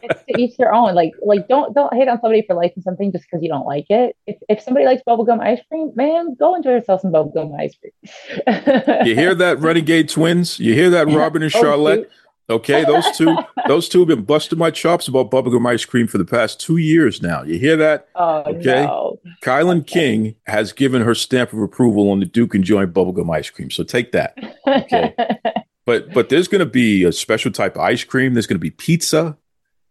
it's 0.03 0.25
to 0.25 0.39
each 0.41 0.57
their 0.57 0.73
own. 0.73 0.95
Like, 0.95 1.13
like 1.23 1.47
don't 1.47 1.75
don't 1.75 1.93
hate 1.93 2.09
on 2.09 2.19
somebody 2.21 2.43
for 2.47 2.55
liking 2.55 2.83
something 2.83 3.13
just 3.13 3.25
because 3.25 3.43
you 3.43 3.51
don't 3.51 3.67
like 3.67 3.87
it. 3.91 4.17
If 4.27 4.39
if 4.49 4.63
somebody 4.63 4.87
likes 4.87 5.03
bubblegum 5.07 5.41
ice 5.41 5.61
cream, 5.69 5.93
man, 5.95 6.35
go 6.35 6.55
enjoy 6.55 6.71
yourself 6.71 7.03
some 7.03 7.13
bubblegum 7.13 7.55
ice 7.61 7.77
cream. 7.77 9.07
you 9.07 9.15
hear 9.15 9.35
that, 9.35 9.59
Renegade 9.61 10.09
Twins? 10.09 10.59
You 10.59 10.73
hear 10.73 10.89
that, 10.91 11.07
Robyn 11.09 11.43
and 11.43 11.55
oh, 11.55 11.61
Charlotte? 11.61 12.11
Oh, 12.11 12.20
Okay, 12.51 12.85
those 12.85 13.07
two, 13.17 13.37
those 13.69 13.89
two 13.89 14.01
have 14.01 14.09
been 14.09 14.25
busting 14.25 14.59
my 14.59 14.71
chops 14.71 15.07
about 15.07 15.31
bubblegum 15.31 15.67
ice 15.67 15.85
cream 15.85 16.09
for 16.09 16.19
the 16.19 16.25
past 16.25 16.61
two 16.61 16.77
years 16.77 17.23
now. 17.23 17.43
You 17.45 17.59
hear 17.59 17.77
that? 17.77 18.09
Oh, 18.17 18.43
okay. 18.47 18.85
No. 18.85 19.21
Kilynn 19.43 19.87
King 19.87 20.35
has 20.47 20.73
given 20.73 21.03
her 21.03 21.15
stamp 21.15 21.53
of 21.53 21.61
approval 21.61 22.11
on 22.11 22.19
the 22.19 22.27
Duke 22.27 22.55
and 22.55 22.65
Joint 22.65 22.93
bubblegum 22.93 23.33
ice 23.35 23.49
cream. 23.49 23.71
So 23.71 23.85
take 23.85 24.13
that. 24.13 24.37
Okay. 24.67 25.15
but 25.87 26.13
but 26.13 26.29
there's 26.29 26.49
going 26.49 26.61
to 26.61 26.67
be 26.67 27.05
a 27.05 27.13
special 27.13 27.53
type 27.53 27.77
of 27.77 27.83
ice 27.83 28.03
cream. 28.03 28.35
There's 28.35 28.47
going 28.47 28.59
to 28.59 28.61
be 28.61 28.71
pizza. 28.71 29.37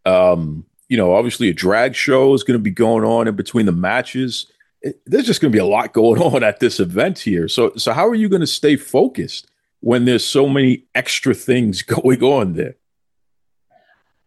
Um, 0.05 0.65
you 0.89 0.97
know, 0.97 1.13
obviously 1.13 1.49
a 1.49 1.53
drag 1.53 1.95
show 1.95 2.33
is 2.33 2.43
going 2.43 2.59
to 2.59 2.63
be 2.63 2.71
going 2.71 3.05
on 3.05 3.27
in 3.27 3.35
between 3.35 3.67
the 3.67 3.71
matches. 3.71 4.47
It, 4.81 4.99
there's 5.05 5.25
just 5.25 5.39
going 5.39 5.51
to 5.51 5.55
be 5.55 5.61
a 5.61 5.65
lot 5.65 5.93
going 5.93 6.21
on 6.21 6.43
at 6.43 6.59
this 6.59 6.81
event 6.81 7.19
here. 7.19 7.47
So 7.47 7.71
so 7.77 7.93
how 7.93 8.07
are 8.07 8.15
you 8.15 8.27
going 8.27 8.41
to 8.41 8.47
stay 8.47 8.75
focused 8.75 9.48
when 9.81 10.05
there's 10.05 10.25
so 10.25 10.47
many 10.47 10.85
extra 10.95 11.33
things 11.33 11.81
going 11.83 12.23
on 12.23 12.53
there? 12.53 12.75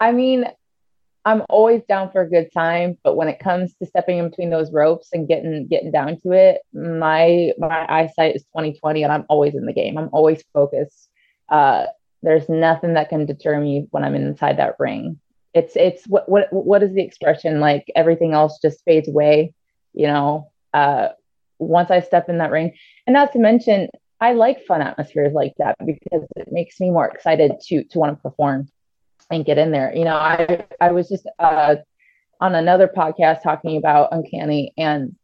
I 0.01 0.13
mean, 0.13 0.47
I'm 1.25 1.43
always 1.49 1.83
down 1.89 2.11
for 2.11 2.23
a 2.23 2.29
good 2.29 2.51
time, 2.53 2.99
but 3.05 3.15
when 3.15 3.29
it 3.29 3.39
comes 3.39 3.75
to 3.77 3.87
stepping 3.87 4.19
in 4.19 4.29
between 4.29 4.51
those 4.51 4.73
ropes 4.73 5.11
and 5.13 5.29
getting 5.29 5.69
getting 5.69 5.93
down 5.93 6.19
to 6.23 6.33
it, 6.33 6.63
my 6.73 7.53
my 7.59 7.87
eyesight 7.89 8.35
is 8.35 8.43
2020 8.45 9.05
and 9.05 9.13
I'm 9.13 9.25
always 9.29 9.55
in 9.55 9.65
the 9.65 9.73
game. 9.73 9.99
I'm 9.99 10.11
always 10.13 10.43
focused. 10.53 11.09
Uh, 11.49 11.87
there's 12.23 12.49
nothing 12.49 12.95
that 12.95 13.09
can 13.09 13.27
deter 13.27 13.61
me 13.61 13.87
when 13.91 14.05
I'm 14.05 14.15
inside 14.15 14.57
that 14.59 14.77
ring. 14.81 15.21
It's 15.55 15.77
it's 15.77 16.05
what 16.07 16.29
what 16.29 16.49
what 16.53 16.83
is 16.83 16.93
the 16.95 17.03
expression 17.03 17.61
like 17.61 17.91
everything 17.95 18.33
else 18.33 18.59
just 18.61 18.85
fades 18.85 19.09
away, 19.09 19.55
you 19.93 20.09
know, 20.09 20.51
uh 20.75 21.09
once 21.59 21.91
I 21.93 22.01
step 22.01 22.29
in 22.29 22.39
that 22.39 22.51
ring. 22.51 22.73
And 23.07 23.15
not 23.15 23.33
to 23.33 23.39
mention 23.39 23.89
I 24.23 24.35
like 24.35 24.65
fun 24.67 24.83
atmospheres 24.83 25.33
like 25.33 25.55
that 25.59 25.77
because 25.85 26.29
it 26.37 26.53
makes 26.53 26.79
me 26.79 26.93
more 26.93 27.09
excited 27.09 27.59
to 27.67 27.83
to 27.83 27.99
want 27.99 28.17
to 28.17 28.23
perform 28.23 28.69
and 29.33 29.45
get 29.45 29.59
in 29.59 29.73
there. 29.73 29.93
You 29.93 30.05
know, 30.05 30.15
I 30.15 30.65
I 30.81 30.93
was 30.93 31.09
just 31.09 31.27
uh, 31.41 31.75
on 32.41 32.55
another 32.55 32.87
podcast 32.87 33.43
talking 33.43 33.77
about 33.77 34.11
Uncanny, 34.13 34.75
and 34.79 35.17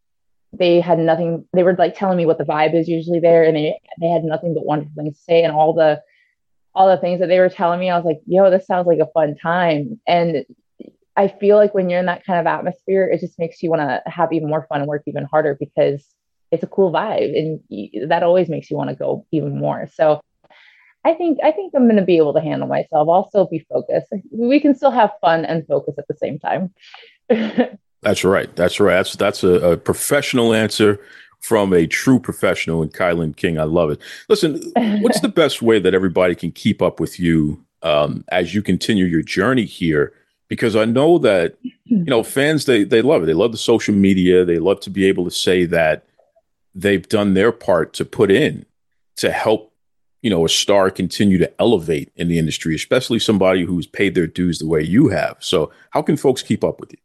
they 0.53 0.81
had 0.81 0.99
nothing. 0.99 1.47
They 1.53 1.63
were 1.63 1.77
like 1.79 1.97
telling 1.97 2.17
me 2.17 2.27
what 2.27 2.39
the 2.39 2.45
vibe 2.45 2.75
is 2.75 2.89
usually 2.89 3.21
there, 3.21 3.45
and 3.45 3.57
they 3.57 3.81
they 4.01 4.09
had 4.09 4.25
nothing 4.25 4.53
but 4.53 4.67
wonderful 4.67 4.93
things 4.97 5.17
to 5.17 5.23
say, 5.23 5.45
and 5.45 5.53
all 5.53 5.75
the 5.75 6.03
all 6.75 6.89
the 6.89 7.01
things 7.01 7.21
that 7.21 7.29
they 7.29 7.39
were 7.39 7.49
telling 7.49 7.79
me, 7.79 7.91
I 7.91 7.97
was 7.97 8.05
like, 8.05 8.21
yo, 8.27 8.51
this 8.51 8.67
sounds 8.67 8.89
like 8.89 8.99
a 8.99 9.13
fun 9.13 9.37
time, 9.37 10.01
and 10.09 10.45
I 11.17 11.29
feel 11.29 11.57
like 11.57 11.73
when 11.73 11.89
you're 11.89 12.01
in 12.01 12.07
that 12.07 12.27
kind 12.27 12.41
of 12.41 12.47
atmosphere, 12.49 13.05
it 13.07 13.21
just 13.21 13.39
makes 13.39 13.63
you 13.63 13.71
want 13.71 13.83
to 13.83 14.03
have 14.11 14.33
even 14.33 14.49
more 14.49 14.67
fun 14.69 14.81
and 14.81 14.89
work 14.89 15.05
even 15.07 15.25
harder 15.25 15.57
because 15.59 16.05
it's 16.51 16.63
a 16.63 16.67
cool 16.67 16.93
vibe, 16.93 17.37
and 17.37 17.61
you, 17.69 18.07
that 18.07 18.23
always 18.23 18.49
makes 18.49 18.71
you 18.71 18.77
want 18.77 18.91
to 18.91 18.97
go 18.97 19.27
even 19.33 19.59
more. 19.59 19.87
So 19.93 20.21
I 21.05 21.15
think 21.15 21.39
I 21.43 21.53
think 21.53 21.73
I'm 21.75 21.85
going 21.85 21.97
to 21.97 22.05
be 22.05 22.17
able 22.17 22.35
to 22.35 22.41
handle 22.41 22.69
myself. 22.69 23.09
I'll 23.09 23.29
still 23.29 23.47
be 23.47 23.65
focused. 23.71 24.13
We 24.31 24.61
can 24.61 24.75
still 24.75 24.91
have 24.91 25.11
fun 25.21 25.45
and 25.45 25.67
focus 25.67 25.95
at 25.99 26.09
the 26.09 26.15
same 26.15 26.39
time. 26.39 26.73
that's 28.03 28.25
right. 28.25 28.55
That's 28.57 28.81
right. 28.81 28.97
That's 28.97 29.17
that's 29.17 29.45
a, 29.45 29.73
a, 29.73 29.77
professional 29.77 30.53
answer 30.53 31.01
from 31.41 31.73
a 31.73 31.87
true 31.87 32.19
professional 32.19 32.83
in 32.83 32.89
Kilynn 32.89 33.37
King. 33.37 33.59
I 33.59 33.65
love 33.65 33.91
it. 33.91 34.01
Listen, 34.29 34.61
what's 35.03 35.21
the 35.21 35.29
best 35.35 35.63
way 35.63 35.79
that 35.79 35.95
everybody 35.95 36.35
can 36.35 36.51
keep 36.51 36.83
up 36.83 36.99
with 37.01 37.21
you 37.21 37.65
um, 37.83 38.25
as 38.33 38.55
you 38.55 38.63
continue 38.63 39.05
your 39.05 39.23
journey 39.23 39.65
here? 39.65 40.13
Because 40.49 40.75
I 40.75 40.85
know 40.85 41.19
that 41.19 41.57
you 41.85 42.05
know 42.05 42.23
fans 42.23 42.65
they 42.67 42.83
they 42.83 43.03
love 43.03 43.23
it. 43.23 43.27
They 43.27 43.35
love 43.35 43.53
the 43.53 43.59
social 43.59 43.95
media. 43.95 44.45
They 44.45 44.59
love 44.59 44.81
to 44.81 44.91
be 44.91 45.07
able 45.07 45.25
to 45.25 45.31
say 45.31 45.65
that 45.67 46.05
they've 46.79 47.09
done 47.09 47.35
their 47.35 47.51
part 47.51 47.93
to 47.93 48.05
put 48.05 48.31
in 48.31 48.65
to 49.17 49.33
help 49.33 49.73
you 50.23 50.31
know 50.31 50.45
a 50.45 50.49
star 50.49 50.91
continue 50.91 51.39
to 51.39 51.53
elevate 51.61 52.13
in 52.17 52.29
the 52.29 52.39
industry 52.39 52.75
especially 52.75 53.19
somebody 53.19 53.65
who's 53.65 53.87
paid 53.87 54.15
their 54.15 54.27
dues 54.27 54.59
the 54.59 54.67
way 54.67 54.83
you 54.83 55.09
have. 55.09 55.37
So 55.41 55.73
how 55.91 56.03
can 56.03 56.17
folks 56.17 56.43
keep 56.43 56.63
up 56.63 56.81
with 56.81 56.93
you? 56.93 56.99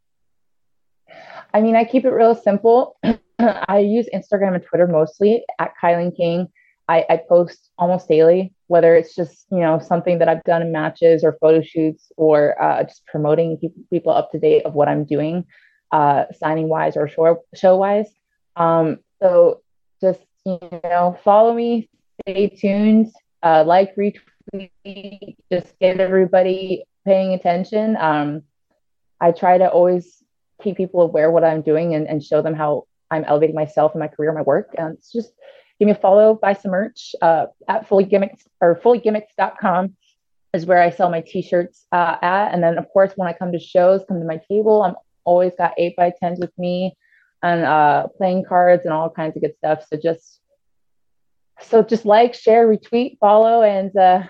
I 1.53 1.61
mean 1.61 1.75
i 1.75 1.83
keep 1.83 2.05
it 2.05 2.11
real 2.11 2.35
simple. 2.35 2.97
I 3.39 3.79
use 3.79 4.07
instagram 4.13 4.55
and 4.55 4.63
twitter 4.63 4.87
mostly 4.87 5.43
at 5.59 5.73
kilynn 5.81 6.15
king. 6.15 6.47
I, 6.89 7.05
I 7.09 7.17
post 7.29 7.71
almost 7.77 8.07
daily 8.07 8.53
whether 8.67 8.95
it's 8.95 9.15
just 9.15 9.45
you 9.51 9.59
know 9.59 9.79
something 9.79 10.19
that 10.19 10.27
i've 10.27 10.43
done 10.43 10.61
in 10.61 10.71
matches 10.71 11.23
or 11.23 11.37
photo 11.39 11.61
shoots 11.61 12.11
or 12.17 12.61
uh, 12.61 12.83
just 12.83 13.05
promoting 13.05 13.57
people 13.89 14.11
up 14.11 14.31
to 14.31 14.39
date 14.39 14.65
of 14.65 14.73
what 14.73 14.89
i'm 14.89 15.05
doing 15.05 15.45
uh, 15.93 16.25
signing 16.37 16.67
wise 16.67 16.97
or 16.97 17.07
show, 17.07 17.43
show 17.55 17.77
wise 17.77 18.09
um, 18.55 18.97
so 19.23 19.61
just 20.01 20.19
you 20.45 20.59
know 20.83 21.17
follow 21.23 21.53
me 21.53 21.89
stay 22.21 22.47
tuned, 22.49 23.11
uh, 23.41 23.63
like, 23.65 23.95
retweet, 23.95 25.35
just 25.51 25.77
get 25.79 25.99
everybody 25.99 26.83
paying 27.05 27.33
attention. 27.33 27.97
Um, 27.97 28.43
I 29.19 29.31
try 29.31 29.57
to 29.57 29.69
always 29.69 30.23
keep 30.61 30.77
people 30.77 31.01
aware 31.01 31.31
what 31.31 31.43
I'm 31.43 31.61
doing 31.61 31.95
and, 31.95 32.07
and 32.07 32.23
show 32.23 32.41
them 32.41 32.53
how 32.53 32.87
I'm 33.11 33.23
elevating 33.25 33.55
myself 33.55 33.93
and 33.93 33.99
my 33.99 34.07
career, 34.07 34.31
my 34.33 34.41
work. 34.41 34.73
And 34.77 34.97
it's 34.97 35.11
just 35.11 35.33
give 35.79 35.87
me 35.87 35.91
a 35.91 35.95
follow, 35.95 36.35
buy 36.35 36.53
some 36.53 36.71
merch 36.71 37.15
uh, 37.21 37.47
at 37.67 37.87
fully 37.87 38.05
gimmicks 38.05 38.43
or 38.61 38.79
fullygimmicks.com 38.83 39.95
is 40.53 40.65
where 40.65 40.81
I 40.81 40.91
sell 40.91 41.09
my 41.09 41.21
t-shirts 41.21 41.87
uh, 41.91 42.17
at. 42.21 42.53
And 42.53 42.63
then 42.63 42.77
of 42.77 42.87
course, 42.89 43.13
when 43.15 43.27
I 43.27 43.33
come 43.33 43.51
to 43.51 43.59
shows, 43.59 44.03
come 44.07 44.19
to 44.19 44.25
my 44.25 44.39
table, 44.49 44.83
I'm 44.83 44.95
always 45.25 45.53
got 45.57 45.73
eight 45.77 45.95
by 45.95 46.13
tens 46.19 46.39
with 46.39 46.51
me 46.57 46.95
and 47.43 47.63
uh, 47.63 48.07
playing 48.17 48.45
cards 48.45 48.85
and 48.85 48.93
all 48.93 49.09
kinds 49.09 49.35
of 49.35 49.43
good 49.43 49.55
stuff. 49.57 49.85
So 49.87 49.97
just 49.97 50.39
so 51.61 51.83
just 51.83 52.05
like, 52.05 52.33
share, 52.33 52.67
retweet, 52.67 53.19
follow, 53.19 53.61
and 53.61 53.95
uh, 53.95 54.23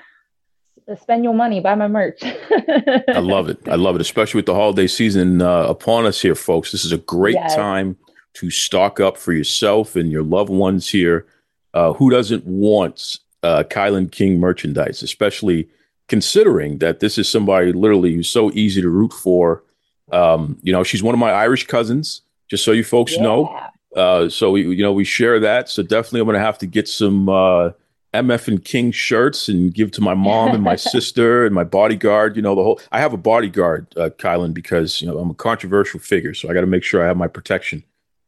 spend 1.00 1.24
your 1.24 1.34
money, 1.34 1.60
buy 1.60 1.76
my 1.76 1.88
merch. 1.88 2.20
I 2.24 3.20
love 3.20 3.50
it. 3.50 3.68
I 3.68 3.76
love 3.76 3.96
it, 3.96 4.02
especially 4.02 4.40
with 4.40 4.46
the 4.46 4.54
holiday 4.54 4.88
season 4.88 5.42
uh, 5.42 5.64
upon 5.64 6.06
us 6.06 6.22
here, 6.22 6.36
folks. 6.36 6.72
This 6.72 6.84
is 6.84 6.92
a 6.92 6.98
great 6.98 7.36
yes. 7.36 7.56
time 7.56 7.98
to 8.34 8.50
stock 8.50 9.00
up 9.00 9.18
for 9.18 9.32
yourself 9.32 9.96
and 9.96 10.12
your 10.12 10.24
loved 10.24 10.50
ones 10.50 10.90
here. 10.90 11.26
Uh, 11.74 11.94
who 11.94 12.12
doesn't 12.12 12.46
want 12.46 13.18
uh, 13.42 13.64
Kilynn 13.68 14.12
King 14.12 14.40
merchandise, 14.40 15.02
especially 15.02 15.70
considering 16.08 16.78
that 16.80 17.00
this 17.00 17.18
is 17.18 17.28
somebody 17.28 17.72
literally 17.74 18.14
who's 18.14 18.30
so 18.30 18.52
easy 18.52 18.82
to 18.82 18.90
root 18.90 19.12
for. 19.12 19.64
Um, 20.12 20.60
you 20.62 20.72
know, 20.72 20.84
she's 20.84 21.02
one 21.02 21.16
of 21.16 21.20
my 21.20 21.32
Irish 21.32 21.66
cousins, 21.66 22.22
just 22.50 22.64
so 22.64 22.72
you 22.72 22.84
folks 22.84 23.16
yeah. 23.16 23.22
know. 23.22 23.60
Uh, 23.96 24.30
so 24.30 24.52
we, 24.52 24.64
you 24.76 24.84
know, 24.84 24.94
we 24.94 25.04
share 25.04 25.40
that. 25.40 25.70
So 25.70 25.84
definitely, 25.84 26.22
I'm 26.22 26.26
going 26.26 26.36
to 26.36 26.40
have 26.40 26.58
to 26.60 26.66
get 26.66 26.88
some 26.88 27.30
uh, 27.30 27.72
MF 28.14 28.48
and 28.48 28.64
King 28.64 28.92
shirts 28.92 29.50
and 29.50 29.74
give 29.74 29.92
to 29.92 30.02
my 30.02 30.14
mom 30.14 30.50
and 30.50 30.64
my 30.64 30.76
sister 30.96 31.46
and 31.46 31.54
my 31.54 31.64
bodyguard. 31.64 32.36
You 32.36 32.42
know, 32.42 32.56
the 32.56 32.64
whole. 32.64 32.82
I 32.92 33.00
have 33.00 33.14
a 33.14 33.18
bodyguard, 33.18 33.88
uh, 33.98 34.10
Kilynn, 34.10 34.54
because 34.54 35.02
you 35.02 35.08
know 35.08 35.18
I'm 35.18 35.30
a 35.30 35.36
controversial 35.36 36.00
figure, 36.00 36.34
so 36.34 36.50
I 36.50 36.54
got 36.54 36.62
to 36.62 36.68
make 36.68 36.84
sure 36.84 37.04
I 37.04 37.08
have 37.08 37.18
my 37.18 37.28
protection. 37.28 37.84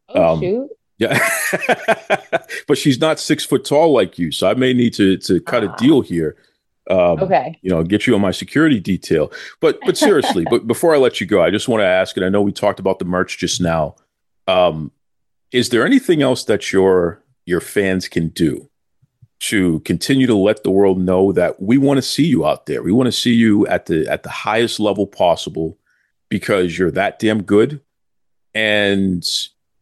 Oh 0.10 0.34
um, 0.34 0.39
shoot! 0.41 0.69
Yeah, 0.97 1.19
but 2.67 2.78
she's 2.78 2.99
not 2.99 3.19
six 3.19 3.45
foot 3.45 3.65
tall 3.65 3.93
like 3.93 4.17
you, 4.17 4.32
so 4.32 4.49
I 4.49 4.54
may 4.54 4.73
need 4.73 4.93
to 4.95 5.17
to 5.17 5.41
cut 5.41 5.63
a 5.63 5.73
deal 5.78 6.01
here. 6.01 6.38
Um, 6.89 7.19
okay. 7.19 7.58
You 7.62 7.71
know, 7.71 7.84
get 7.84 8.06
you 8.06 8.13
on 8.13 8.21
my 8.21 8.32
security 8.32 8.80
detail. 8.80 9.32
But 9.60 9.80
but 9.86 9.97
seriously, 9.97 10.45
but 10.49 10.67
before 10.67 10.93
I 10.93 10.97
let 10.97 11.19
you 11.19 11.28
go, 11.28 11.43
I 11.43 11.49
just 11.49 11.67
want 11.67 11.82
to 11.82 11.86
ask, 11.86 12.15
and 12.15 12.25
I 12.25 12.30
know 12.30 12.41
we 12.41 12.51
talked 12.51 12.80
about 12.80 12.99
the 12.99 13.06
merch 13.06 13.38
just 13.38 13.60
now. 13.62 13.95
Um, 14.47 14.91
is 15.51 15.69
there 15.69 15.86
anything 15.86 16.21
else 16.21 16.43
that 16.45 16.71
your 16.71 17.23
your 17.45 17.62
fans 17.62 18.08
can 18.08 18.29
do 18.29 18.69
to 19.39 19.79
continue 19.81 20.27
to 20.27 20.36
let 20.36 20.63
the 20.63 20.71
world 20.71 20.99
know 20.99 21.31
that 21.31 21.62
we 21.62 21.77
want 21.77 21.97
to 21.97 22.01
see 22.01 22.25
you 22.25 22.45
out 22.45 22.65
there? 22.65 22.84
We 22.84 22.91
want 22.91 23.08
to 23.08 23.12
see 23.12 23.34
you 23.34 23.67
at 23.67 23.86
the 23.86 24.08
at 24.08 24.23
the 24.23 24.29
highest 24.29 24.79
level 24.79 25.08
possible 25.08 25.77
because 26.29 26.77
you're 26.77 26.91
that 26.91 27.19
damn 27.19 27.43
good 27.43 27.81
and 28.53 29.27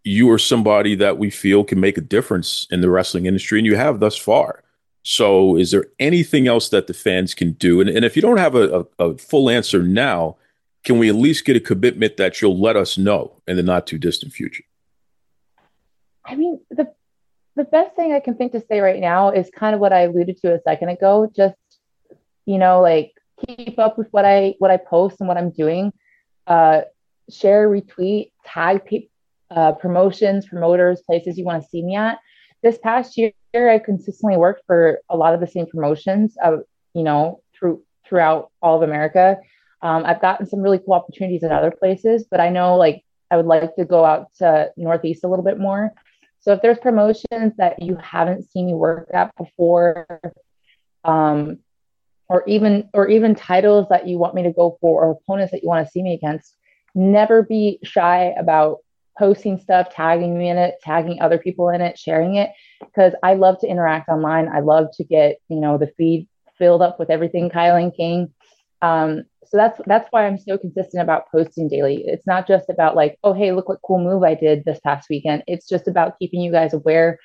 you 0.03 0.29
are 0.31 0.39
somebody 0.39 0.95
that 0.95 1.17
we 1.17 1.29
feel 1.29 1.63
can 1.63 1.79
make 1.79 1.97
a 1.97 2.01
difference 2.01 2.67
in 2.69 2.81
the 2.81 2.89
wrestling 2.89 3.25
industry 3.25 3.59
and 3.59 3.65
you 3.65 3.75
have 3.75 3.99
thus 3.99 4.17
far. 4.17 4.63
So 5.03 5.57
is 5.57 5.71
there 5.71 5.85
anything 5.99 6.47
else 6.47 6.69
that 6.69 6.87
the 6.87 6.93
fans 6.93 7.33
can 7.33 7.53
do? 7.53 7.81
And, 7.81 7.89
and 7.89 8.03
if 8.03 8.15
you 8.15 8.21
don't 8.21 8.37
have 8.37 8.55
a, 8.55 8.85
a, 8.99 9.05
a 9.05 9.17
full 9.17 9.49
answer 9.49 9.83
now, 9.83 10.37
can 10.83 10.97
we 10.97 11.09
at 11.09 11.15
least 11.15 11.45
get 11.45 11.55
a 11.55 11.59
commitment 11.59 12.17
that 12.17 12.41
you'll 12.41 12.59
let 12.59 12.75
us 12.75 12.97
know 12.97 13.41
in 13.47 13.55
the 13.55 13.63
not 13.63 13.87
too 13.87 13.97
distant 13.97 14.33
future? 14.33 14.63
I 16.25 16.35
mean, 16.35 16.59
the 16.69 16.91
the 17.55 17.63
best 17.63 17.95
thing 17.95 18.13
I 18.13 18.19
can 18.19 18.35
think 18.35 18.51
to 18.53 18.63
say 18.67 18.79
right 18.79 18.99
now 18.99 19.29
is 19.29 19.49
kind 19.55 19.75
of 19.75 19.81
what 19.81 19.93
I 19.93 20.01
alluded 20.01 20.37
to 20.41 20.55
a 20.55 20.61
second 20.61 20.89
ago. 20.89 21.31
Just 21.35 21.55
you 22.45 22.57
know, 22.57 22.81
like 22.81 23.13
keep 23.45 23.79
up 23.79 23.97
with 23.97 24.07
what 24.11 24.25
I 24.25 24.55
what 24.59 24.71
I 24.71 24.77
post 24.77 25.17
and 25.19 25.27
what 25.27 25.37
I'm 25.37 25.51
doing. 25.51 25.93
Uh, 26.47 26.81
share, 27.29 27.69
retweet, 27.69 28.31
tag 28.45 28.85
pe- 28.85 29.07
uh, 29.49 29.73
promotions, 29.73 30.47
promoters, 30.47 31.01
places 31.01 31.37
you 31.37 31.45
want 31.45 31.63
to 31.63 31.69
see 31.69 31.81
me 31.81 31.95
at. 31.95 32.19
This 32.61 32.77
past 32.77 33.17
year, 33.17 33.31
I 33.55 33.79
consistently 33.79 34.37
worked 34.37 34.63
for 34.65 34.99
a 35.09 35.15
lot 35.15 35.33
of 35.33 35.39
the 35.39 35.47
same 35.47 35.67
promotions. 35.67 36.35
Uh, 36.43 36.57
you 36.93 37.03
know, 37.03 37.41
through 37.57 37.83
throughout 38.05 38.51
all 38.61 38.77
of 38.77 38.87
America. 38.87 39.37
Um, 39.83 40.05
I've 40.05 40.21
gotten 40.21 40.47
some 40.47 40.61
really 40.61 40.79
cool 40.79 40.93
opportunities 40.93 41.43
in 41.43 41.51
other 41.51 41.71
places, 41.71 42.25
but 42.31 42.39
I 42.39 42.49
know 42.49 42.77
like 42.77 43.03
I 43.29 43.37
would 43.37 43.45
like 43.45 43.75
to 43.75 43.85
go 43.85 44.05
out 44.05 44.33
to 44.39 44.71
Northeast 44.77 45.23
a 45.23 45.27
little 45.27 45.43
bit 45.43 45.59
more. 45.59 45.91
So 46.39 46.53
if 46.53 46.61
there's 46.61 46.79
promotions 46.79 47.53
that 47.57 47.81
you 47.81 47.97
haven't 48.01 48.49
seen 48.49 48.67
me 48.67 48.73
work 48.73 49.09
at 49.13 49.35
before, 49.37 50.07
um, 51.03 51.59
or 52.29 52.43
even 52.47 52.89
or 52.93 53.07
even 53.09 53.35
titles 53.35 53.87
that 53.89 54.07
you 54.07 54.17
want 54.17 54.35
me 54.35 54.43
to 54.43 54.53
go 54.53 54.77
for, 54.79 55.03
or 55.03 55.11
opponents 55.11 55.51
that 55.51 55.63
you 55.63 55.69
want 55.69 55.85
to 55.85 55.91
see 55.91 56.01
me 56.01 56.13
against, 56.13 56.55
never 56.95 57.43
be 57.43 57.79
shy 57.83 58.33
about 58.37 58.77
posting 59.17 59.57
stuff, 59.59 59.89
tagging 59.89 60.37
me 60.37 60.49
in 60.49 60.57
it, 60.57 60.75
tagging 60.81 61.21
other 61.21 61.37
people 61.37 61.69
in 61.69 61.81
it, 61.81 61.97
sharing 61.99 62.35
it, 62.35 62.51
because 62.79 63.13
I 63.21 63.33
love 63.33 63.59
to 63.59 63.67
interact 63.67 64.09
online. 64.09 64.47
I 64.47 64.61
love 64.61 64.87
to 64.97 65.03
get 65.03 65.37
you 65.49 65.59
know 65.59 65.77
the 65.77 65.91
feed 65.97 66.27
filled 66.57 66.81
up 66.81 66.99
with 66.99 67.09
everything 67.09 67.49
Kilynn 67.49 67.95
King. 67.95 68.33
Um, 68.81 69.23
so 69.47 69.57
that's 69.57 69.79
that's 69.85 70.07
why 70.11 70.25
I'm 70.25 70.37
so 70.37 70.57
consistent 70.57 71.01
about 71.01 71.29
posting 71.31 71.67
daily. 71.67 72.03
It's 72.05 72.27
not 72.27 72.47
just 72.47 72.69
about 72.69 72.95
like, 72.95 73.17
oh 73.23 73.33
hey, 73.33 73.51
look 73.51 73.69
what 73.69 73.81
cool 73.85 73.99
move 73.99 74.23
I 74.23 74.35
did 74.35 74.65
this 74.65 74.79
past 74.81 75.07
weekend. 75.09 75.43
It's 75.47 75.67
just 75.67 75.87
about 75.87 76.17
keeping 76.19 76.41
you 76.41 76.51
guys 76.51 76.73
aware 76.73 77.19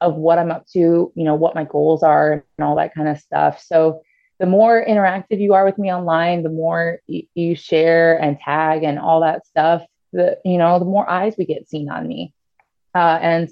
of 0.00 0.16
what 0.16 0.38
I'm 0.38 0.50
up 0.50 0.66
to, 0.72 1.12
you 1.14 1.24
know, 1.24 1.34
what 1.34 1.54
my 1.54 1.64
goals 1.64 2.02
are 2.02 2.44
and 2.58 2.64
all 2.64 2.76
that 2.76 2.94
kind 2.94 3.08
of 3.08 3.18
stuff. 3.18 3.62
So 3.62 4.02
the 4.40 4.46
more 4.46 4.84
interactive 4.84 5.40
you 5.40 5.54
are 5.54 5.64
with 5.64 5.78
me 5.78 5.92
online, 5.92 6.42
the 6.42 6.48
more 6.48 7.00
y- 7.08 7.28
you 7.34 7.54
share 7.54 8.20
and 8.20 8.38
tag 8.38 8.82
and 8.82 8.98
all 8.98 9.20
that 9.20 9.46
stuff, 9.46 9.82
the 10.12 10.38
you 10.44 10.58
know, 10.58 10.78
the 10.78 10.84
more 10.84 11.08
eyes 11.08 11.34
we 11.38 11.46
get 11.46 11.68
seen 11.68 11.88
on 11.88 12.06
me. 12.08 12.34
Uh, 12.94 13.18
and 13.22 13.48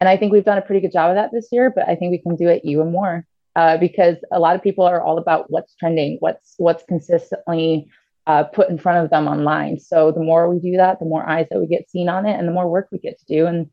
and 0.00 0.08
I 0.08 0.16
think 0.16 0.32
we've 0.32 0.44
done 0.44 0.58
a 0.58 0.62
pretty 0.62 0.80
good 0.80 0.92
job 0.92 1.10
of 1.10 1.16
that 1.16 1.30
this 1.32 1.48
year, 1.52 1.72
but 1.74 1.88
I 1.88 1.96
think 1.96 2.10
we 2.10 2.18
can 2.18 2.36
do 2.36 2.48
it 2.48 2.62
even 2.64 2.92
more 2.92 3.26
uh, 3.56 3.78
because 3.78 4.16
a 4.30 4.38
lot 4.38 4.54
of 4.54 4.62
people 4.62 4.84
are 4.84 5.00
all 5.00 5.18
about 5.18 5.50
what's 5.50 5.74
trending, 5.76 6.18
what's 6.20 6.54
what's 6.58 6.84
consistently 6.84 7.88
uh, 8.26 8.44
put 8.44 8.68
in 8.68 8.78
front 8.78 9.02
of 9.02 9.10
them 9.10 9.26
online. 9.26 9.80
So 9.80 10.12
the 10.12 10.20
more 10.20 10.48
we 10.52 10.60
do 10.60 10.76
that, 10.76 10.98
the 10.98 11.06
more 11.06 11.28
eyes 11.28 11.46
that 11.50 11.58
we 11.58 11.66
get 11.66 11.88
seen 11.88 12.08
on 12.08 12.26
it, 12.26 12.38
and 12.38 12.46
the 12.46 12.52
more 12.52 12.68
work 12.68 12.88
we 12.92 12.98
get 12.98 13.18
to 13.18 13.24
do, 13.24 13.46
and 13.46 13.68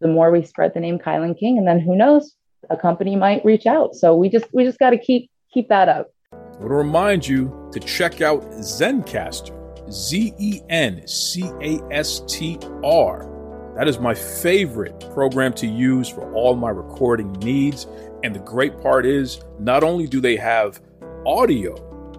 the 0.00 0.08
more 0.08 0.32
we 0.32 0.44
spread 0.44 0.74
the 0.74 0.80
name 0.80 0.98
Kilynn 0.98 1.38
King, 1.38 1.58
and 1.58 1.66
then 1.66 1.78
who 1.78 1.96
knows, 1.96 2.34
a 2.70 2.76
company 2.76 3.14
might 3.14 3.44
reach 3.44 3.66
out. 3.66 3.94
So 3.94 4.16
we 4.16 4.28
just 4.28 4.46
we 4.52 4.64
just 4.64 4.80
got 4.80 4.90
to 4.90 4.98
keep 4.98 5.30
keep 5.54 5.68
that 5.68 5.88
up. 5.88 6.08
I 6.32 6.36
want 6.36 6.60
to 6.60 6.74
remind 6.74 7.26
you 7.26 7.70
to 7.72 7.78
check 7.78 8.20
out 8.20 8.42
Zencastr, 8.54 9.54
Z 9.92 10.34
E 10.38 10.60
N 10.68 11.06
C 11.06 11.44
A 11.62 11.80
S 11.92 12.20
T 12.26 12.58
R. 12.82 13.28
That 13.76 13.86
is 13.86 14.00
my 14.00 14.14
favorite 14.14 14.98
program 15.14 15.52
to 15.54 15.66
use 15.66 16.08
for 16.08 16.30
all 16.34 16.56
my 16.56 16.70
recording 16.70 17.32
needs. 17.34 17.86
And 18.22 18.34
the 18.34 18.40
great 18.40 18.78
part 18.80 19.06
is, 19.06 19.40
not 19.58 19.82
only 19.82 20.06
do 20.06 20.20
they 20.20 20.36
have 20.36 20.80
audio, 21.26 21.74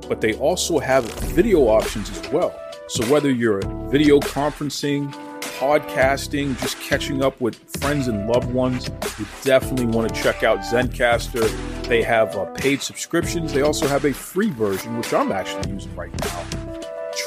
but 0.08 0.20
they 0.20 0.34
also 0.36 0.80
have 0.80 1.06
video 1.34 1.68
options 1.68 2.10
as 2.10 2.28
well. 2.32 2.60
So 2.88 3.06
whether 3.06 3.30
you're 3.30 3.62
video 3.90 4.20
conferencing, 4.20 5.14
podcasting, 5.60 6.60
just 6.60 6.80
catching 6.80 7.24
up 7.24 7.40
with 7.40 7.56
friends 7.80 8.08
and 8.08 8.28
loved 8.28 8.52
ones, 8.52 8.90
you 9.20 9.28
definitely 9.44 9.86
want 9.86 10.14
to 10.14 10.22
check 10.22 10.44
out 10.44 10.60
Zencastr. 10.60 11.48
They 11.84 12.02
have 12.02 12.36
uh, 12.36 12.46
paid 12.46 12.82
subscriptions. 12.82 13.54
They 13.54 13.62
also 13.62 13.88
have 13.88 14.06
a 14.06 14.14
free 14.14 14.50
version, 14.50 14.98
which 14.98 15.14
I'm 15.14 15.32
actually 15.32 15.72
using 15.72 15.96
right 15.96 16.12
now. 16.22 16.46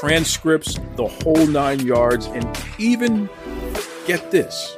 Transcripts, 0.01 0.81
the 0.97 1.07
whole 1.07 1.47
nine 1.47 1.81
yards, 1.81 2.27
and 2.27 2.45
even 2.79 3.31
get 4.07 4.31
this 4.31 4.77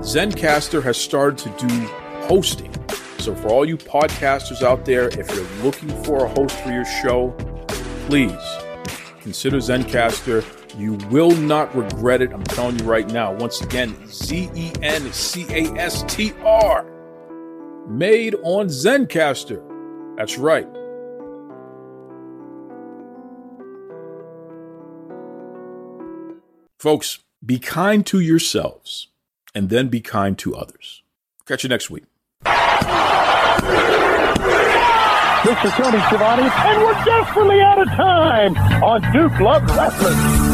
Zencastr 0.00 0.82
has 0.82 0.96
started 0.96 1.38
to 1.38 1.66
do 1.66 1.74
hosting. 2.26 2.72
So, 3.18 3.34
for 3.34 3.48
all 3.48 3.64
you 3.64 3.76
podcasters 3.76 4.62
out 4.62 4.84
there, 4.84 5.08
if 5.08 5.30
you're 5.34 5.64
looking 5.64 5.88
for 6.04 6.24
a 6.24 6.28
host 6.28 6.56
for 6.60 6.70
your 6.70 6.84
show, 6.84 7.34
please 8.06 8.32
consider 9.20 9.58
Zencastr. 9.58 10.44
You 10.78 10.94
will 11.10 11.32
not 11.32 11.74
regret 11.74 12.22
it. 12.22 12.32
I'm 12.32 12.44
telling 12.44 12.78
you 12.78 12.84
right 12.84 13.10
now. 13.10 13.34
Once 13.34 13.60
again, 13.60 13.96
Z 14.06 14.50
E 14.54 14.72
N 14.82 15.12
C 15.12 15.46
A 15.50 15.64
S 15.78 16.04
T 16.04 16.32
R. 16.44 16.86
Made 17.88 18.36
on 18.42 18.68
Zencastr. 18.68 19.64
That's 20.16 20.38
right. 20.38 20.68
Folks, 26.78 27.18
be 27.44 27.58
kind 27.58 28.06
to 28.06 28.20
yourselves 28.20 29.08
and 29.54 29.68
then 29.68 29.88
be 29.88 30.00
kind 30.00 30.38
to 30.38 30.54
others. 30.54 31.02
Catch 31.46 31.64
you 31.64 31.68
next 31.68 31.90
week. 31.90 32.04
This 35.44 35.56
is 35.64 35.72
Tony 35.72 36.00
Schiavone, 36.08 36.42
and 36.42 36.82
we're 36.82 37.04
desperately 37.04 37.60
out 37.60 37.78
of 37.80 37.88
time 37.90 38.56
on 38.82 39.00
Duke 39.12 39.38
Love 39.38 39.62
Wrestling. 39.70 40.47